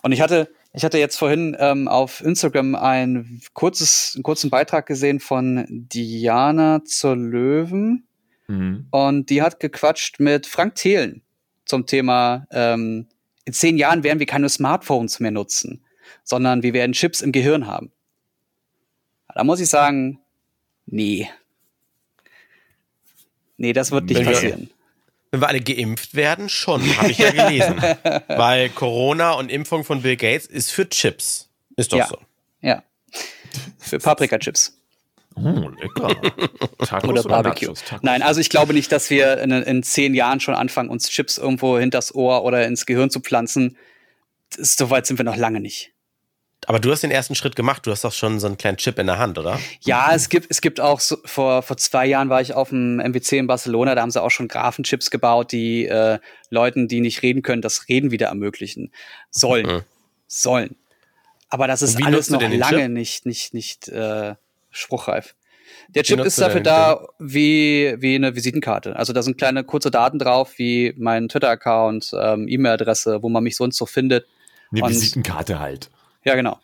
Und 0.03 0.11
ich 0.11 0.21
hatte, 0.21 0.49
ich 0.73 0.85
hatte 0.85 0.99
jetzt 0.99 1.17
vorhin 1.17 1.57
ähm, 1.59 1.87
auf 1.87 2.21
Instagram 2.21 2.75
ein 2.75 3.41
kurzes, 3.53 4.13
einen 4.15 4.23
kurzen 4.23 4.51
Beitrag 4.51 4.85
gesehen 4.85 5.19
von 5.19 5.65
Diana 5.67 6.83
zur 6.85 7.15
Löwen. 7.15 8.07
Mhm. 8.47 8.87
Und 8.91 9.29
die 9.31 9.41
hat 9.41 9.59
gequatscht 9.59 10.19
mit 10.19 10.45
Frank 10.45 10.75
Thelen 10.75 11.23
zum 11.65 11.85
Thema, 11.85 12.45
ähm, 12.51 13.07
in 13.47 13.53
zehn 13.53 13.77
Jahren 13.77 14.03
werden 14.03 14.19
wir 14.19 14.27
keine 14.27 14.49
Smartphones 14.49 15.19
mehr 15.19 15.31
nutzen 15.31 15.81
sondern 16.27 16.61
wir 16.61 16.73
werden 16.73 16.91
Chips 16.91 17.21
im 17.21 17.31
Gehirn 17.31 17.67
haben. 17.67 17.91
Da 19.33 19.43
muss 19.43 19.59
ich 19.59 19.69
sagen, 19.69 20.19
nee. 20.85 21.29
Nee, 23.57 23.73
das 23.73 23.91
wird 23.91 24.05
nicht 24.05 24.23
passieren. 24.23 24.69
Wenn 25.31 25.41
wir 25.41 25.47
alle 25.47 25.61
geimpft 25.61 26.15
werden, 26.15 26.49
schon, 26.49 26.81
habe 26.97 27.11
ich 27.11 27.17
ja 27.17 27.31
gelesen. 27.31 27.75
Weil 28.27 28.69
Corona 28.69 29.33
und 29.33 29.51
Impfung 29.51 29.83
von 29.83 30.01
Bill 30.01 30.17
Gates 30.17 30.47
ist 30.47 30.71
für 30.71 30.89
Chips. 30.89 31.49
Ist 31.75 31.93
doch 31.93 31.97
ja. 31.97 32.07
so. 32.07 32.19
Ja. 32.61 32.83
Für 33.77 33.99
Paprika-Chips. 33.99 34.76
Oh, 35.37 35.69
lecker. 35.69 36.15
Tacos 36.85 37.09
oder 37.09 37.23
Barbecue. 37.23 37.69
Oder 37.69 37.99
Nein, 38.01 38.21
also 38.21 38.41
ich 38.41 38.49
glaube 38.49 38.73
nicht, 38.73 38.91
dass 38.91 39.09
wir 39.09 39.37
in, 39.39 39.51
in, 39.51 39.83
zehn 39.83 40.13
Jahren 40.15 40.39
schon 40.39 40.55
anfangen, 40.55 40.89
uns 40.89 41.09
Chips 41.09 41.37
irgendwo 41.37 41.77
hinters 41.77 42.13
Ohr 42.15 42.43
oder 42.43 42.65
ins 42.65 42.85
Gehirn 42.85 43.09
zu 43.09 43.19
pflanzen. 43.19 43.77
So 44.57 44.89
weit 44.89 45.05
sind 45.05 45.19
wir 45.19 45.25
noch 45.25 45.35
lange 45.35 45.59
nicht. 45.59 45.93
Aber 46.65 46.79
du 46.79 46.91
hast 46.91 47.03
den 47.03 47.11
ersten 47.11 47.35
Schritt 47.35 47.55
gemacht. 47.55 47.85
Du 47.85 47.91
hast 47.91 48.03
doch 48.03 48.11
schon 48.11 48.39
so 48.39 48.47
einen 48.47 48.57
kleinen 48.57 48.77
Chip 48.77 48.97
in 48.97 49.07
der 49.07 49.19
Hand, 49.19 49.37
oder? 49.37 49.59
Ja, 49.81 50.13
es 50.13 50.27
gibt, 50.27 50.47
es 50.49 50.59
gibt 50.59 50.81
auch 50.81 50.99
so, 50.99 51.17
vor, 51.23 51.61
vor 51.61 51.77
zwei 51.77 52.07
Jahren 52.07 52.29
war 52.29 52.41
ich 52.41 52.53
auf 52.55 52.69
dem 52.69 52.97
MWC 52.97 53.37
in 53.37 53.47
Barcelona. 53.47 53.93
Da 53.93 54.01
haben 54.01 54.11
sie 54.11 54.21
auch 54.21 54.31
schon 54.31 54.47
Graphenchips 54.47 55.11
gebaut, 55.11 55.51
die 55.51 55.85
äh, 55.85 56.19
Leuten, 56.49 56.87
die 56.87 56.99
nicht 56.99 57.21
reden 57.21 57.43
können, 57.43 57.61
das 57.61 57.87
Reden 57.87 58.11
wieder 58.11 58.27
ermöglichen 58.27 58.91
sollen. 59.29 59.67
Mhm. 59.67 59.81
Sollen. 60.25 60.75
Aber 61.49 61.67
das 61.67 61.81
ist 61.81 62.03
alles 62.03 62.29
noch 62.29 62.41
lange 62.41 62.81
Chip? 62.81 62.91
nicht, 62.91 63.25
nicht, 63.25 63.53
nicht 63.53 63.87
äh, 63.87 64.35
spruchreif. 64.77 65.35
Der 65.89 66.03
Chip 66.03 66.19
ist 66.19 66.39
dafür 66.39 66.61
da 66.61 67.07
wie, 67.19 67.95
wie 67.99 68.15
eine 68.15 68.35
Visitenkarte. 68.35 68.95
Also 68.95 69.13
da 69.13 69.21
sind 69.21 69.37
kleine 69.37 69.63
kurze 69.63 69.91
Daten 69.91 70.19
drauf, 70.19 70.57
wie 70.57 70.93
mein 70.97 71.29
Twitter-Account, 71.29 72.11
ähm, 72.19 72.47
E-Mail-Adresse, 72.47 73.21
wo 73.21 73.29
man 73.29 73.43
mich 73.43 73.55
sonst 73.55 73.77
so 73.77 73.85
findet. 73.85 74.25
Eine 74.71 74.87
Visitenkarte 74.89 75.59
halt. 75.59 75.89
Ja, 76.23 76.35
genau. 76.35 76.59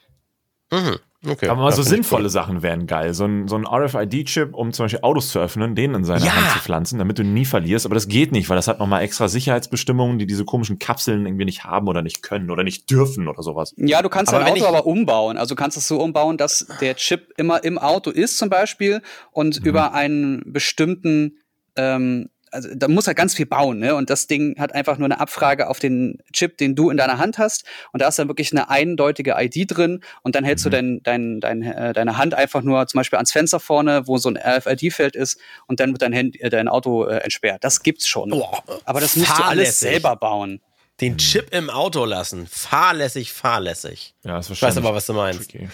Mhm. 0.71 0.99
Okay. 1.25 1.47
Aber 1.47 1.61
mal 1.61 1.71
so 1.71 1.83
sinnvolle 1.83 2.25
cool. 2.25 2.29
Sachen 2.29 2.63
wären 2.63 2.85
geil. 2.85 3.13
So 3.13 3.25
ein, 3.25 3.47
so 3.47 3.55
ein 3.55 3.65
RFID-Chip, 3.65 4.53
um 4.53 4.73
zum 4.73 4.85
Beispiel 4.85 4.99
Autos 5.03 5.29
zu 5.29 5.39
öffnen, 5.39 5.73
den 5.73 5.93
in 5.93 6.03
seine 6.03 6.25
ja. 6.25 6.35
Hand 6.35 6.51
zu 6.51 6.59
pflanzen, 6.59 6.99
damit 6.99 7.17
du 7.17 7.23
nie 7.23 7.45
verlierst. 7.45 7.85
Aber 7.85 7.95
das 7.95 8.07
geht 8.07 8.31
nicht, 8.31 8.49
weil 8.49 8.57
das 8.57 8.67
hat 8.67 8.79
nochmal 8.79 9.03
extra 9.03 9.27
Sicherheitsbestimmungen, 9.27 10.19
die 10.19 10.25
diese 10.25 10.43
komischen 10.43 10.79
Kapseln 10.79 11.25
irgendwie 11.25 11.45
nicht 11.45 11.63
haben 11.63 11.87
oder 11.87 12.01
nicht 12.01 12.23
können 12.23 12.51
oder 12.51 12.63
nicht 12.63 12.89
dürfen 12.89 13.27
oder 13.27 13.41
sowas. 13.41 13.73
Ja, 13.77 14.01
du 14.01 14.09
kannst 14.09 14.33
aber 14.33 14.43
dein 14.43 14.53
Auto 14.53 14.65
aber 14.65 14.85
umbauen. 14.85 15.37
Also 15.37 15.55
du 15.55 15.61
kannst 15.61 15.77
es 15.77 15.87
so 15.87 16.01
umbauen, 16.01 16.37
dass 16.37 16.67
der 16.81 16.95
Chip 16.95 17.33
immer 17.37 17.63
im 17.63 17.77
Auto 17.77 18.09
ist 18.09 18.37
zum 18.37 18.49
Beispiel 18.49 19.01
und 19.31 19.61
mhm. 19.61 19.65
über 19.65 19.93
einen 19.93 20.43
bestimmten 20.45 21.37
ähm, 21.75 22.29
also 22.53 22.69
da 22.75 22.87
muss 22.87 23.07
er 23.07 23.15
ganz 23.15 23.33
viel 23.33 23.45
bauen, 23.45 23.79
ne? 23.79 23.95
Und 23.95 24.09
das 24.09 24.27
Ding 24.27 24.57
hat 24.59 24.73
einfach 24.73 24.97
nur 24.97 25.05
eine 25.05 25.19
Abfrage 25.19 25.67
auf 25.67 25.79
den 25.79 26.19
Chip, 26.31 26.57
den 26.57 26.75
du 26.75 26.89
in 26.89 26.97
deiner 26.97 27.17
Hand 27.17 27.37
hast. 27.37 27.65
Und 27.91 28.01
da 28.01 28.07
ist 28.07 28.19
dann 28.19 28.27
wirklich 28.27 28.51
eine 28.51 28.69
eindeutige 28.69 29.35
ID 29.37 29.75
drin. 29.75 30.01
Und 30.21 30.35
dann 30.35 30.43
hältst 30.43 30.65
mhm. 30.65 30.69
du 30.69 30.75
dein, 30.75 31.03
dein, 31.03 31.39
dein, 31.39 31.61
äh, 31.63 31.93
deine 31.93 32.17
Hand 32.17 32.33
einfach 32.33 32.61
nur 32.61 32.85
zum 32.87 32.99
Beispiel 32.99 33.17
ans 33.17 33.31
Fenster 33.31 33.59
vorne, 33.59 34.07
wo 34.07 34.17
so 34.17 34.29
ein 34.29 34.37
RFID-Feld 34.37 35.15
ist, 35.15 35.39
und 35.67 35.79
dann 35.79 35.91
wird 35.91 36.01
dein, 36.01 36.15
Hand, 36.15 36.39
äh, 36.39 36.49
dein 36.49 36.67
Auto 36.67 37.05
äh, 37.05 37.17
entsperrt. 37.17 37.63
Das 37.63 37.81
gibt's 37.81 38.07
schon. 38.07 38.31
Oh, 38.31 38.57
Aber 38.85 38.99
das 39.01 39.15
musst 39.15 39.37
du 39.37 39.43
alles 39.43 39.79
selber 39.79 40.15
bauen. 40.15 40.61
Den 41.01 41.17
Chip 41.17 41.53
im 41.53 41.69
Auto 41.69 42.05
lassen. 42.05 42.47
Fahrlässig, 42.47 43.33
fahrlässig. 43.33 44.13
Ja, 44.23 44.37
ist 44.37 44.51
ich 44.51 44.61
weiß 44.61 44.77
aber, 44.77 44.93
was 44.93 45.07
du 45.07 45.13
meinst. 45.13 45.49
Tricky. 45.51 45.69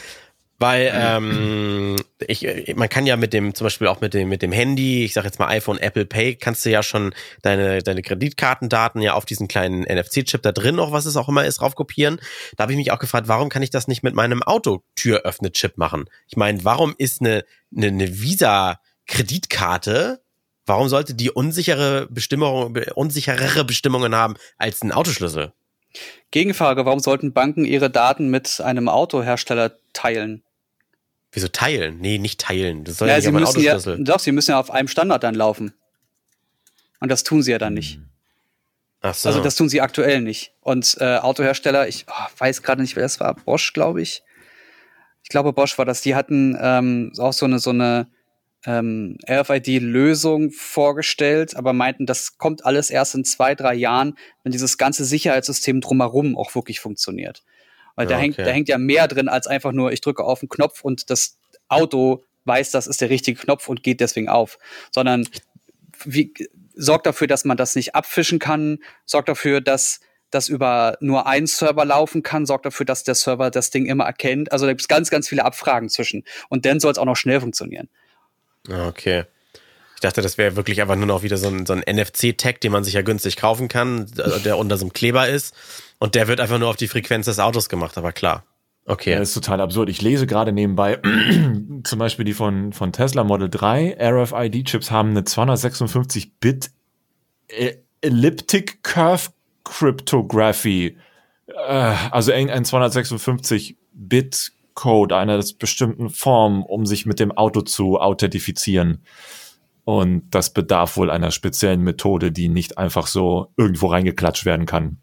Weil 0.60 0.92
ähm, 0.94 1.96
ich, 2.28 2.74
man 2.76 2.90
kann 2.90 3.06
ja 3.06 3.16
mit 3.16 3.32
dem, 3.32 3.56
zum 3.56 3.66
Beispiel 3.66 3.88
auch 3.88 4.02
mit 4.02 4.14
dem, 4.14 4.28
mit 4.28 4.42
dem 4.42 4.52
Handy, 4.52 5.06
ich 5.06 5.14
sag 5.14 5.24
jetzt 5.24 5.40
mal 5.40 5.48
iPhone, 5.48 5.78
Apple 5.78 6.06
Pay, 6.06 6.36
kannst 6.36 6.66
du 6.66 6.70
ja 6.70 6.84
schon 6.84 7.14
deine, 7.42 7.82
deine 7.82 8.02
Kreditkartendaten 8.02 9.02
ja 9.02 9.14
auf 9.14 9.24
diesen 9.24 9.48
kleinen 9.48 9.84
NFC-Chip 9.84 10.42
da 10.42 10.52
drin 10.52 10.76
noch, 10.76 10.92
was 10.92 11.06
es 11.06 11.16
auch 11.16 11.30
immer 11.30 11.46
ist, 11.46 11.62
drauf 11.62 11.76
kopieren. 11.76 12.20
Da 12.58 12.64
habe 12.64 12.74
ich 12.74 12.78
mich 12.78 12.92
auch 12.92 13.00
gefragt, 13.00 13.30
warum 13.30 13.48
kann 13.48 13.64
ich 13.64 13.70
das 13.70 13.88
nicht 13.88 14.04
mit 14.04 14.16
meinem 14.16 14.44
Autotüröffnet-Chip 14.44 15.78
machen? 15.78 16.10
Ich 16.28 16.36
meine, 16.36 16.66
warum 16.66 16.94
ist 16.98 17.22
eine, 17.22 17.46
eine, 17.74 17.88
eine 17.88 18.20
Visa-Kreditkarte 18.20 20.20
Warum 20.70 20.88
sollte 20.88 21.16
die 21.16 21.32
unsichere 21.32 22.06
Bestimmung, 22.12 22.78
unsicherere 22.94 23.66
Bestimmungen 23.66 24.14
haben 24.14 24.36
als 24.60 24.84
ein 24.84 24.92
Autoschlüssel? 24.92 25.52
Gegenfrage, 26.30 26.86
warum 26.86 27.00
sollten 27.00 27.34
Banken 27.34 27.66
ihre 27.66 27.90
Daten 27.90 28.30
mit 28.30 28.62
einem 28.62 28.88
Autohersteller 28.88 29.80
teilen? 29.94 30.44
Wieso 31.32 31.48
teilen? 31.48 32.00
Nee, 32.00 32.18
nicht 32.18 32.40
teilen. 32.40 32.84
Das 32.84 32.98
soll 32.98 33.08
ja, 33.08 33.14
Ja, 33.14 33.18
nicht 33.18 33.26
sie 33.26 33.32
müssen 33.32 33.62
ja, 33.62 33.98
doch, 33.98 34.20
sie 34.20 34.32
müssen 34.32 34.52
ja 34.52 34.60
auf 34.60 34.72
einem 34.72 34.88
Standard 34.88 35.24
dann 35.24 35.36
laufen. 35.36 35.74
Und 37.00 37.10
das 37.10 37.24
tun 37.24 37.44
sie 37.44 37.52
ja 37.52 37.58
dann 37.58 37.74
nicht. 37.74 38.00
Ach 39.02 39.14
so. 39.14 39.30
Also 39.30 39.42
das 39.42 39.56
tun 39.56 39.70
sie 39.70 39.82
aktuell 39.82 40.22
nicht. 40.22 40.54
Und 40.62 40.98
äh, 41.00 41.18
Autohersteller, 41.18 41.88
ich 41.88 42.06
oh, 42.10 42.40
weiß 42.40 42.64
gerade 42.64 42.82
nicht, 42.82 42.96
wer 42.96 43.04
das 43.04 43.20
war, 43.20 43.36
Bosch, 43.36 43.74
glaube 43.74 44.02
ich. 44.02 44.24
Ich 45.24 45.30
glaube, 45.30 45.54
Bosch 45.54 45.78
war 45.78 45.86
das. 45.86 46.02
Die 46.02 46.16
hatten 46.16 46.58
ähm, 46.60 47.14
auch 47.18 47.34
so 47.34 47.46
eine 47.46 47.60
so 47.60 47.70
eine 47.70 48.08
ähm, 48.66 49.18
RFID-Lösung 49.30 50.52
vorgestellt, 50.52 51.56
aber 51.56 51.72
meinten, 51.72 52.06
das 52.06 52.38
kommt 52.38 52.66
alles 52.66 52.90
erst 52.90 53.16
in 53.16 53.24
zwei, 53.24 53.56
drei 53.56 53.74
Jahren, 53.74 54.18
wenn 54.44 54.52
dieses 54.52 54.78
ganze 54.78 55.06
Sicherheitssystem 55.06 55.80
drumherum 55.80 56.38
auch 56.38 56.54
wirklich 56.56 56.80
funktioniert. 56.80 57.44
Weil 58.00 58.08
da, 58.08 58.14
Ja, 58.14 58.20
hängt, 58.22 58.36
okay. 58.36 58.46
da 58.46 58.52
hängt 58.52 58.70
ja 58.70 58.78
mehr 58.78 59.10
drin 59.10 59.28
als 59.28 59.46
einfach 59.46 59.74
nur, 59.74 59.92
ich 59.92 60.00
drücke 60.00 60.24
auf 60.24 60.40
den 60.40 60.48
Knopf 60.48 60.86
und 60.86 61.10
das 61.10 61.38
Auto 61.68 62.24
weiß, 62.46 62.72
das 62.72 62.88
ist 62.88 63.02
der 63.02 63.10
richtige 63.10 63.38
Knopf 63.38 63.68
und 63.68 63.84
geht 63.84 64.00
deswegen 64.00 64.30
auf. 64.30 64.58
Sondern 64.90 65.28
wie, 66.06 66.34
sorgt 66.76 67.08
dafür, 67.08 67.28
dass 67.28 67.44
man 67.44 67.58
das 67.58 67.76
nicht 67.76 67.96
abfischen 67.96 68.40
kann, 68.40 68.78
sorgt 69.06 69.28
dafür, 69.28 69.60
dass 69.60 70.00
das 70.32 70.48
über 70.48 70.98
nur 71.02 71.28
einen 71.28 71.46
Server 71.46 71.84
laufen 71.84 72.24
kann, 72.24 72.46
sorgt 72.46 72.66
dafür, 72.66 72.86
dass 72.86 73.04
der 73.04 73.16
Server 73.16 73.52
das 73.52 73.70
Ding 73.70 73.86
immer 73.86 74.06
erkennt. 74.06 74.54
Also 74.54 74.66
da 74.66 74.72
gibt 74.72 74.80
es 74.80 74.88
ganz, 74.88 75.10
ganz 75.10 75.28
viele 75.28 75.44
Abfragen 75.44 75.90
zwischen. 75.90 76.24
Und 76.48 76.66
dann 76.66 76.80
soll 76.80 76.94
es 76.94 76.98
auch 76.98 77.06
noch 77.06 77.18
schnell 77.18 77.42
funktionieren. 77.42 77.90
Ah, 78.70 78.88
Okay. 78.88 79.26
Ich 79.96 80.02
dachte, 80.02 80.22
das 80.22 80.38
wäre 80.38 80.56
wirklich 80.56 80.82
einfach 80.82 80.96
nur 80.96 81.08
noch 81.08 81.24
wieder 81.24 81.36
so 81.36 81.50
ein, 81.50 81.66
so 81.66 81.74
ein 81.74 81.84
NFC-Tag, 81.86 82.62
den 82.62 82.72
man 82.72 82.86
sich 82.86 82.94
ja 82.94 83.02
günstig 83.02 83.36
kaufen 83.36 83.68
kann, 83.68 84.10
der 84.46 84.58
unter 84.58 84.78
so 84.78 84.86
einem 84.86 84.94
Kleber 84.94 85.28
ist. 85.28 85.54
Und 86.00 86.16
der 86.16 86.28
wird 86.28 86.40
einfach 86.40 86.60
nur 86.60 86.70
auf 86.70 86.78
die 86.78 86.88
Frequenz 86.88 87.26
des 87.26 87.40
Autos 87.40 87.70
gemacht, 87.70 87.98
aber 87.98 88.12
klar. 88.12 88.46
Okay. 88.86 89.12
Ja, 89.12 89.20
ist 89.20 89.34
total 89.34 89.62
absurd. 89.62 89.90
Ich 89.90 90.02
lese 90.02 90.26
gerade 90.26 90.52
nebenbei, 90.52 91.00
zum 91.84 92.00
Beispiel 92.00 92.26
die 92.26 92.34
von, 92.34 92.74
von 92.74 92.92
Tesla 92.92 93.24
Model 93.24 93.50
3, 93.50 93.98
RFID-Chips 94.00 94.90
haben 94.90 95.12
eine 95.12 95.22
256-Bit 95.22 96.72
äh, 97.50 97.74
Elliptic 98.02 98.82
Curve 98.82 99.30
Cryptography. 99.64 100.98
Äh, 101.48 101.96
also 102.12 102.32
irgendein 102.32 102.64
256-Bit 102.64 104.54
Code 104.74 105.18
einer 105.18 105.44
bestimmten 105.60 106.10
Form, 106.10 106.64
um 106.64 106.86
sich 106.86 107.06
mit 107.06 107.20
dem 107.20 107.32
Auto 107.32 107.62
zu 107.62 108.00
authentifizieren. 108.00 109.04
Und 109.84 110.30
das 110.32 110.54
bedarf 110.54 110.98
wohl 110.98 111.10
einer 111.12 111.32
speziellen 111.32 111.82
Methode, 111.82 112.32
die 112.32 112.48
nicht 112.48 112.78
einfach 112.78 113.08
so 113.08 113.52
irgendwo 113.58 113.88
reingeklatscht 113.88 114.46
werden 114.46 114.66
kann. 114.66 114.98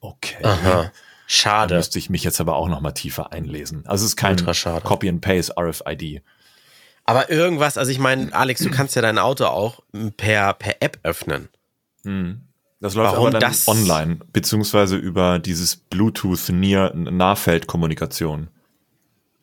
Okay. 0.00 0.42
Aha. 0.44 0.82
Da 0.84 0.92
Schade. 1.26 1.76
müsste 1.76 1.98
ich 1.98 2.10
mich 2.10 2.24
jetzt 2.24 2.40
aber 2.40 2.56
auch 2.56 2.68
noch 2.68 2.80
mal 2.80 2.90
tiefer 2.92 3.32
einlesen. 3.32 3.86
Also 3.86 4.04
es 4.04 4.12
ist 4.12 4.16
kein. 4.16 4.36
Copy 4.82 5.08
and 5.08 5.20
Paste 5.20 5.54
RFID. 5.56 6.22
Aber 7.04 7.30
irgendwas, 7.30 7.78
also 7.78 7.90
ich 7.90 7.98
meine, 7.98 8.32
Alex, 8.34 8.62
du 8.62 8.70
kannst 8.70 8.94
ja 8.96 9.02
dein 9.02 9.18
Auto 9.18 9.46
auch 9.46 9.80
per, 10.16 10.54
per 10.54 10.76
App 10.80 10.98
öffnen. 11.02 11.48
Das 12.80 12.94
läuft 12.94 13.12
Warum 13.12 13.26
aber 13.26 13.30
dann 13.38 13.40
das? 13.50 13.68
online, 13.68 14.20
beziehungsweise 14.32 14.96
über 14.96 15.38
dieses 15.38 15.76
Bluetooth 15.76 16.48
Near 16.50 16.94
Nahfeldkommunikation. 16.94 18.48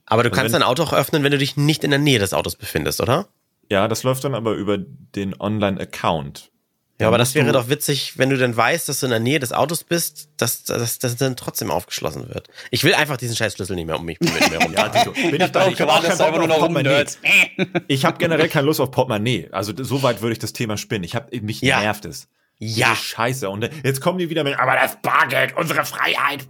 Aber 0.06 0.24
du 0.24 0.30
Also 0.30 0.40
kannst 0.40 0.54
dein 0.56 0.64
Auto 0.64 0.84
auch 0.84 0.94
öffnen, 0.94 1.24
wenn 1.24 1.32
du 1.32 1.38
dich 1.38 1.58
nicht 1.58 1.84
in 1.84 1.90
der 1.92 2.00
Nähe 2.00 2.20
des 2.20 2.34
Autos 2.34 2.56
befindest, 2.56 3.02
oder? 3.02 3.28
Ja, 3.70 3.88
das 3.88 4.04
läuft 4.04 4.24
dann 4.24 4.34
aber 4.34 4.54
über 4.54 4.78
den 4.78 5.40
Online-Account. 5.40 6.52
Ja, 7.00 7.08
aber 7.08 7.18
das 7.20 7.30
musst 7.30 7.36
wäre 7.36 7.52
doch 7.52 7.70
witzig, 7.70 8.18
wenn 8.18 8.32
du 8.32 8.38
dann 8.38 8.58
weißt, 8.58 8.90
dass 8.90 9.02
du 9.02 9.06
in 9.06 9.12
der 9.12 9.20
Nähe 9.20 9.40
des 9.40 9.54
Autos 9.54 9.84
bist, 9.84 10.30
dass 10.38 10.64
dass 10.64 10.98
das 10.98 11.16
dann 11.16 11.36
trotzdem 11.36 11.70
aufgeschlossen 11.70 12.28
wird. 12.34 12.48
Ich 12.72 12.84
will 12.84 12.96
einfach 12.96 13.18
diesen 13.18 13.36
scheiß 13.36 13.54
Schlüssel 13.54 13.76
nicht 13.76 13.86
mehr 13.86 14.00
um 14.00 14.06
mich 14.06 14.20
mit 14.20 14.50
mir 14.50 14.58
rum. 14.58 14.74
Ja, 14.74 14.90
Tito, 14.90 15.12
bin 15.12 15.40
ich 15.40 15.52
bei 15.52 15.70
dir. 15.70 15.72
Ich 15.74 15.82
habe 15.82 15.92
auch 15.94 16.04
keinen 16.04 16.18
Bock 16.18 16.48
Portemonnaie. 16.60 17.06
Ich 17.88 18.04
habe 18.06 18.18
generell 18.18 18.50
keine 18.50 18.66
Lust 18.66 18.80
auf 18.82 18.90
Portemonnaie. 18.90 19.50
Also 19.52 19.74
so 19.78 20.02
weit 20.02 20.22
würde 20.22 20.34
ich 20.34 20.40
das 20.40 20.54
Thema 20.54 20.76
spinnen. 20.78 21.04
Ich 21.04 21.14
habe 21.16 21.40
mich 21.42 21.62
Ja. 21.62 21.82
nervt 21.82 22.06
es. 22.06 22.28
Ja. 22.60 22.90
Diese 22.94 23.04
Scheiße. 23.04 23.50
Und 23.50 23.70
jetzt 23.84 24.02
kommen 24.02 24.18
die 24.18 24.32
wieder 24.32 24.44
mit, 24.44 24.58
aber 24.58 24.74
das 24.74 25.00
Bargeld, 25.02 25.56
unsere 25.56 25.86
Freiheit. 25.86 26.48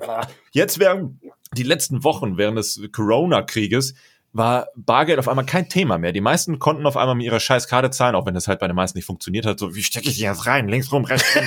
Jetzt 0.51 0.79
während 0.79 1.19
die 1.53 1.63
letzten 1.63 2.05
Wochen 2.05 2.38
während 2.38 2.57
des 2.57 2.79
Corona-Krieges 2.93 3.95
war 4.38 4.67
Bargeld 4.76 5.19
auf 5.19 5.28
einmal 5.28 5.45
kein 5.45 5.67
Thema 5.67 5.97
mehr. 5.97 6.12
Die 6.12 6.21
meisten 6.21 6.60
konnten 6.60 6.86
auf 6.86 6.95
einmal 6.95 7.15
mit 7.15 7.26
ihrer 7.26 7.39
scheiß 7.39 7.67
Karte 7.67 7.89
zahlen, 7.89 8.15
auch 8.15 8.26
wenn 8.26 8.34
das 8.34 8.47
halt 8.47 8.60
bei 8.60 8.67
den 8.67 8.76
meisten 8.76 8.97
nicht 8.97 9.06
funktioniert 9.06 9.45
hat. 9.45 9.60
So, 9.60 9.76
wie 9.76 9.84
stecke 9.84 10.10
ich 10.10 10.15
die 10.15 10.21
jetzt 10.21 10.45
rein? 10.45 10.67
Links 10.67 10.91
rum, 10.91 11.06
rechts 11.06 11.36
rum. 11.36 11.45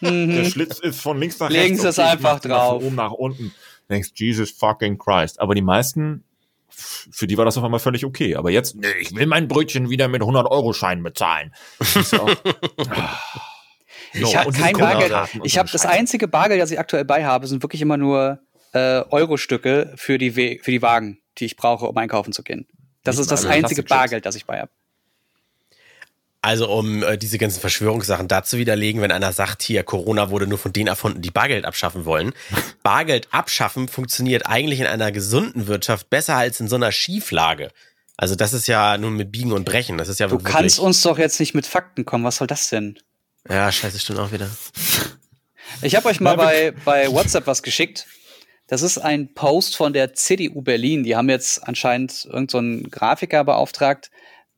Der 0.30 0.44
Schlitz 0.44 0.78
ist 0.78 1.00
von 1.00 1.18
links 1.18 1.38
nach 1.40 1.50
rechts. 1.50 1.68
Links 1.68 1.84
ist 1.84 1.98
einfach 1.98 2.40
drauf. 2.40 2.78
Von 2.78 2.86
oben 2.86 2.96
nach 2.96 3.12
unten. 3.12 3.52
Du 3.88 3.94
denkst, 3.94 4.10
Jesus 4.14 4.50
fucking 4.50 4.96
Christ. 4.96 5.40
Aber 5.40 5.54
die 5.54 5.62
meisten, 5.62 6.22
für 6.68 7.26
die 7.26 7.36
war 7.36 7.44
das 7.44 7.58
auf 7.58 7.64
einmal 7.64 7.80
völlig 7.80 8.04
okay. 8.04 8.36
Aber 8.36 8.50
jetzt, 8.50 8.76
nee, 8.76 8.86
ich 9.00 9.14
will 9.14 9.26
mein 9.26 9.48
Brötchen 9.48 9.90
wieder 9.90 10.06
mit 10.08 10.22
100-Euro-Scheinen 10.22 11.02
bezahlen. 11.02 11.52
Ich 14.14 14.36
habe 14.36 14.52
kein 14.52 14.76
Bargeld. 14.76 15.12
Ich 15.42 15.58
habe 15.58 15.68
das 15.70 15.84
einzige 15.84 16.28
Bargeld, 16.28 16.62
das 16.62 16.70
ich 16.70 16.78
aktuell 16.78 17.04
bei 17.04 17.24
habe, 17.24 17.46
sind 17.46 17.62
wirklich 17.62 17.82
immer 17.82 17.96
nur 17.96 18.40
äh, 18.72 19.02
Euro-Stücke 19.10 19.92
für 19.96 20.18
die, 20.18 20.36
We 20.36 20.58
für 20.62 20.70
die 20.70 20.82
Wagen, 20.82 21.18
die 21.38 21.46
ich 21.46 21.56
brauche, 21.56 21.86
um 21.86 21.96
einkaufen 21.96 22.32
zu 22.32 22.42
gehen. 22.42 22.66
Das 23.04 23.16
Nicht 23.16 23.22
ist 23.22 23.30
das 23.30 23.46
einzige. 23.46 23.82
Bargeld, 23.82 24.26
das 24.26 24.34
ich 24.34 24.44
bei 24.46 24.60
habe. 24.60 24.70
Also 26.40 26.70
um 26.70 27.02
äh, 27.02 27.18
diese 27.18 27.36
ganzen 27.36 27.60
Verschwörungssachen 27.60 28.28
da 28.28 28.44
zu 28.44 28.58
widerlegen, 28.58 29.00
wenn 29.02 29.10
einer 29.10 29.32
sagt, 29.32 29.62
hier 29.62 29.82
Corona 29.82 30.30
wurde 30.30 30.46
nur 30.46 30.58
von 30.58 30.72
denen 30.72 30.86
erfunden, 30.86 31.20
die 31.20 31.30
Bargeld 31.32 31.64
abschaffen 31.64 32.04
wollen. 32.04 32.32
Bargeld 32.82 33.28
abschaffen 33.32 33.88
funktioniert 33.88 34.46
eigentlich 34.46 34.80
in 34.80 34.86
einer 34.86 35.10
gesunden 35.10 35.66
Wirtschaft 35.66 36.10
besser 36.10 36.36
als 36.36 36.60
in 36.60 36.68
so 36.68 36.76
einer 36.76 36.92
Schieflage. 36.92 37.70
Also 38.16 38.34
das 38.34 38.52
ist 38.52 38.68
ja 38.68 38.98
nun 38.98 39.14
mit 39.14 39.32
Biegen 39.32 39.52
und 39.52 39.64
Brechen. 39.64 39.98
Das 39.98 40.08
ist 40.08 40.20
ja 40.20 40.26
Du 40.26 40.34
wirklich. 40.34 40.52
kannst 40.54 40.78
uns 40.78 41.02
doch 41.02 41.18
jetzt 41.18 41.40
nicht 41.40 41.54
mit 41.54 41.66
Fakten 41.66 42.04
kommen. 42.04 42.24
Was 42.24 42.36
soll 42.36 42.46
das 42.46 42.68
denn? 42.68 42.98
ja, 43.48 43.70
scheiße, 43.72 43.98
stimmt 43.98 44.18
auch 44.18 44.30
wieder. 44.32 44.48
Ich 45.82 45.96
habe 45.96 46.08
euch 46.08 46.20
mal 46.20 46.36
bei, 46.36 46.72
bei 46.84 47.10
WhatsApp 47.10 47.46
was 47.46 47.62
geschickt. 47.62 48.06
Das 48.68 48.82
ist 48.82 48.98
ein 48.98 49.32
Post 49.34 49.76
von 49.76 49.92
der 49.92 50.14
CDU 50.14 50.62
Berlin. 50.62 51.02
Die 51.02 51.16
haben 51.16 51.28
jetzt 51.28 51.66
anscheinend 51.66 52.26
irgendeinen 52.26 52.84
so 52.84 52.90
Grafiker 52.90 53.42
beauftragt, 53.42 54.10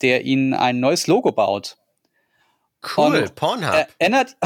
der 0.03 0.25
ihnen 0.25 0.53
ein 0.53 0.81
neues 0.81 1.07
Logo 1.07 1.33
baut. 1.33 1.77
Cool, 2.97 3.19
Und, 3.23 3.35
Pornhub. 3.35 3.87
Erinnert, 3.99 4.37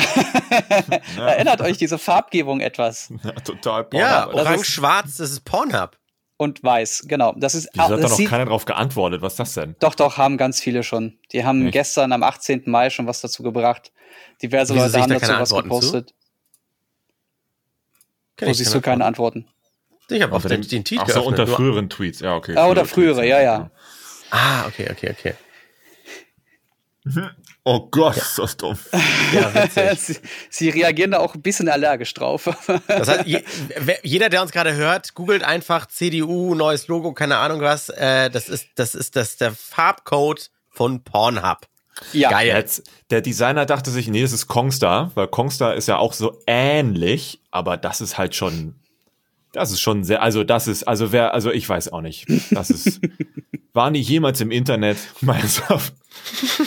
erinnert 1.17 1.61
euch 1.61 1.79
diese 1.79 1.99
Farbgebung 1.99 2.61
etwas? 2.61 3.13
Ja, 3.25 3.31
total 3.33 3.87
ja, 3.93 4.23
Porno. 4.27 4.37
das 4.37 4.47
orange-schwarz, 4.47 5.17
das 5.17 5.31
ist 5.31 5.45
Pornhub. 5.45 5.97
Und 6.37 6.63
weiß, 6.63 7.05
genau. 7.07 7.33
Das 7.37 7.55
ist 7.55 7.69
Wieso 7.73 7.85
hat 7.85 7.91
da 7.93 8.09
noch 8.09 8.25
keiner 8.25 8.47
drauf 8.47 8.65
geantwortet? 8.65 9.23
Was 9.23 9.35
ist 9.35 9.39
das 9.39 9.55
denn? 9.55 9.77
Doch, 9.79 9.95
doch, 9.95 10.19
haben 10.19 10.37
ganz 10.37 10.61
viele 10.61 10.83
schon. 10.83 11.17
Die 11.33 11.45
haben 11.45 11.67
Echt? 11.67 11.73
gestern 11.75 12.13
am 12.13 12.25
18. 12.25 12.65
Mai 12.67 12.91
schon 12.91 13.07
was 13.07 13.21
dazu 13.21 13.45
gebracht. 13.45 13.93
Diverse 14.43 14.75
Wieso 14.75 14.85
Leute 14.85 15.01
haben 15.01 15.09
da 15.11 15.19
dazu 15.21 15.33
was 15.41 15.53
Antworten 15.53 15.69
zu? 15.69 15.75
gepostet. 15.93 16.15
Kenn 18.37 18.49
Wo 18.49 18.51
ich 18.51 18.59
siehst 18.59 18.75
du 18.75 18.81
keine 18.81 19.05
Antworten? 19.05 19.47
Ich 20.09 20.23
habe 20.23 20.35
auf 20.35 20.45
Unter 20.45 20.57
den, 20.57 20.69
den 20.69 20.85
Tweet 20.85 21.01
Ach 21.01 21.09
so, 21.09 21.15
geöffnet. 21.23 21.41
unter 21.41 21.47
früheren 21.47 21.89
Tweets. 21.89 22.21
Ja, 22.21 22.35
okay. 22.37 22.55
Ah, 22.57 22.67
oder 22.67 22.85
frühere, 22.85 23.27
ja, 23.27 23.41
ja. 23.41 23.71
Ah, 24.31 24.67
okay, 24.67 24.89
okay, 24.91 25.11
okay. 25.19 25.35
Oh 27.65 27.89
Gott, 27.91 28.17
ist 28.17 28.39
das 28.39 28.57
dumm. 28.57 28.79
Ja, 29.33 29.69
sie, 29.97 30.17
sie 30.51 30.69
reagieren 30.71 31.11
da 31.11 31.19
auch 31.19 31.35
ein 31.35 31.43
bisschen 31.43 31.69
allergisch 31.69 32.15
drauf. 32.15 32.49
Das 32.87 33.09
heißt, 33.09 33.27
je, 33.27 33.43
jeder, 34.03 34.29
der 34.31 34.43
uns 34.43 34.53
gerade 34.53 34.75
hört, 34.75 35.15
googelt 35.15 35.43
einfach 35.45 35.87
CDU, 35.87 36.55
neues 36.55 36.89
Logo, 36.89 37.13
keine 37.13 37.37
Ahnung 37.39 37.61
was. 37.61 37.89
Äh, 37.91 38.31
das 38.31 38.49
ist, 38.49 38.69
das 38.77 38.95
ist 38.95 39.17
das, 39.17 39.37
der 39.37 39.53
Farbcode 39.53 40.51
von 40.71 41.05
Pornhub. 41.05 41.67
ja, 42.13 42.31
Geil. 42.31 42.49
Jetzt, 42.49 42.91
der 43.11 43.21
Designer 43.21 43.67
dachte 43.67 43.91
sich, 43.91 44.09
nee, 44.09 44.23
das 44.23 44.33
ist 44.33 44.47
Kongstar, 44.49 45.13
weil 45.15 45.29
Kongstar 45.29 45.75
ist 45.75 45.89
ja 45.89 45.99
auch 45.99 46.13
so 46.15 46.41
ähnlich, 46.47 47.41
aber 47.51 47.77
das 47.77 48.01
ist 48.01 48.17
halt 48.19 48.35
schon, 48.35 48.75
das 49.55 49.71
ist 49.71 49.81
schon 49.81 50.05
sehr, 50.05 50.23
also 50.23 50.45
das 50.45 50.67
ist, 50.69 50.87
also 50.87 51.13
wer, 51.13 51.33
also 51.35 51.51
ich 51.51 51.69
weiß 51.69 51.93
auch 51.93 52.01
nicht, 52.01 52.27
das 52.51 52.71
ist, 52.71 53.01
war 53.73 53.91
nicht 53.91 54.09
jemals 54.09 54.41
im 54.41 54.51
Internet, 54.51 54.99
meines 55.21 55.63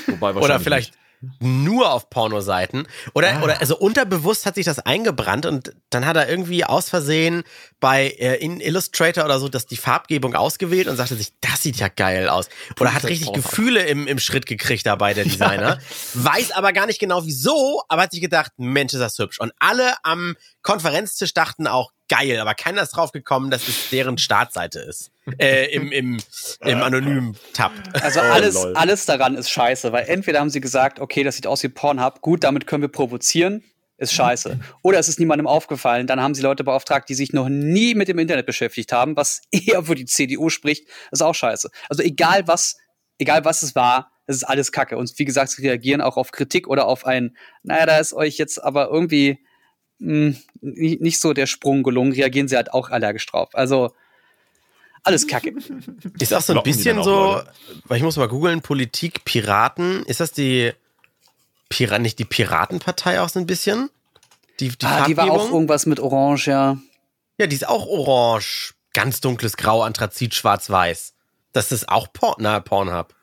Wobei 0.07 0.33
Oder 0.33 0.59
vielleicht 0.59 0.93
nur 1.39 1.91
auf 1.91 2.11
Pornoseiten. 2.11 2.87
Oder, 3.15 3.37
Ah. 3.37 3.43
oder 3.43 3.59
also 3.59 3.75
unterbewusst 3.75 4.45
hat 4.45 4.53
sich 4.53 4.65
das 4.65 4.77
eingebrannt 4.77 5.47
und 5.47 5.73
dann 5.89 6.05
hat 6.05 6.15
er 6.15 6.29
irgendwie 6.29 6.63
aus 6.63 6.89
Versehen 6.89 7.43
bei 7.79 8.09
äh, 8.19 8.35
in 8.35 8.59
Illustrator 8.61 9.25
oder 9.25 9.39
so, 9.39 9.49
dass 9.49 9.65
die 9.65 9.77
Farbgebung 9.77 10.35
ausgewählt 10.35 10.87
und 10.87 10.95
sagte 10.95 11.15
sich, 11.15 11.33
das 11.41 11.63
sieht 11.63 11.77
ja 11.77 11.87
geil 11.87 12.29
aus. 12.29 12.49
Oder 12.79 12.93
hat 12.93 13.03
richtig. 13.03 13.33
Gefühle 13.33 13.83
im, 13.87 14.05
im 14.05 14.19
Schritt 14.19 14.45
gekriegt 14.45 14.85
dabei, 14.85 15.15
der 15.15 15.23
Designer. 15.23 15.79
Weiß 16.13 16.51
aber 16.51 16.71
gar 16.71 16.85
nicht 16.85 16.99
genau 16.99 17.25
wieso, 17.25 17.81
aber 17.87 18.03
hat 18.03 18.11
sich 18.11 18.21
gedacht, 18.21 18.51
Mensch, 18.57 18.93
ist 18.93 18.99
das 18.99 19.17
hübsch. 19.17 19.39
Und 19.39 19.51
alle 19.57 19.93
am 20.03 20.35
Konferenztisch 20.67 21.33
dachten 21.33 21.65
auch, 21.65 21.93
geil, 22.09 22.41
aber 22.41 22.53
keiner 22.53 22.81
ist 22.81 22.89
drauf 22.89 23.13
gekommen, 23.13 23.49
dass 23.49 23.69
es 23.69 23.89
deren 23.89 24.17
Startseite 24.17 24.79
ist. 24.79 25.11
Äh, 25.39 25.73
im, 25.73 25.93
im, 25.93 26.19
im 26.59 26.83
anonymen 26.83 27.37
Tab. 27.53 27.71
also 28.01 28.19
Oh, 28.19 28.23
alles, 28.23 28.55
lol. 28.55 28.75
alles 28.75 29.05
daran 29.05 29.35
ist 29.35 29.49
scheiße, 29.49 29.93
weil 29.93 30.09
entweder 30.09 30.41
haben 30.41 30.49
sie 30.49 30.59
gesagt, 30.59 30.99
okay, 30.99 31.23
das 31.23 31.37
sieht 31.37 31.47
aus 31.47 31.63
wie 31.63 31.69
Pornhub, 31.69 32.19
gut, 32.19 32.43
damit 32.43 32.67
können 32.67 32.81
wir 32.81 32.89
provozieren. 32.89 33.63
ist 33.95 34.11
scheiße. 34.11 34.59
Oder 34.81 34.99
es 34.99 35.07
ist 35.07 35.19
niemandem 35.21 35.47
aufgefallen, 35.47 36.05
dann 36.05 36.19
haben 36.19 36.35
sie 36.35 36.41
Leute 36.41 36.65
beauftragt, 36.65 37.07
die 37.07 37.15
sich 37.15 37.31
noch 37.31 37.47
nie 37.47 37.95
mit 37.95 38.09
dem 38.09 38.19
Internet 38.19 38.45
beschäftigt 38.45 38.91
haben, 38.91 39.15
was 39.15 39.43
eher 39.51 39.83
für 39.83 39.95
die 39.95 40.03
CDU 40.03 40.49
spricht, 40.49 40.89
ist 41.13 41.23
auch 41.23 41.33
scheiße. 41.33 41.69
Also 41.87 42.03
egal 42.03 42.45
was, 42.45 42.75
egal 43.19 43.45
was 43.45 43.63
es 43.63 43.73
war, 43.73 44.11
es 44.25 44.35
ist 44.35 44.43
alles 44.43 44.73
Kacke. 44.73 44.97
Und 44.97 45.17
wie 45.17 45.23
gesagt, 45.23 45.51
sie 45.51 45.65
reagieren 45.65 46.01
auch 46.01 46.17
auf 46.17 46.31
Kritik 46.31 46.67
oder 46.67 46.87
auf 46.87 47.05
ein, 47.05 47.37
naja, 47.63 47.85
da 47.85 47.99
ist 47.99 48.13
euch 48.13 48.37
jetzt 48.37 48.61
aber 48.61 48.89
irgendwie 48.89 49.39
mh, 49.99 50.35
nicht 50.61 51.19
so 51.19 51.33
der 51.33 51.47
Sprung 51.47 51.83
gelungen, 51.83 52.11
reagieren 52.13 52.47
sie 52.47 52.55
halt 52.55 52.73
auch 52.73 52.89
allergisch 52.89 53.25
drauf. 53.25 53.49
Also 53.53 53.93
alles 55.03 55.27
Kacke. 55.27 55.53
Ist 56.19 56.33
auch 56.33 56.41
so 56.41 56.53
ein 56.57 56.63
bisschen 56.63 57.01
so, 57.03 57.33
Leute? 57.33 57.51
weil 57.85 57.97
ich 57.97 58.03
muss 58.03 58.17
mal 58.17 58.27
googeln, 58.27 58.61
Politik, 58.61 59.23
Piraten. 59.23 60.03
Ist 60.03 60.19
das 60.19 60.31
die, 60.33 60.73
Pira 61.69 61.99
nicht 61.99 62.19
die 62.19 62.25
Piratenpartei 62.25 63.21
auch 63.21 63.29
so 63.29 63.39
ein 63.39 63.45
bisschen? 63.45 63.89
Die, 64.59 64.69
die 64.69 64.85
ah, 64.85 65.05
die 65.05 65.15
war 65.15 65.31
auch 65.31 65.51
irgendwas 65.51 65.85
mit 65.85 65.99
Orange, 65.99 66.47
ja. 66.47 66.77
Ja, 67.37 67.47
die 67.47 67.55
ist 67.55 67.67
auch 67.67 67.85
orange. 67.85 68.73
Ganz 68.93 69.21
dunkles 69.21 69.57
Grau, 69.57 69.83
Anthrazit, 69.83 70.33
schwarz-weiß. 70.33 71.13
Das 71.53 71.71
ist 71.71 71.87
auch 71.87 72.11
Porn, 72.11 72.35
na, 72.39 72.59
Pornhub. 72.59 73.13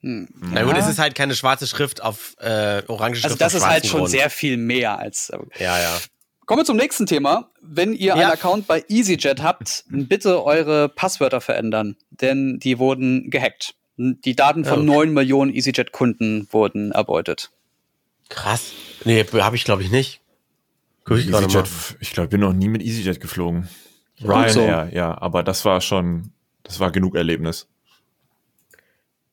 Hm. 0.00 0.28
Na 0.52 0.64
gut, 0.64 0.76
es 0.76 0.88
ist 0.88 0.98
halt 0.98 1.14
keine 1.14 1.34
schwarze 1.36 1.66
Schrift 1.66 2.02
auf 2.02 2.34
äh, 2.40 2.82
orange 2.88 3.16
Schrift 3.20 3.24
Also 3.26 3.36
das 3.36 3.54
auf 3.54 3.60
ist 3.60 3.66
halt 3.66 3.86
schon 3.86 4.00
Grund. 4.00 4.10
sehr 4.10 4.28
viel 4.30 4.56
mehr 4.56 4.98
als. 4.98 5.30
äh, 5.30 5.38
Ja, 5.58 5.78
ja. 5.78 5.98
Kommen 6.46 6.60
wir 6.60 6.64
zum 6.64 6.76
nächsten 6.76 7.06
Thema. 7.06 7.50
Wenn 7.60 7.92
ihr 7.92 8.14
einen 8.14 8.22
Ja. 8.22 8.32
Account 8.32 8.66
bei 8.66 8.84
EasyJet 8.88 9.42
habt, 9.42 9.84
bitte 9.88 10.44
eure 10.44 10.88
Passwörter 10.88 11.40
verändern, 11.40 11.96
denn 12.10 12.58
die 12.58 12.78
wurden 12.78 13.30
gehackt. 13.30 13.74
Die 13.96 14.34
Daten 14.34 14.64
von 14.64 14.80
Oh. 14.80 14.82
9 14.94 15.12
Millionen 15.12 15.52
EasyJet-Kunden 15.54 16.48
wurden 16.50 16.90
erbeutet. 16.92 17.50
Krass. 18.30 18.72
Nee, 19.04 19.24
habe 19.24 19.56
ich 19.56 19.64
glaube 19.64 19.82
ich 19.82 19.90
nicht. 19.90 20.20
Guck 21.04 21.18
ich 21.18 21.28
gerade 21.28 21.46
mal. 21.46 21.60
EasyJet, 21.60 21.96
ich 22.00 22.10
glaube, 22.12 22.24
ich 22.26 22.30
bin 22.30 22.40
noch 22.40 22.52
nie 22.52 22.68
mit 22.68 22.82
EasyJet 22.82 23.20
geflogen. 23.20 23.68
so. 24.18 24.26
Ryanair, 24.28 24.90
ja, 24.92 25.16
aber 25.20 25.42
das 25.42 25.64
war 25.64 25.80
schon, 25.80 26.32
das 26.62 26.80
war 26.80 26.90
genug 26.90 27.14
Erlebnis. 27.14 27.68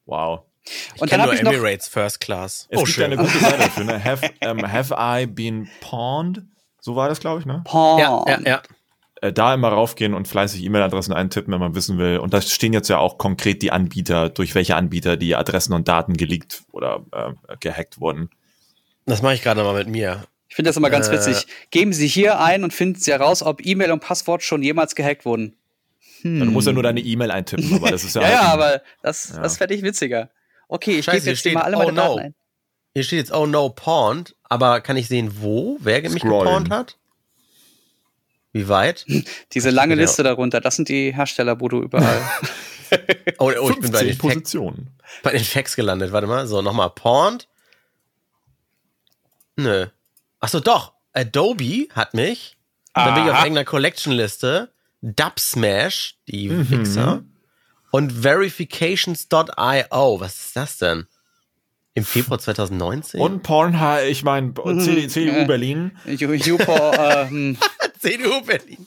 Wow. 0.05 0.41
Ich 0.95 1.01
Und 1.01 1.11
dann 1.11 1.19
nur 1.19 1.27
habe 1.27 1.35
ich 1.35 1.41
noch, 1.43 1.51
Emirates 1.53 1.87
First 1.87 2.19
Class. 2.19 2.67
Es 2.69 2.83
gibt 2.83 2.97
ja 2.97 3.05
eine 3.05 3.17
gute 3.17 3.37
Seite 3.39 3.57
dafür, 3.57 3.83
ne? 3.85 4.03
Have, 4.03 4.29
ähm, 4.41 4.69
have 4.71 4.93
I 4.97 5.25
been 5.25 5.69
pawned? 5.81 6.43
So 6.87 6.95
war 6.95 7.09
das, 7.09 7.19
glaube 7.19 7.41
ich, 7.41 7.45
ne? 7.45 7.63
Porn. 7.65 7.99
Ja, 7.99 8.23
ja, 8.29 8.39
ja. 8.45 8.61
Äh, 9.21 9.33
da 9.33 9.53
immer 9.53 9.67
raufgehen 9.67 10.13
und 10.13 10.25
fleißig 10.25 10.63
E-Mail-Adressen 10.63 11.11
eintippen, 11.11 11.51
wenn 11.51 11.59
man 11.59 11.75
wissen 11.75 11.97
will. 11.97 12.19
Und 12.19 12.33
da 12.33 12.41
stehen 12.41 12.71
jetzt 12.71 12.87
ja 12.87 12.97
auch 12.97 13.17
konkret 13.17 13.61
die 13.61 13.73
Anbieter, 13.73 14.29
durch 14.29 14.55
welche 14.55 14.77
Anbieter 14.77 15.17
die 15.17 15.35
Adressen 15.35 15.73
und 15.73 15.89
Daten 15.89 16.13
geleakt 16.15 16.63
oder 16.71 17.03
äh, 17.11 17.33
gehackt 17.59 17.99
wurden. 17.99 18.29
Das 19.05 19.21
mache 19.21 19.33
ich 19.33 19.41
gerade 19.41 19.63
mal 19.63 19.73
mit 19.73 19.89
mir. 19.89 20.23
Ich 20.47 20.55
finde 20.55 20.69
das 20.69 20.77
immer 20.77 20.89
ganz 20.89 21.09
Äh. 21.09 21.11
witzig. 21.11 21.45
Geben 21.71 21.91
Sie 21.91 22.07
hier 22.07 22.39
ein 22.39 22.63
und 22.63 22.71
finden 22.73 22.97
Sie 23.01 23.11
heraus, 23.11 23.43
ob 23.43 23.65
E-Mail 23.65 23.91
und 23.91 23.99
Passwort 23.99 24.43
schon 24.43 24.63
jemals 24.63 24.95
gehackt 24.95 25.25
wurden. 25.25 25.57
Du 26.23 26.29
musst 26.45 26.67
ja 26.67 26.73
nur 26.73 26.83
deine 26.83 27.01
E-Mail 27.01 27.31
eintippen, 27.31 27.73
aber 27.75 27.91
das 27.91 28.05
ist 28.05 28.15
ja, 28.15 28.21
Ja, 28.23 28.29
ja, 28.29 28.35
halt 28.37 28.45
ein- 28.45 28.51
aber 28.53 28.81
das, 29.03 29.33
Ja. 29.35 29.41
das 29.41 29.57
fände 29.57 29.73
ich 29.75 29.81
witziger. 29.83 30.29
Okay, 30.69 30.99
ich 30.99 31.05
gebe 31.05 31.17
hier 31.17 31.31
jetzt 31.33 31.39
steht, 31.39 31.53
mal 31.53 31.63
alle 31.63 31.75
oh 31.75 31.79
meine 31.79 31.93
Daten 31.93 32.15
no. 32.15 32.17
ein. 32.17 32.35
Hier 32.97 33.03
steht 33.03 33.19
jetzt, 33.19 33.31
oh 33.31 33.45
no, 33.45 33.69
pawned, 33.69 34.35
aber 34.45 34.81
kann 34.81 34.97
ich 34.97 35.07
sehen, 35.07 35.39
wo? 35.39 35.77
Wer 35.81 36.01
mich 36.09 36.13
Scrollen. 36.23 36.45
gepawned 36.45 36.71
hat? 36.71 36.97
Wie 38.53 38.67
weit? 38.69 39.05
Diese 39.53 39.69
lange 39.69 39.93
Ja. 39.93 40.01
Liste 40.01 40.23
darunter, 40.23 40.61
das 40.61 40.77
sind 40.77 40.89
die 40.89 41.13
Hersteller, 41.13 41.59
wo 41.61 41.67
du 41.67 41.83
überall. 41.83 42.19
Oh, 43.37 43.51
oh 43.61 43.69
ich 43.69 43.79
bin 43.81 43.91
bei 43.91 43.99
15 43.99 44.07
den, 44.07 44.17
Positionen. 44.17 44.97
bei 45.21 45.31
den 45.33 45.43
Facts 45.43 45.75
gelandet. 45.75 46.11
Warte 46.11 46.25
mal, 46.25 46.47
so, 46.47 46.63
nochmal 46.63 46.89
pawned. 46.89 47.47
Nö. 49.57 49.85
Achso, 50.39 50.59
doch. 50.59 50.93
Adobe 51.13 51.87
hat 51.93 52.15
mich. 52.15 52.57
Dann 52.95 53.13
bin 53.13 53.25
ich 53.25 53.29
auf 53.31 53.37
irgendeiner 53.43 53.65
Collection-Liste. 53.65 54.71
Dubsmash, 55.01 56.17
die 56.27 56.49
Mhm. 56.49 56.69
Wichser. 56.71 57.23
Und 57.91 58.11
Verifications.io. 58.23 60.19
Was 60.19 60.35
ist 60.37 60.55
das 60.55 60.77
denn? 60.79 61.05
Im 61.97 62.05
Februar 62.05 62.37
2019? 62.37 63.19
Und 63.19 63.41
Pornhub, 63.41 64.03
ich 64.07 64.23
meine, 64.23 64.53
CD, 64.53 65.07
CDU 65.07 65.31
Äh. 65.37 65.45
Berlin. 65.45 65.97
Ju- 66.05 66.31
Jupo, 66.33 66.71
äh, 66.93 67.27
hm. 67.27 67.57
CDU 67.99 68.41
Berlin. 68.41 68.85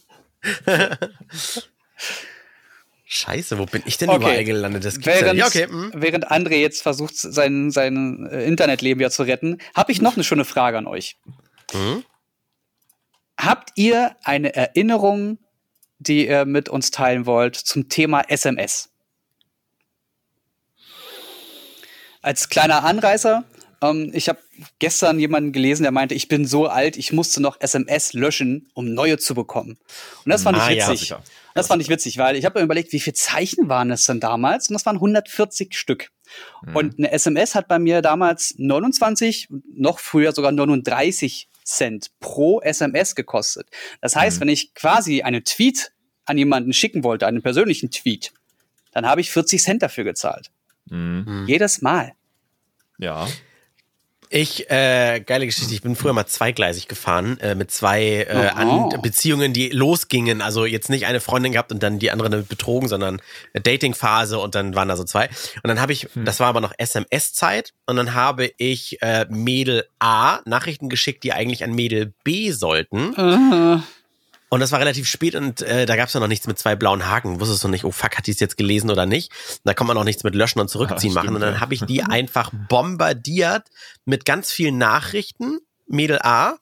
Scheiße, 3.05 3.59
wo 3.59 3.67
bin 3.67 3.83
ich 3.85 3.99
denn 3.99 4.09
Okay. 4.11 4.19
überall 4.19 4.45
gelandet? 4.45 4.85
Das 4.85 4.95
gibt's 4.95 5.09
ja 5.09 5.27
Während, 5.27 5.35
nicht. 5.39 5.47
Okay, 5.49 5.67
hm. 5.67 5.91
während 5.97 6.31
André 6.31 6.59
jetzt 6.59 6.83
versucht, 6.83 7.17
sein, 7.17 7.73
sein 7.73 8.29
äh, 8.31 8.45
Internetleben 8.45 9.03
ja 9.03 9.11
zu 9.11 9.25
retten, 9.25 9.59
habe 9.75 9.91
ich 9.91 10.01
noch 10.01 10.15
eine 10.15 10.23
schöne 10.23 10.45
Frage 10.45 10.79
an 10.79 10.87
euch. 10.87 11.17
Hm? 11.73 12.05
Habt 13.41 13.71
ihr 13.75 14.15
eine 14.23 14.55
Erinnerung, 14.55 15.39
die 15.99 16.29
ihr 16.29 16.45
mit 16.45 16.69
uns 16.69 16.93
teilen 16.93 17.27
wollt 17.27 17.57
zum 17.57 17.89
Thema 17.89 18.21
SMS? 18.29 18.90
Als 22.23 22.49
kleiner 22.49 22.85
Anreißer, 22.85 23.45
ähm, 23.83 24.11
ich 24.15 24.29
habe 24.29 24.39
gestern 24.79 25.19
jemanden 25.19 25.53
gelesen, 25.53 25.85
der 25.85 25.93
meinte, 25.93 26.15
ich 26.15 26.29
bin 26.29 26.47
so 26.47 26.67
alt, 26.67 26.97
ich 26.97 27.13
musste 27.13 27.41
noch 27.41 27.61
SMS 27.61 28.13
löschen, 28.13 28.69
um 28.75 28.93
neue 28.93 29.19
zu 29.19 29.35
bekommen. 29.35 29.79
Und 30.25 30.31
das 30.31 30.43
fand 30.43 30.59
Ah, 30.59 30.71
ich 30.71 30.79
ja. 30.79 30.89
witzig. 30.91 31.09
Klassiker. 31.09 31.23
Das 31.55 31.67
fand 31.67 31.83
ich 31.83 31.89
witzig, 31.89 32.19
weil 32.19 32.37
ich 32.37 32.45
habe 32.45 32.59
mir 32.61 32.65
überlegt, 32.65 32.93
wie 32.93 33.01
viele 33.01 33.15
Zeichen 33.15 33.69
waren 33.69 33.91
es 33.91 34.05
denn 34.05 34.21
damals? 34.21 34.69
Und 34.69 34.75
das 34.75 34.87
waren 34.87 34.97
140 34.97 35.77
Stück. 35.77 36.11
Und 36.75 36.99
eine 36.99 37.11
SMS 37.11 37.57
hat 37.57 37.67
bei 37.67 37.81
mir 37.81 38.03
damals 38.03 38.55
29, 38.57 39.49
noch 39.75 39.99
früher 39.99 40.33
sogar 40.33 40.53
39 40.53 41.49
Cent 41.65 42.11
pro 42.21 42.61
SMS 42.61 43.17
gekostet. 43.17 43.67
Das 44.01 44.15
heißt, 44.15 44.41
wenn 44.41 44.49
ich 44.49 44.75
quasi 44.75 45.23
eine 45.23 45.43
Tweet 45.43 45.93
an 46.25 46.39
jemanden 46.39 46.73
schicken 46.73 47.03
wollte, 47.03 47.27
einen 47.27 47.43
persönlichen 47.43 47.91
Tweet, 47.91 48.33
dann 48.93 49.07
habe 49.07 49.21
ich 49.21 49.31
40 49.33 49.61
Cent 49.61 49.83
dafür 49.83 50.05
gezahlt. 50.05 50.51
Mhm. 50.89 51.45
Jedes 51.47 51.83
Mal. 51.83 52.13
Ja. 52.99 53.27
Ich, 54.33 54.71
äh, 54.71 55.21
geile 55.27 55.45
Geschichte. 55.45 55.75
Ich 55.75 55.83
bin 55.83 55.97
früher 55.97 56.13
mal 56.13 56.25
zweigleisig 56.25 56.87
gefahren 56.87 57.37
äh, 57.41 57.57
mit 57.57 57.73
zwei 57.73 58.27
äh, 58.29 58.53
Oh. 58.55 58.89
an 58.93 59.03
Beziehungen, 59.03 59.53
die 59.53 59.71
losgingen. 59.71 60.41
Also 60.41 60.67
jetzt 60.67 60.89
nicht 60.89 61.07
eine 61.07 61.19
Freundin 61.19 61.51
gehabt 61.51 61.73
und 61.73 61.83
dann 61.83 61.99
die 61.99 62.13
andere 62.13 62.31
damit 62.31 62.49
betrogen, 62.49 62.87
sondern 62.89 63.21
eine 63.53 63.61
Datingphase 63.63 64.39
und 64.39 64.55
dann 64.55 64.77
waren 64.77 64.87
da 64.87 64.97
so 64.97 65.03
zwei. 65.03 65.27
Und 65.27 65.67
dann 65.67 65.81
habe 65.81 65.93
ich, 65.93 66.09
das 66.15 66.39
war 66.39 66.47
aber 66.47 66.61
noch 66.61 66.73
SMS-Zeit 66.79 67.73
und 67.87 67.97
dann 67.97 68.15
habe 68.15 68.53
ich 68.57 69.03
äh, 69.03 69.27
Mädel 69.29 69.87
A 69.99 70.39
Nachrichten 70.45 70.89
geschickt, 70.89 71.25
die 71.25 71.33
eigentlich 71.33 71.65
an 71.65 71.73
Mädel 71.75 72.15
B 72.23 72.53
sollten. 72.53 73.83
Und 74.51 74.61
das 74.61 74.73
war 74.73 74.81
relativ 74.81 75.07
spät 75.09 75.35
und 75.37 75.63
äh, 75.63 75.87
da 75.87 75.95
gab 75.97 76.09
es 76.09 76.15
ja 76.15 76.21
noch 76.21 76.27
nichts 76.27 76.47
mit 76.47 76.59
zwei 76.59 76.75
blauen 76.77 77.07
Haken. 77.09 77.41
Wusstest 77.41 77.63
du 77.65 77.69
nicht, 77.69 77.85
oh 77.85 77.93
fuck, 77.93 78.19
hat 78.19 78.27
die 78.27 78.33
es 78.33 78.41
jetzt 78.41 78.57
gelesen 78.57 78.91
oder 78.91 79.07
nicht? 79.07 79.31
Da 79.65 79.75
kann 79.75 79.87
man 79.87 79.97
auch 79.97 80.05
nichts 80.05 80.25
mit 80.25 80.35
Löschen 80.35 80.59
und 80.61 80.69
Zurückziehen 80.69 81.13
Ah, 81.13 81.15
machen. 81.23 81.29
Und 81.29 81.35
stimmt, 81.37 81.45
dann 81.47 81.55
ja. 81.55 81.61
habe 81.61 81.73
ich 81.75 81.83
die 81.85 82.03
einfach 82.05 82.51
bombardiert 82.69 83.69
mit 84.05 84.25
ganz 84.25 84.51
vielen 84.51 84.77
Nachrichten, 84.77 85.61
Mädel 85.87 86.19
A, 86.23 86.57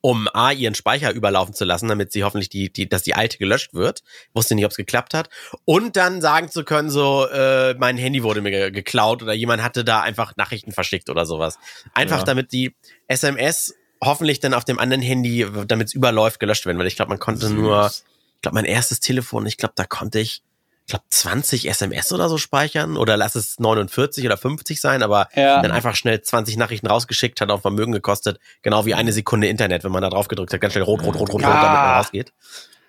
um 0.00 0.28
A, 0.32 0.52
ihren 0.52 0.74
Speicher 0.74 1.12
überlaufen 1.12 1.54
zu 1.54 1.64
lassen, 1.64 1.88
damit 1.88 2.12
sie 2.12 2.22
hoffentlich 2.22 2.50
die, 2.50 2.70
die, 2.72 2.88
dass 2.88 3.02
die 3.02 3.14
alte 3.14 3.38
gelöscht 3.38 3.72
wird. 3.74 4.02
Wusste 4.34 4.54
nicht, 4.54 4.64
ob 4.66 4.70
es 4.70 4.76
geklappt 4.76 5.14
hat. 5.14 5.30
Und 5.64 5.96
dann 5.96 6.20
sagen 6.20 6.50
zu 6.50 6.62
können, 6.62 6.90
so, 6.90 7.26
äh, 7.26 7.74
mein 7.78 7.96
Handy 7.96 8.22
wurde 8.22 8.42
mir 8.42 8.50
ge 8.50 8.70
geklaut 8.70 9.22
oder 9.22 9.32
jemand 9.32 9.62
hatte 9.62 9.84
da 9.84 10.02
einfach 10.02 10.36
Nachrichten 10.36 10.72
verschickt 10.72 11.08
oder 11.10 11.24
sowas. 11.26 11.58
Einfach 11.94 12.18
Ja. 12.18 12.24
damit 12.24 12.52
die 12.52 12.76
SMS 13.06 13.74
hoffentlich 14.02 14.40
dann 14.40 14.54
auf 14.54 14.64
dem 14.64 14.78
anderen 14.78 15.02
Handy, 15.02 15.46
damit 15.66 15.88
es 15.88 15.94
überläuft, 15.94 16.40
gelöscht 16.40 16.66
werden. 16.66 16.78
Weil 16.78 16.86
ich 16.86 16.96
glaube, 16.96 17.08
man 17.10 17.18
konnte 17.18 17.46
Süß. 17.46 17.52
nur, 17.56 17.86
ich 17.86 18.40
glaube, 18.42 18.54
mein 18.54 18.64
erstes 18.64 19.00
Telefon, 19.00 19.46
ich 19.46 19.56
glaube, 19.56 19.74
da 19.76 19.84
konnte 19.84 20.20
ich, 20.20 20.42
ich 20.86 20.90
glaube, 20.92 21.04
20 21.10 21.68
SMS 21.68 22.12
oder 22.12 22.28
so 22.30 22.38
speichern 22.38 22.96
oder 22.96 23.16
lass 23.18 23.34
es 23.34 23.58
49 23.58 24.24
oder 24.24 24.36
50 24.38 24.80
sein, 24.80 25.02
aber 25.02 25.28
Ja. 25.34 25.60
dann 25.60 25.70
einfach 25.70 25.94
schnell 25.96 26.22
20 26.22 26.56
Nachrichten 26.56 26.86
rausgeschickt, 26.86 27.40
hat 27.42 27.50
auch 27.50 27.60
Vermögen 27.60 27.92
gekostet, 27.92 28.38
genau 28.62 28.86
wie 28.86 28.94
eine 28.94 29.12
Sekunde 29.12 29.48
Internet, 29.48 29.84
wenn 29.84 29.92
man 29.92 30.00
da 30.02 30.08
drauf 30.08 30.28
gedrückt 30.28 30.52
hat, 30.54 30.60
ganz 30.62 30.72
schnell 30.72 30.84
rot, 30.84 31.02
rot, 31.02 31.14
rot, 31.16 31.28
rot, 31.30 31.34
rot, 31.34 31.44
Ah. 31.44 31.62
damit 31.62 31.80
man 31.80 31.94
rausgeht. 31.98 32.32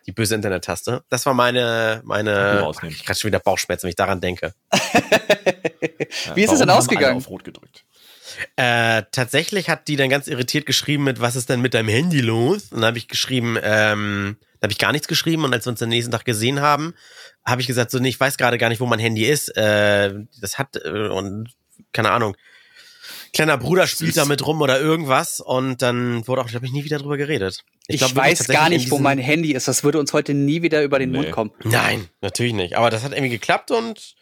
Die 0.05 0.13
böse 0.13 0.33
Internet-Taste. 0.35 1.03
Das 1.09 1.25
war 1.25 1.33
meine, 1.33 2.01
meine, 2.05 2.71
ich 2.87 3.03
krieg 3.05 3.17
schon 3.17 3.27
wieder 3.27 3.39
Bauchschmerzen, 3.39 3.83
wenn 3.83 3.89
ich 3.89 3.95
daran 3.97 4.21
denke. 4.21 4.53
Wie 6.35 6.43
ist 6.43 6.51
es 6.51 6.59
denn 6.59 6.69
ausgegangen? 6.69 7.17
Auf 7.17 7.29
Rot 7.29 7.43
gedrückt. 7.43 7.83
Äh, 8.55 9.03
tatsächlich 9.11 9.69
hat 9.69 9.87
die 9.87 9.95
dann 9.95 10.09
ganz 10.09 10.27
irritiert 10.27 10.65
geschrieben 10.65 11.03
mit, 11.03 11.19
was 11.21 11.35
ist 11.35 11.49
denn 11.49 11.61
mit 11.61 11.73
deinem 11.73 11.89
Handy 11.89 12.21
los? 12.21 12.63
Und 12.71 12.81
dann 12.81 12.85
habe 12.85 12.97
ich 12.97 13.07
geschrieben, 13.07 13.57
ähm, 13.61 14.37
da 14.59 14.65
habe 14.65 14.71
ich 14.73 14.77
gar 14.77 14.91
nichts 14.91 15.07
geschrieben 15.07 15.43
und 15.45 15.53
als 15.53 15.65
wir 15.65 15.71
uns 15.71 15.79
den 15.79 15.89
nächsten 15.89 16.11
Tag 16.11 16.25
gesehen 16.25 16.59
haben, 16.61 16.93
habe 17.45 17.61
ich 17.61 17.67
gesagt, 17.67 17.91
so, 17.91 17.99
nee, 17.99 18.09
ich 18.09 18.19
weiß 18.19 18.37
gerade 18.37 18.57
gar 18.57 18.69
nicht, 18.69 18.81
wo 18.81 18.85
mein 18.85 18.99
Handy 18.99 19.25
ist. 19.25 19.55
Äh, 19.57 20.13
das 20.41 20.57
hat, 20.57 20.75
äh, 20.83 21.07
und 21.07 21.49
keine 21.93 22.11
Ahnung, 22.11 22.35
kleiner 23.33 23.57
Bruder 23.57 23.87
spielt 23.87 24.13
Süß. 24.13 24.23
damit 24.23 24.45
rum 24.45 24.61
oder 24.61 24.79
irgendwas 24.79 25.39
und 25.39 25.81
dann 25.81 26.27
wurde 26.27 26.41
auch, 26.41 26.47
glaube 26.47 26.65
ich, 26.65 26.71
nie 26.71 26.83
wieder 26.83 26.97
drüber 26.97 27.17
geredet. 27.17 27.63
Ich, 27.87 27.99
glaub 27.99 28.15
wirklich 28.15 28.39
weiß 28.39 28.47
gar 28.47 28.69
nicht, 28.69 28.91
wo 28.91 28.99
mein 28.99 29.17
Handy 29.17 29.53
ist. 29.53 29.67
Das 29.67 29.83
würde 29.83 29.99
uns 29.99 30.13
heute 30.13 30.33
nie 30.33 30.61
wieder 30.61 30.83
über 30.83 30.99
den 30.99 31.11
Nee. 31.11 31.17
Mund 31.19 31.31
kommen. 31.31 31.51
Nein, 31.63 32.07
natürlich 32.21 32.53
nicht. 32.53 32.75
Aber 32.75 32.89
das 32.89 33.03
hat 33.03 33.13
irgendwie 33.13 33.29
geklappt 33.29 33.71
und 33.71 34.15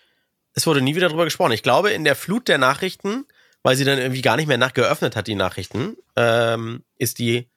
es 0.53 0.65
wurde 0.65 0.81
nie 0.81 0.95
wieder 0.95 1.09
drüber 1.09 1.25
gesprochen. 1.25 1.51
Ich 1.51 1.63
glaube, 1.63 1.91
in 1.91 2.03
der 2.03 2.15
Flut 2.15 2.47
der 2.47 2.57
Nachrichten, 2.57 3.25
weil 3.63 3.75
sie 3.75 3.85
dann 3.85 3.99
irgendwie 3.99 4.21
gar 4.21 4.37
nicht 4.37 4.47
mehr 4.47 4.57
nachgeöffnet 4.57 5.15
hat, 5.15 5.27
die 5.27 5.35
Nachrichten, 5.35 5.97
ähm, 6.15 6.83
ist 6.97 7.19
die 7.19 7.47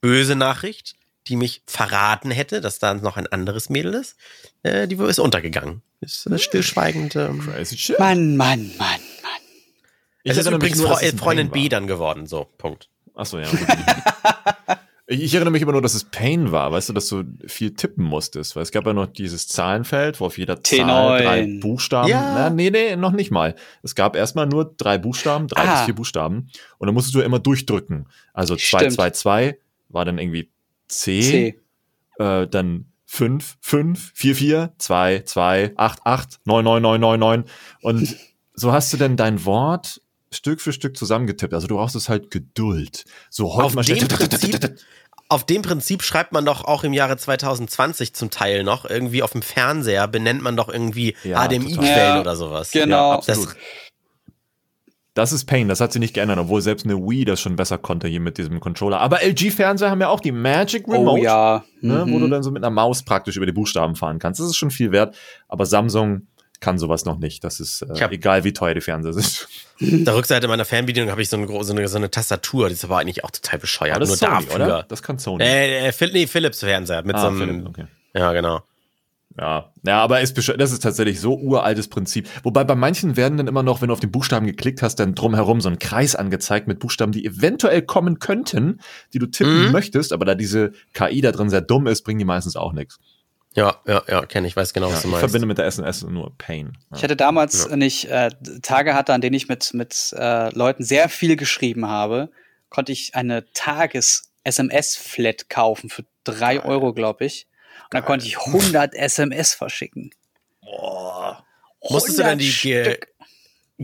böse 0.00 0.36
Nachricht, 0.36 0.94
die 1.26 1.36
mich 1.36 1.62
verraten 1.66 2.30
hätte, 2.30 2.60
dass 2.60 2.78
da 2.78 2.94
noch 2.94 3.16
ein 3.16 3.26
anderes 3.26 3.68
Mädel 3.68 3.94
ist. 3.94 4.16
Äh, 4.62 4.88
die 4.88 4.96
ist 4.96 5.18
untergegangen. 5.18 5.82
Ist 6.00 6.26
äh, 6.26 6.38
stillschweigend. 6.38 7.16
Ähm, 7.16 7.40
Crazy 7.40 7.76
shit. 7.76 7.98
Mann, 7.98 8.36
Mann, 8.36 8.72
Mann, 8.78 9.00
Mann. 9.22 9.30
Ich 10.22 10.32
es 10.32 10.38
ist 10.38 10.50
übrigens 10.50 10.78
nur, 10.78 10.96
Fre 10.96 11.16
Freundin 11.16 11.50
B 11.50 11.68
dann 11.68 11.86
geworden, 11.86 12.26
so, 12.26 12.48
Punkt. 12.58 12.88
Achso, 13.14 13.38
ja. 13.38 13.48
Ich, 15.10 15.32
erinnere 15.34 15.52
mich 15.52 15.62
immer 15.62 15.72
nur, 15.72 15.80
dass 15.80 15.94
es 15.94 16.04
Pain 16.04 16.52
war, 16.52 16.70
weißt 16.70 16.90
du, 16.90 16.92
dass 16.92 17.08
du 17.08 17.24
viel 17.46 17.74
tippen 17.74 18.04
musstest, 18.04 18.54
weil 18.56 18.62
es 18.62 18.70
gab 18.72 18.84
ja 18.86 18.92
noch 18.92 19.06
dieses 19.06 19.48
Zahlenfeld, 19.48 20.20
wo 20.20 20.26
auf 20.26 20.36
jeder 20.36 20.62
Zahl 20.62 20.78
T9. 20.80 21.22
drei 21.22 21.58
Buchstaben, 21.60 22.08
Ja. 22.10 22.32
na, 22.34 22.50
nee, 22.50 22.68
nee, 22.68 22.94
noch 22.94 23.12
nicht 23.12 23.30
mal. 23.30 23.54
Es 23.82 23.94
gab 23.94 24.14
erstmal 24.14 24.46
nur 24.46 24.74
drei 24.76 24.98
Buchstaben, 24.98 25.48
drei 25.48 25.62
Ah. 25.62 25.72
bis 25.76 25.80
vier 25.86 25.94
Buchstaben 25.94 26.50
und 26.76 26.86
dann 26.88 26.94
musstest 26.94 27.14
du 27.14 27.20
immer 27.20 27.38
durchdrücken. 27.38 28.06
Also 28.34 28.58
Stimmt. 28.58 28.92
222 28.92 29.56
war 29.88 30.04
dann 30.04 30.18
irgendwie 30.18 30.50
C, 30.88 31.20
C. 31.22 31.60
Äh, 32.22 32.46
dann 32.46 32.92
5, 33.06 33.56
5, 33.62 34.12
4, 34.14 34.34
4, 34.34 34.72
2, 34.76 35.22
2, 35.24 35.72
8, 35.76 36.00
8, 36.04 36.40
9, 36.44 36.62
9, 36.62 36.82
9, 36.82 37.00
9, 37.00 37.18
9 37.18 37.44
und 37.80 38.14
so 38.52 38.72
hast 38.72 38.92
du 38.92 38.98
denn 38.98 39.16
dein 39.16 39.46
Wort 39.46 40.02
Stück 40.30 40.60
für 40.60 40.72
Stück 40.72 40.96
zusammengetippt. 40.96 41.54
Also 41.54 41.66
du 41.66 41.76
brauchst 41.76 41.96
es 41.96 42.08
halt 42.08 42.30
Geduld. 42.30 43.04
So 43.30 43.54
heute 43.54 43.78
Auf 43.78 43.86
dem, 43.86 44.08
Prinzip, 44.08 44.76
auf 45.28 45.46
dem 45.46 45.62
Prinzip 45.62 46.02
schreibt 46.02 46.32
man 46.32 46.44
doch 46.44 46.64
auch 46.64 46.84
im 46.84 46.92
Jahre 46.92 47.16
2020 47.16 48.14
zum 48.14 48.30
Teil 48.30 48.62
noch. 48.64 48.84
Irgendwie 48.84 49.22
auf 49.22 49.32
dem 49.32 49.42
Fernseher 49.42 50.06
benennt 50.08 50.42
man 50.42 50.56
doch 50.56 50.68
irgendwie 50.68 51.14
Ja, 51.24 51.46
HDMI-Quellen 51.46 51.74
total. 51.76 52.20
oder 52.20 52.36
sowas. 52.36 52.70
Genau. 52.70 53.12
Ja, 53.12 53.16
absolut. 53.18 53.46
Das, 53.48 53.56
Das 55.14 55.32
ist 55.32 55.46
Pain, 55.46 55.66
das 55.66 55.80
hat 55.80 55.92
sie 55.92 55.98
nicht 55.98 56.14
geändert, 56.14 56.38
obwohl 56.38 56.60
selbst 56.62 56.84
eine 56.86 56.96
Wii 56.96 57.24
das 57.24 57.40
schon 57.40 57.56
besser 57.56 57.76
konnte 57.78 58.06
hier 58.06 58.20
mit 58.20 58.38
diesem 58.38 58.60
Controller. 58.60 59.00
Aber 59.00 59.20
LG-Fernseher 59.22 59.90
haben 59.90 60.00
ja 60.00 60.08
auch 60.10 60.20
die 60.20 60.30
Magic 60.30 60.86
Remote, 60.86 61.20
Oh 61.20 61.24
ja. 61.24 61.64
ne, 61.80 62.02
wo 62.06 62.16
Mhm. 62.18 62.20
du 62.20 62.28
dann 62.28 62.42
so 62.44 62.50
mit 62.52 62.62
einer 62.62 62.70
Maus 62.70 63.02
praktisch 63.02 63.36
über 63.36 63.46
die 63.46 63.52
Buchstaben 63.52 63.96
fahren 63.96 64.18
kannst. 64.20 64.38
Das 64.40 64.46
ist 64.46 64.56
schon 64.56 64.70
viel 64.70 64.92
wert, 64.92 65.16
aber 65.48 65.66
Samsung 65.66 66.28
kann 66.60 66.78
sowas 66.78 67.04
noch 67.04 67.18
nicht. 67.18 67.44
Das 67.44 67.60
ist 67.60 67.82
äh, 67.82 68.00
hab- 68.00 68.12
egal, 68.12 68.44
wie 68.44 68.52
teuer 68.52 68.74
die 68.74 68.80
Fernseher 68.80 69.12
sind. 69.12 69.48
Auf 69.80 70.04
der 70.04 70.14
Rückseite 70.16 70.48
meiner 70.48 70.64
Fernbedienung 70.64 71.10
habe 71.10 71.22
ich 71.22 71.28
so 71.28 71.36
eine, 71.36 71.46
so, 71.64 71.72
eine, 71.72 71.86
so 71.88 71.96
eine 71.96 72.10
Tastatur. 72.10 72.68
Die 72.68 72.74
ist 72.74 72.84
aber 72.84 72.98
eigentlich 72.98 73.24
auch 73.24 73.30
total 73.30 73.58
bescheuert. 73.60 73.92
Aber 73.96 74.00
das 74.00 74.08
Nur 74.08 74.16
Sony, 74.16 74.44
dafür. 74.46 74.54
oder? 74.54 74.82
Das 74.88 75.02
kann 75.02 75.18
Sony. 75.18 75.44
Äh, 75.44 75.88
äh, 75.88 75.92
nee, 76.12 76.26
Philips 76.26 76.60
Fernseher 76.60 77.02
mit 77.04 77.14
Ah, 77.16 77.20
so 77.20 77.26
einem. 77.28 77.38
Philips, 77.38 77.66
okay. 77.66 77.84
Ja, 78.14 78.32
genau. 78.32 78.62
Ja, 79.40 79.72
ja, 79.86 80.02
aber 80.02 80.20
ist 80.20 80.36
das 80.36 80.72
ist 80.72 80.82
tatsächlich 80.82 81.20
so 81.20 81.36
uraltes 81.38 81.86
Prinzip. 81.86 82.28
Wobei 82.42 82.64
bei 82.64 82.74
manchen 82.74 83.16
werden 83.16 83.38
dann 83.38 83.46
immer 83.46 83.62
noch, 83.62 83.80
wenn 83.80 83.86
du 83.86 83.92
auf 83.92 84.00
den 84.00 84.10
Buchstaben 84.10 84.46
geklickt 84.46 84.82
hast, 84.82 84.96
dann 84.96 85.14
drumherum 85.14 85.60
so 85.60 85.68
ein 85.68 85.78
Kreis 85.78 86.16
angezeigt 86.16 86.66
mit 86.66 86.80
Buchstaben, 86.80 87.12
die 87.12 87.24
eventuell 87.24 87.82
kommen 87.82 88.18
könnten, 88.18 88.80
die 89.14 89.20
du 89.20 89.26
tippen 89.26 89.66
Mhm. 89.66 89.70
möchtest, 89.72 90.12
aber 90.12 90.24
da 90.24 90.34
diese 90.34 90.72
KI 90.92 91.20
da 91.20 91.30
drin 91.30 91.50
sehr 91.50 91.60
dumm 91.60 91.86
ist, 91.86 92.02
bringen 92.02 92.18
die 92.18 92.24
meistens 92.24 92.56
auch 92.56 92.72
nichts. 92.72 92.98
Ja, 93.58 93.76
ja, 93.86 94.02
ja, 94.08 94.26
kenne 94.26 94.46
ich, 94.46 94.56
weiß 94.56 94.72
genau, 94.72 94.86
Ja, 94.88 94.92
was 94.92 94.98
ich 95.00 95.02
du 95.04 95.08
meinst. 95.08 95.20
verbinde 95.20 95.46
mit 95.46 95.58
der 95.58 95.66
SMS 95.66 96.02
nur 96.02 96.32
Pain. 96.38 96.78
Ich 96.94 96.98
Ja. 96.98 97.02
hatte 97.04 97.16
damals 97.16 97.66
Ja. 97.68 97.76
nicht 97.76 98.06
äh, 98.06 98.30
Tage 98.62 98.94
hatte, 98.94 99.12
an 99.12 99.20
denen 99.20 99.34
ich 99.34 99.48
mit 99.48 99.74
mit 99.74 100.14
äh, 100.16 100.50
Leuten 100.54 100.82
sehr 100.84 101.08
viel 101.08 101.36
geschrieben 101.36 101.86
habe, 101.88 102.30
konnte 102.70 102.92
ich 102.92 103.14
eine 103.14 103.44
Tages-SMS-Flat 104.44 105.48
kaufen 105.48 105.90
für 105.90 106.04
drei 106.24 106.62
Euro, 106.62 106.92
glaube 106.92 107.24
ich. 107.24 107.46
Und 107.84 107.94
dann 107.94 108.04
konnte 108.04 108.26
ich 108.26 108.38
100 108.38 108.94
SMS 108.94 109.54
verschicken. 109.54 110.10
Musstest 111.88 112.18
du 112.18 112.22
dann 112.22 112.38
die 112.38 112.50
100 112.50 113.00
ge. 113.00 113.00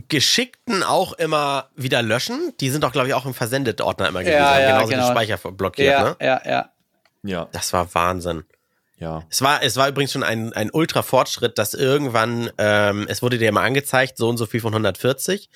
Geschickten 0.09 0.83
auch 0.83 1.13
immer 1.13 1.69
wieder 1.75 2.01
löschen? 2.01 2.53
Die 2.59 2.69
sind 2.69 2.83
doch, 2.83 2.91
glaube 2.91 3.07
ich, 3.07 3.13
auch 3.13 3.25
im 3.25 3.33
Versendet-Ordner 3.33 4.09
immer 4.09 4.19
gewesen. 4.23 4.37
Ja, 4.37 4.59
ja, 4.59 4.67
genauso 4.73 4.91
genau. 4.91 5.07
den 5.07 5.11
Speicher 5.15 5.37
blockiert, 5.51 5.93
Ja, 5.93 6.03
ne? 6.03 6.15
ja, 6.19 6.41
ja. 6.45 6.69
ja, 7.23 7.47
Das 7.53 7.71
war 7.73 7.93
Wahnsinn. 7.95 8.43
Ja. 8.97 9.23
Es 9.29 9.41
war, 9.41 9.61
es 9.63 9.75
war 9.77 9.87
übrigens 9.89 10.11
schon 10.13 10.23
ein, 10.23 10.53
ein 10.53 10.69
Ultra-Fortschritt, 10.71 11.57
dass 11.57 11.73
irgendwann, 11.73 12.49
ähm, 12.57 13.05
es 13.09 13.21
wurde 13.21 13.37
dir 13.37 13.49
immer 13.49 13.61
angezeigt, 13.61 14.17
so 14.17 14.29
und 14.29 14.37
so 14.37 14.45
viel 14.45 14.61
von 14.61 14.73
140. 14.73 15.49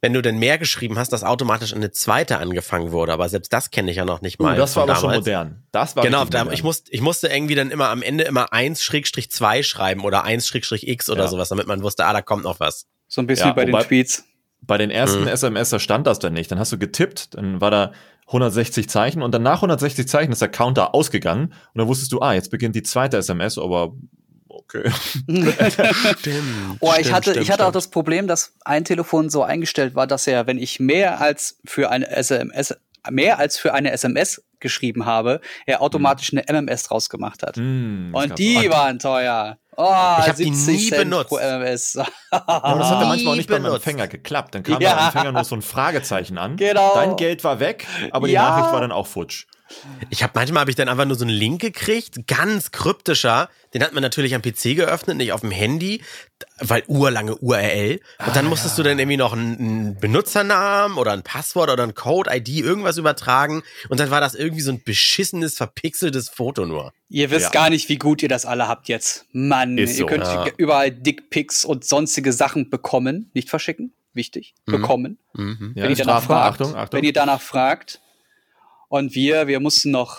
Wenn 0.00 0.12
du 0.12 0.20
denn 0.20 0.38
mehr 0.38 0.58
geschrieben 0.58 0.98
hast, 0.98 1.12
dass 1.14 1.24
automatisch 1.24 1.72
eine 1.72 1.90
zweite 1.90 2.36
angefangen 2.38 2.92
wurde. 2.92 3.12
Aber 3.14 3.26
selbst 3.30 3.52
das 3.54 3.70
kenne 3.70 3.90
ich 3.90 3.96
ja 3.96 4.04
noch 4.04 4.20
nicht 4.20 4.38
Uh, 4.38 4.42
mal. 4.42 4.56
das 4.56 4.76
war 4.76 4.82
aber 4.82 4.96
schon 4.96 5.04
damals. 5.10 5.24
modern. 5.24 5.62
Das 5.72 5.96
war 5.96 6.04
Genau, 6.04 6.24
da, 6.26 6.40
modern. 6.44 6.52
ich, 6.54 6.62
musste, 6.62 6.92
ich 6.92 7.00
musste 7.00 7.28
irgendwie 7.28 7.54
dann 7.54 7.70
immer 7.70 7.88
am 7.88 8.02
Ende 8.02 8.24
immer 8.24 8.52
1-2 8.52 9.62
schreiben 9.62 10.02
oder 10.04 10.24
1-x 10.26 11.08
oder 11.08 11.22
Ja. 11.24 11.28
sowas, 11.28 11.48
damit 11.48 11.66
man 11.66 11.82
wusste, 11.82 12.04
ah, 12.04 12.12
da 12.12 12.20
kommt 12.22 12.44
noch 12.44 12.60
was. 12.60 12.86
So 13.08 13.22
ein 13.22 13.26
bisschen 13.26 13.46
Ja, 13.48 13.52
wie 13.56 13.64
bei 13.64 13.66
wobei- 13.68 13.78
den 13.82 13.88
Tweets. 13.88 14.24
Bei 14.66 14.78
den 14.78 14.90
ersten 14.90 15.22
Mhm. 15.22 15.28
SMS, 15.28 15.70
da 15.70 15.78
stand 15.78 16.06
das 16.06 16.18
dann 16.20 16.32
nicht. 16.32 16.50
Dann 16.50 16.58
hast 16.58 16.72
du 16.72 16.78
getippt, 16.78 17.34
dann 17.34 17.60
war 17.60 17.70
da 17.70 17.92
160 18.26 18.88
Zeichen 18.88 19.22
und 19.22 19.32
dann 19.32 19.42
nach 19.42 19.56
160 19.56 20.08
Zeichen 20.08 20.32
ist 20.32 20.40
der 20.40 20.48
Counter 20.48 20.94
ausgegangen 20.94 21.46
und 21.46 21.78
dann 21.78 21.88
wusstest 21.88 22.12
du, 22.12 22.20
ah, 22.20 22.34
jetzt 22.34 22.50
beginnt 22.50 22.74
die 22.74 22.82
zweite 22.82 23.18
SMS, 23.18 23.58
aber 23.58 23.92
okay. 24.48 24.90
Stimmt. 26.18 26.78
Oh, 26.80 26.92
ich 26.98 27.12
hatte, 27.12 27.38
ich 27.38 27.50
hatte 27.50 27.66
auch 27.66 27.72
das 27.72 27.88
Problem, 27.88 28.26
dass 28.26 28.54
ein 28.64 28.84
Telefon 28.84 29.28
so 29.30 29.42
eingestellt 29.42 29.94
war, 29.94 30.06
dass 30.06 30.26
er, 30.26 30.46
wenn 30.46 30.58
ich 30.58 30.80
mehr 30.80 31.20
als 31.20 31.58
für 31.64 31.90
eine 31.90 32.10
SMS, 32.10 32.74
mehr 33.10 33.38
als 33.38 33.58
für 33.58 33.74
eine 33.74 33.92
SMS 33.92 34.42
geschrieben 34.64 35.06
habe, 35.06 35.40
er 35.66 35.80
automatisch 35.80 36.32
eine 36.32 36.42
MMS 36.48 36.82
draus 36.88 37.08
gemacht 37.08 37.42
hat. 37.44 37.56
Das 37.56 37.62
Und 37.62 38.38
die 38.38 38.68
auch. 38.68 38.72
waren 38.76 38.98
teuer. 38.98 39.58
Oh, 39.76 39.82
Ich 40.20 40.28
hab 40.28 40.36
die 40.36 40.44
70 40.54 40.66
nie 40.76 40.88
Cent 40.88 41.02
benutzt. 41.10 41.28
pro 41.28 41.36
MMS. 41.38 41.94
Ja, 41.94 42.06
aber 42.46 42.78
das 42.78 42.90
hat 42.90 43.00
ja 43.02 43.06
manchmal 43.08 43.32
auch 43.32 43.36
nicht 43.36 43.48
beim 43.48 43.62
benutzt. 43.62 43.86
Empfänger 43.86 44.06
geklappt. 44.08 44.54
Dann 44.54 44.62
kam 44.62 44.80
Ja. 44.80 44.94
beim 44.94 45.04
Empfänger 45.06 45.32
nur 45.32 45.44
so 45.44 45.54
ein 45.56 45.62
Fragezeichen 45.62 46.38
an. 46.38 46.56
Genau. 46.56 46.92
Dein 46.94 47.16
Geld 47.16 47.42
war 47.44 47.60
weg, 47.60 47.86
aber 48.10 48.26
die 48.28 48.34
Ja. 48.34 48.50
Nachricht 48.50 48.72
war 48.72 48.80
dann 48.80 48.92
auch 48.92 49.06
futsch. 49.06 49.46
Ich 50.10 50.22
habe 50.22 50.32
manchmal 50.34 50.60
habe 50.60 50.70
ich 50.70 50.76
dann 50.76 50.88
einfach 50.88 51.06
nur 51.06 51.16
so 51.16 51.24
einen 51.24 51.34
Link 51.34 51.60
gekriegt, 51.60 52.26
ganz 52.26 52.70
kryptischer. 52.70 53.48
Den 53.72 53.82
hat 53.82 53.92
man 53.92 54.02
natürlich 54.02 54.34
am 54.34 54.42
PC 54.42 54.76
geöffnet, 54.76 55.16
nicht 55.16 55.32
auf 55.32 55.40
dem 55.40 55.50
Handy, 55.50 56.02
weil 56.60 56.84
urlange 56.86 57.34
URL. 57.36 58.00
Und 58.24 58.36
dann 58.36 58.46
musstest 58.46 58.78
du 58.78 58.82
dann 58.82 58.98
irgendwie 58.98 59.16
noch 59.16 59.32
einen, 59.32 59.58
einen 59.58 59.98
Benutzernamen 59.98 60.96
oder 60.98 61.12
ein 61.12 61.22
Passwort 61.22 61.70
oder 61.70 61.82
ein 61.82 61.94
Code, 61.94 62.30
ID, 62.32 62.48
irgendwas 62.60 62.98
übertragen. 62.98 63.62
Und 63.88 64.00
dann 64.00 64.10
war 64.10 64.20
das 64.20 64.34
irgendwie 64.34 64.62
so 64.62 64.70
ein 64.70 64.82
beschissenes, 64.84 65.56
verpixeltes 65.56 66.28
Foto 66.28 66.66
nur. 66.66 66.92
Ihr 67.08 67.30
wisst 67.30 67.46
Ja. 67.46 67.50
gar 67.50 67.70
nicht, 67.70 67.88
wie 67.88 67.96
gut 67.98 68.22
ihr 68.22 68.28
das 68.28 68.46
alle 68.46 68.68
habt 68.68 68.88
jetzt. 68.88 69.26
Mann, 69.32 69.78
Ist 69.78 69.92
ihr 69.92 69.96
so. 70.00 70.06
könnt 70.06 70.24
Ja. 70.24 70.46
überall 70.56 70.90
Dickpics 70.90 71.64
und 71.64 71.84
sonstige 71.84 72.32
Sachen 72.32 72.70
bekommen. 72.70 73.30
Nicht 73.34 73.50
verschicken, 73.50 73.92
wichtig. 74.12 74.54
Bekommen. 74.66 75.18
Mhm. 75.32 75.72
Ja, 75.74 75.84
wenn 75.84 75.90
ihr 75.90 75.96
danach 75.96 76.22
fragt. 76.22 76.60
Achtung, 76.60 76.76
Achtung. 76.76 76.98
Wenn 76.98 77.04
ihr 77.04 77.12
danach 77.12 77.40
fragt. 77.40 78.00
Und 78.94 79.16
wir, 79.16 79.48
wir 79.48 79.58
mussten 79.58 79.90
noch, 79.90 80.18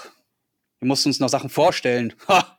wir 0.80 0.88
mussten 0.90 1.08
uns 1.08 1.22
noch 1.22 1.30
Sachen 1.30 1.50
vorstellen. 1.50 2.12
Ha! 2.28 2.58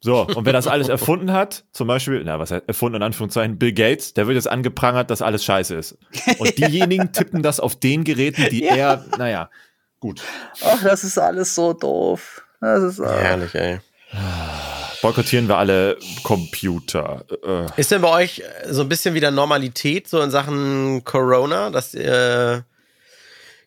So, 0.00 0.22
und 0.26 0.44
wer 0.44 0.52
das 0.52 0.66
alles 0.66 0.88
erfunden 0.88 1.32
hat, 1.32 1.64
zum 1.72 1.86
Beispiel, 1.86 2.20
na, 2.24 2.38
was 2.40 2.50
heißt 2.50 2.64
erfunden 2.68 2.96
in 2.96 3.02
Anführungszeichen, 3.04 3.56
Bill 3.58 3.72
Gates, 3.72 4.12
der 4.12 4.26
wird 4.26 4.34
jetzt 4.34 4.48
angeprangert, 4.48 5.08
dass 5.08 5.22
alles 5.22 5.44
scheiße 5.44 5.76
ist. 5.76 5.96
Und 6.38 6.58
diejenigen 6.58 7.12
tippen 7.12 7.42
das 7.44 7.60
auf 7.60 7.76
den 7.76 8.02
Geräten, 8.02 8.48
die 8.50 8.64
Ja. 8.64 8.74
er, 8.74 9.04
naja, 9.18 9.50
gut. 10.00 10.20
Ach, 10.64 10.82
das 10.82 11.04
ist 11.04 11.16
alles 11.16 11.54
so 11.54 11.72
doof. 11.74 12.44
Das 12.60 12.82
ist, 12.82 12.98
äh, 12.98 13.04
Herrlich, 13.06 13.54
ey. 13.54 13.78
Boykottieren 15.00 15.46
wir 15.48 15.58
alle 15.58 15.96
Computer. 16.24 17.24
Äh, 17.44 17.80
Ist 17.80 17.92
denn 17.92 18.02
bei 18.02 18.10
euch 18.10 18.42
so 18.68 18.82
ein 18.82 18.88
bisschen 18.88 19.14
wieder 19.14 19.30
Normalität 19.30 20.08
so 20.08 20.20
in 20.22 20.32
Sachen 20.32 21.04
Corona, 21.04 21.70
dass 21.70 21.94
äh, 21.94 22.56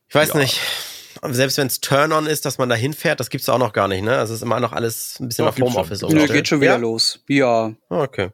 ich 0.10 0.16
weiß 0.16 0.30
Ja. 0.34 0.40
nicht, 0.40 0.60
selbst 1.28 1.57
wenn 1.57 1.67
es 1.67 1.82
Turn-on 1.82 2.26
ist, 2.28 2.45
dass 2.45 2.57
man 2.57 2.70
da 2.70 2.76
hinfährt, 2.76 3.20
das 3.20 3.30
gibt's 3.30 3.49
auch 3.49 3.57
noch 3.57 3.74
gar 3.74 3.88
nicht, 3.88 4.03
ne? 4.03 4.17
Also 4.17 4.34
es 4.34 4.39
ist 4.39 4.43
immer 4.43 4.59
noch 4.59 4.72
alles 4.74 5.20
ein 5.20 5.28
bisschen 5.28 5.45
Doch, 5.45 5.53
auf 5.53 5.59
Homeoffice. 5.59 6.01
Nö, 6.03 6.28
geht 6.28 6.47
schon 6.47 6.61
wieder 6.61 6.74
ja? 6.74 6.78
los. 6.78 7.20
Ja. 7.28 7.74
Ah, 7.89 8.01
Okay. 8.03 8.30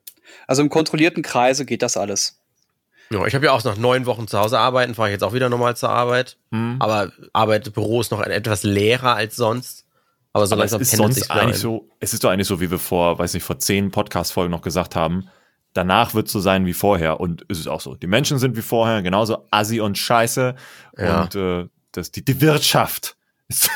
Also 0.47 0.63
im 0.63 0.69
kontrollierten 0.69 1.21
Kreise 1.21 1.65
geht 1.65 1.81
das 1.83 1.97
alles. 1.97 2.39
Ja, 3.11 3.25
ich 3.27 3.35
habe 3.35 3.45
ja 3.45 3.51
auch 3.51 3.63
nach 3.63 3.77
neun 3.77 4.07
Wochen 4.07 4.27
zu 4.27 4.39
Hause 4.39 4.57
arbeiten, 4.57 4.95
fahre 4.95 5.09
ich 5.09 5.13
jetzt 5.13 5.23
auch 5.23 5.33
wieder 5.33 5.49
normal 5.49 5.75
zur 5.75 5.89
Arbeit. 5.89 6.37
hm. 6.51 6.77
Aber 6.79 7.11
Arbeit, 7.33 7.71
Büro 7.73 8.01
ist 8.01 8.09
noch 8.11 8.21
etwas 8.21 8.63
leerer 8.63 9.15
als 9.15 9.35
sonst. 9.35 9.85
Aber 10.33 10.47
so 10.47 10.55
Aber 10.55 10.65
es 10.65 10.71
langsam 10.71 10.81
ist 10.81 10.91
pendelt 10.91 11.13
sonst 11.13 11.31
eigentlich 11.31 11.55
ein. 11.55 11.61
so, 11.61 11.87
es 11.99 12.13
ist 12.13 12.23
doch 12.23 12.31
eigentlich 12.31 12.47
so, 12.47 12.59
wie 12.59 12.71
wir 12.71 12.79
vor, 12.79 13.19
weiß 13.19 13.35
nicht, 13.35 13.43
vor 13.43 13.59
zehn 13.59 13.91
Podcast-Folgen 13.91 14.51
noch 14.51 14.63
gesagt 14.63 14.95
haben. 14.95 15.29
Danach 15.73 16.13
wird 16.15 16.27
es 16.27 16.33
so 16.33 16.39
sein 16.39 16.65
wie 16.65 16.73
vorher. 16.73 17.19
Und 17.19 17.43
ist 17.43 17.59
es 17.59 17.67
auch 17.67 17.81
so. 17.81 17.95
Die 17.95 18.07
Menschen 18.07 18.39
sind 18.39 18.57
wie 18.57 18.61
vorher, 18.61 19.01
genauso 19.03 19.45
assi 19.51 19.79
und 19.79 19.97
scheiße. 19.97 20.55
Ja. 20.97 21.21
Und 21.21 21.35
äh, 21.35 21.67
das, 21.97 22.11
die, 22.11 22.23
die 22.23 22.41
Wirtschaft 22.41 23.15
ist 23.47 23.69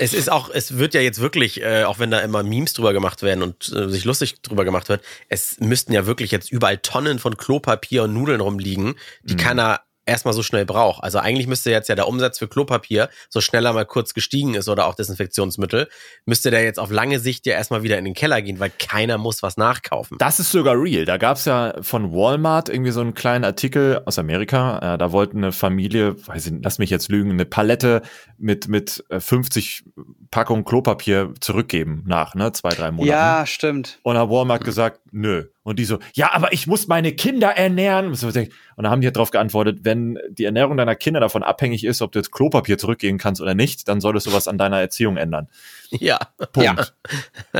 Es 0.00 0.14
ist 0.14 0.30
auch, 0.30 0.48
es 0.48 0.78
wird 0.78 0.94
ja 0.94 1.00
jetzt 1.00 1.20
wirklich, 1.20 1.60
äh, 1.60 1.82
auch 1.82 1.98
wenn 1.98 2.12
da 2.12 2.20
immer 2.20 2.44
Memes 2.44 2.72
drüber 2.72 2.92
gemacht 2.92 3.22
werden 3.22 3.42
und 3.42 3.72
äh, 3.74 3.88
sich 3.88 4.04
lustig 4.04 4.40
drüber 4.42 4.64
gemacht 4.64 4.88
wird, 4.88 5.02
es 5.28 5.58
müssten 5.58 5.92
ja 5.92 6.06
wirklich 6.06 6.30
jetzt 6.30 6.52
überall 6.52 6.78
Tonnen 6.78 7.18
von 7.18 7.36
Klopapier 7.36 8.04
und 8.04 8.14
Nudeln 8.14 8.40
rumliegen, 8.40 8.94
die 9.24 9.34
Mhm. 9.34 9.38
keiner 9.38 9.80
erstmal 10.08 10.34
so 10.34 10.42
schnell 10.42 10.64
braucht. 10.64 11.04
Also 11.04 11.18
eigentlich 11.18 11.46
müsste 11.46 11.70
jetzt 11.70 11.88
ja 11.88 11.94
der 11.94 12.08
Umsatz 12.08 12.38
für 12.38 12.48
Klopapier 12.48 13.08
so 13.28 13.40
schneller 13.40 13.72
mal 13.72 13.86
kurz 13.86 14.14
gestiegen 14.14 14.54
ist 14.54 14.68
oder 14.68 14.86
auch 14.86 14.94
Desinfektionsmittel, 14.94 15.88
müsste 16.24 16.50
der 16.50 16.64
jetzt 16.64 16.78
auf 16.78 16.90
lange 16.90 17.20
Sicht 17.20 17.46
ja 17.46 17.54
erstmal 17.54 17.82
wieder 17.82 17.98
in 17.98 18.04
den 18.04 18.14
Keller 18.14 18.42
gehen, 18.42 18.58
weil 18.58 18.70
keiner 18.78 19.18
muss 19.18 19.42
was 19.42 19.56
nachkaufen. 19.56 20.18
Das 20.18 20.40
ist 20.40 20.50
sogar 20.50 20.74
real. 20.74 21.04
Da 21.04 21.16
gab's 21.16 21.44
ja 21.44 21.74
von 21.82 22.12
Walmart 22.12 22.68
irgendwie 22.68 22.90
so 22.90 23.00
einen 23.00 23.14
kleinen 23.14 23.44
Artikel 23.44 24.02
aus 24.06 24.18
Amerika. 24.18 24.94
Äh, 24.94 24.98
da 24.98 25.12
wollte 25.12 25.36
eine 25.36 25.52
Familie, 25.52 26.16
weiß 26.26 26.46
ich, 26.46 26.52
lass 26.62 26.78
mich 26.78 26.90
jetzt 26.90 27.08
lügen, 27.08 27.30
eine 27.30 27.44
Palette 27.44 28.02
mit, 28.38 28.68
mit 28.68 29.04
50 29.16 29.84
äh, 29.86 30.00
Packungen 30.30 30.64
Klopapier 30.64 31.34
zurückgeben 31.40 32.04
nach, 32.06 32.34
ne, 32.34 32.52
zwei, 32.52 32.70
drei 32.70 32.90
Monaten. 32.90 33.08
Ja, 33.08 33.46
stimmt. 33.46 33.98
Und 34.02 34.18
hat 34.18 34.28
Walmart 34.28 34.64
gesagt, 34.64 35.00
nö. 35.10 35.44
Und 35.68 35.78
die 35.78 35.84
so, 35.84 35.98
ja, 36.14 36.32
aber 36.32 36.54
ich 36.54 36.66
muss 36.66 36.88
meine 36.88 37.12
Kinder 37.12 37.50
ernähren. 37.50 38.06
Und 38.06 38.22
dann 38.24 38.90
haben 38.90 39.02
die 39.02 39.06
halt 39.06 39.16
darauf 39.16 39.30
geantwortet, 39.30 39.80
wenn 39.82 40.18
die 40.30 40.46
Ernährung 40.46 40.78
deiner 40.78 40.94
Kinder 40.94 41.20
davon 41.20 41.42
abhängig 41.42 41.84
ist, 41.84 42.00
ob 42.00 42.10
du 42.10 42.18
jetzt 42.18 42.32
Klopapier 42.32 42.78
zurückgehen 42.78 43.18
kannst 43.18 43.42
oder 43.42 43.54
nicht, 43.54 43.86
dann 43.86 44.00
solltest 44.00 44.26
du 44.26 44.32
was 44.32 44.48
an 44.48 44.56
deiner 44.56 44.80
Erziehung 44.80 45.18
ändern. 45.18 45.48
Ja. 45.90 46.18
Punkt. 46.52 46.64
Ja. 46.64 46.72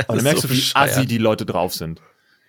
Und 0.07 0.17
dann 0.17 0.23
merkst 0.23 0.41
so 0.41 0.47
du, 0.47 0.53
wie 0.55 0.57
bescheuert. 0.57 0.89
assi 0.89 1.05
die 1.05 1.19
Leute 1.19 1.45
drauf 1.45 1.75
sind. 1.75 2.01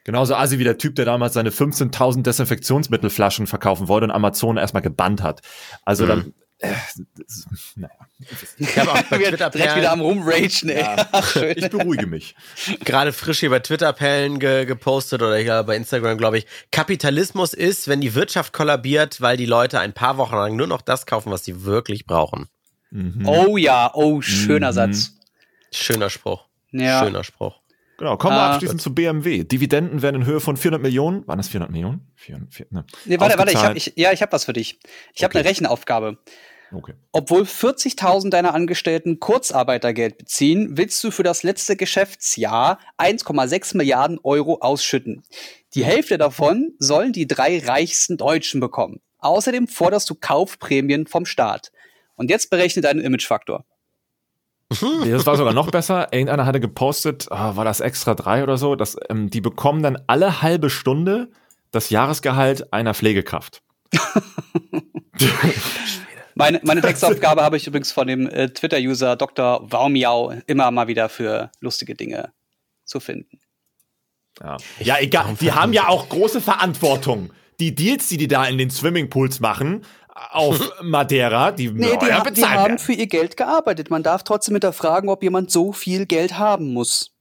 Genauso 0.04 0.34
assi 0.34 0.58
wie 0.58 0.64
der 0.64 0.78
Typ, 0.78 0.94
der 0.94 1.04
damals 1.04 1.34
seine 1.34 1.50
15.000 1.50 2.22
Desinfektionsmittelflaschen 2.22 3.46
verkaufen 3.46 3.88
wollte 3.88 4.04
und 4.04 4.12
Amazon 4.12 4.56
erstmal 4.56 4.82
gebannt 4.82 5.22
hat. 5.22 5.42
Also 5.84 6.06
dann, 6.06 6.20
äh, 6.20 6.32
das, 6.60 7.00
naja, 7.76 7.92
Ich 8.58 8.78
habe 8.78 8.92
auch 8.92 9.02
bei 9.04 9.18
Twitter 9.18 9.50
direkt 9.50 9.76
wieder 9.76 9.92
am 9.92 10.00
Rumragen, 10.00 10.68
ey. 10.68 10.84
Schön. 11.32 11.54
ich 11.56 11.70
beruhige 11.70 12.06
mich. 12.06 12.34
gerade 12.84 13.12
frisch 13.12 13.40
hier 13.40 13.50
bei 13.50 13.60
Twitter-Perlen 13.60 14.38
ge 14.38 14.66
gepostet 14.66 15.22
oder 15.22 15.36
hier 15.38 15.62
bei 15.62 15.76
Instagram, 15.76 16.18
glaube 16.18 16.38
ich. 16.38 16.46
Kapitalismus 16.70 17.54
ist, 17.54 17.88
wenn 17.88 18.00
die 18.00 18.14
Wirtschaft 18.14 18.52
kollabiert, 18.52 19.20
weil 19.20 19.36
die 19.36 19.46
Leute 19.46 19.80
ein 19.80 19.92
paar 19.94 20.16
Wochen 20.18 20.34
lang 20.34 20.56
nur 20.56 20.66
noch 20.66 20.82
das 20.82 21.06
kaufen, 21.06 21.30
was 21.32 21.44
sie 21.44 21.64
wirklich 21.64 22.04
brauchen. 22.06 22.48
Oh 23.24 23.56
ja, 23.56 23.90
oh, 23.94 24.20
schöner 24.20 24.70
Mhm. 24.70 24.74
Satz. 24.74 25.12
Schöner 25.72 26.10
Spruch. 26.10 26.46
Ja. 26.72 27.04
Schöner 27.04 27.22
Spruch. 27.24 27.60
Genau, 27.98 28.16
kommen 28.16 28.34
wir 28.34 28.40
Ah. 28.40 28.52
abschließend 28.54 28.80
zu 28.80 28.94
BMW. 28.94 29.44
Dividenden 29.44 30.00
werden 30.02 30.22
in 30.22 30.26
Höhe 30.26 30.40
von 30.40 30.56
400 30.56 30.80
Millionen, 30.82 31.26
waren 31.28 31.36
das 31.36 31.48
400 31.48 31.70
Millionen? 31.70 32.10
400, 32.16 32.52
400, 32.52 32.72
ne. 32.72 32.84
Nee, 33.04 33.20
warte, 33.20 33.38
warte, 33.38 33.52
ich 33.52 33.58
hab, 33.58 33.76
ich, 33.76 33.92
ja, 33.96 34.10
ich 34.12 34.22
habe 34.22 34.32
was 34.32 34.44
für 34.46 34.54
dich. 34.54 34.80
Ich 35.14 35.22
habe 35.22 35.30
Okay. 35.32 35.38
eine 35.40 35.48
Rechenaufgabe. 35.48 36.18
Okay. 36.72 36.94
Obwohl 37.12 37.42
40.000 37.42 38.30
deiner 38.30 38.54
Angestellten 38.54 39.18
Kurzarbeitergeld 39.18 40.18
beziehen, 40.18 40.76
willst 40.76 41.02
du 41.02 41.10
für 41.10 41.22
das 41.22 41.42
letzte 41.42 41.76
Geschäftsjahr 41.76 42.78
1,6 42.98 43.76
Milliarden 43.76 44.18
Euro 44.22 44.58
ausschütten. 44.60 45.22
Die 45.74 45.84
Hälfte 45.84 46.18
davon 46.18 46.72
sollen 46.78 47.12
die 47.12 47.26
drei 47.26 47.58
reichsten 47.58 48.16
Deutschen 48.16 48.60
bekommen. 48.60 49.00
Außerdem 49.18 49.68
forderst 49.68 50.08
du 50.10 50.14
Kaufprämien 50.14 51.06
vom 51.06 51.26
Staat. 51.26 51.72
Und 52.14 52.30
jetzt 52.30 52.50
berechne 52.50 52.82
deinen 52.82 53.00
Imagefaktor. 53.00 53.64
Nee, 55.02 55.10
das 55.10 55.26
war 55.26 55.36
sogar 55.36 55.52
noch 55.52 55.72
besser. 55.72 56.12
Irgendeiner 56.12 56.46
hatte 56.46 56.60
gepostet, 56.60 57.26
ah, 57.32 57.56
war 57.56 57.64
das 57.64 57.80
extra 57.80 58.14
drei 58.14 58.44
oder 58.44 58.56
so, 58.56 58.76
dass 58.76 58.96
ähm, 59.08 59.28
die 59.28 59.40
bekommen 59.40 59.82
dann 59.82 60.00
alle 60.06 60.42
halbe 60.42 60.70
Stunde 60.70 61.28
das 61.72 61.90
Jahresgehalt 61.90 62.72
einer 62.72 62.94
Pflegekraft. 62.94 63.62
Meine, 66.40 66.60
meine 66.64 66.80
Textaufgabe 66.80 67.42
habe 67.42 67.56
ich 67.56 67.66
übrigens 67.66 67.92
von 67.92 68.06
dem 68.06 68.26
äh, 68.28 68.48
Twitter-User 68.48 69.16
Dr. 69.16 69.70
Waumiau 69.70 70.32
immer 70.46 70.70
mal 70.70 70.88
wieder 70.88 71.08
für 71.08 71.50
lustige 71.60 71.94
Dinge 71.94 72.32
zu 72.84 72.98
finden. 72.98 73.38
Ja, 74.40 74.56
ja 74.80 74.96
egal. 75.00 75.36
Die 75.40 75.52
haben 75.52 75.72
ja 75.72 75.88
auch 75.88 76.08
große 76.08 76.40
Verantwortung. 76.40 77.30
Die 77.60 77.74
Deals, 77.74 78.08
die 78.08 78.16
die 78.16 78.28
da 78.28 78.46
in 78.46 78.58
den 78.58 78.70
Swimmingpools 78.70 79.40
machen, 79.40 79.84
auf 80.30 80.58
Madeira, 80.82 81.52
die, 81.52 81.70
Nee, 81.70 81.96
die, 82.00 82.12
ha- 82.12 82.30
die 82.30 82.44
haben 82.44 82.78
für 82.78 82.92
ihr 82.92 83.06
Geld 83.06 83.36
gearbeitet. 83.36 83.90
Man 83.90 84.02
darf 84.02 84.22
trotzdem 84.24 84.54
hinterfragen, 84.54 85.08
ob 85.10 85.22
jemand 85.22 85.50
so 85.50 85.72
viel 85.72 86.06
Geld 86.06 86.38
haben 86.38 86.72
muss. 86.72 87.12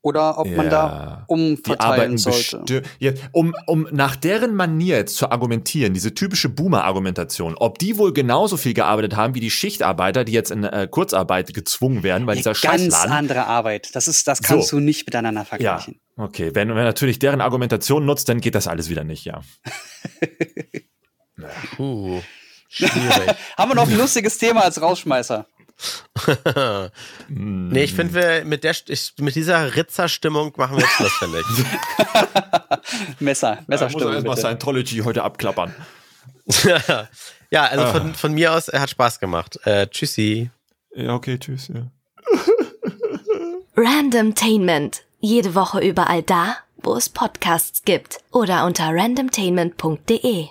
Oder 0.00 0.38
ob 0.38 0.46
man 0.46 0.66
Ja. 0.66 0.70
da 0.70 1.26
Die 1.28 1.32
umverteilen 1.32 2.18
sollte. 2.18 2.82
jetzt, 3.00 3.20
um, 3.32 3.52
um 3.66 3.88
nach 3.90 4.14
deren 4.14 4.54
Manier 4.54 4.96
jetzt 4.96 5.16
zu 5.16 5.30
argumentieren, 5.32 5.92
diese 5.92 6.14
typische 6.14 6.48
Boomer-Argumentation, 6.48 7.56
ob 7.56 7.80
die 7.80 7.98
wohl 7.98 8.12
genauso 8.12 8.56
viel 8.56 8.74
gearbeitet 8.74 9.16
haben 9.16 9.34
wie 9.34 9.40
die 9.40 9.50
Schichtarbeiter, 9.50 10.22
die 10.24 10.32
jetzt 10.32 10.52
in 10.52 10.62
äh, 10.62 10.86
Kurzarbeit 10.88 11.52
gezwungen 11.52 12.04
werden, 12.04 12.28
weil 12.28 12.36
dieser 12.36 12.50
Eine 12.50 12.60
ganz 12.60 12.82
Scheißladen. 12.84 13.12
andere 13.12 13.46
Arbeit. 13.46 13.94
Das 13.96 14.06
ist, 14.06 14.28
das 14.28 14.40
kannst 14.40 14.68
So. 14.68 14.76
du 14.76 14.82
nicht 14.84 15.04
miteinander 15.06 15.40
Ja, 15.40 15.44
vergleichen. 15.44 16.00
okay. 16.16 16.50
Wenn, 16.54 16.68
wenn 16.68 16.76
natürlich 16.84 17.18
deren 17.18 17.40
Argumentation 17.40 18.06
nutzt, 18.06 18.28
dann 18.28 18.40
geht 18.40 18.54
das 18.54 18.68
alles 18.68 18.88
wieder 18.88 19.02
nicht, 19.04 19.24
ja. 19.24 19.40
Uh, 21.78 22.20
schwierig. 22.68 22.92
Haben 23.56 23.70
wir 23.70 23.74
noch 23.76 23.88
ein 23.88 23.96
lustiges 23.96 24.38
Thema 24.38 24.62
als 24.62 24.80
Rausschmeißer? 24.80 25.46
nee, 27.28 27.84
ich 27.84 27.94
finde, 27.94 28.14
wir 28.14 28.44
mit, 28.44 28.64
der, 28.64 28.74
ich, 28.88 29.14
mit 29.20 29.34
dieser 29.34 29.76
Ritzer-Stimmung 29.76 30.52
machen 30.56 30.76
wir 30.76 30.82
jetzt 30.82 30.94
Schluss, 30.94 31.12
finde 31.12 31.40
ich. 31.40 33.20
Messer, 33.20 33.58
Messerstimme. 33.66 34.14
erstmal 34.14 34.34
bitte. 34.34 34.46
Scientology 34.46 34.98
heute 34.98 35.22
abklappern. 35.22 35.74
ja, 37.50 37.64
also 37.64 37.86
von, 37.86 38.14
von 38.14 38.32
mir 38.32 38.52
aus, 38.54 38.68
er 38.68 38.80
hat 38.80 38.90
Spaß 38.90 39.20
gemacht. 39.20 39.58
Äh, 39.64 39.86
tschüssi. 39.86 40.50
Ja, 40.94 41.14
okay, 41.14 41.38
tschüss, 41.38 41.68
ja. 41.68 41.90
Randomtainment. 43.76 45.02
Jede 45.20 45.54
Woche 45.54 45.80
überall 45.80 46.22
da, 46.22 46.56
wo 46.78 46.96
es 46.96 47.08
Podcasts 47.08 47.82
gibt. 47.84 48.18
Oder 48.32 48.64
unter 48.64 48.88
randomtainment.de. 48.88 50.48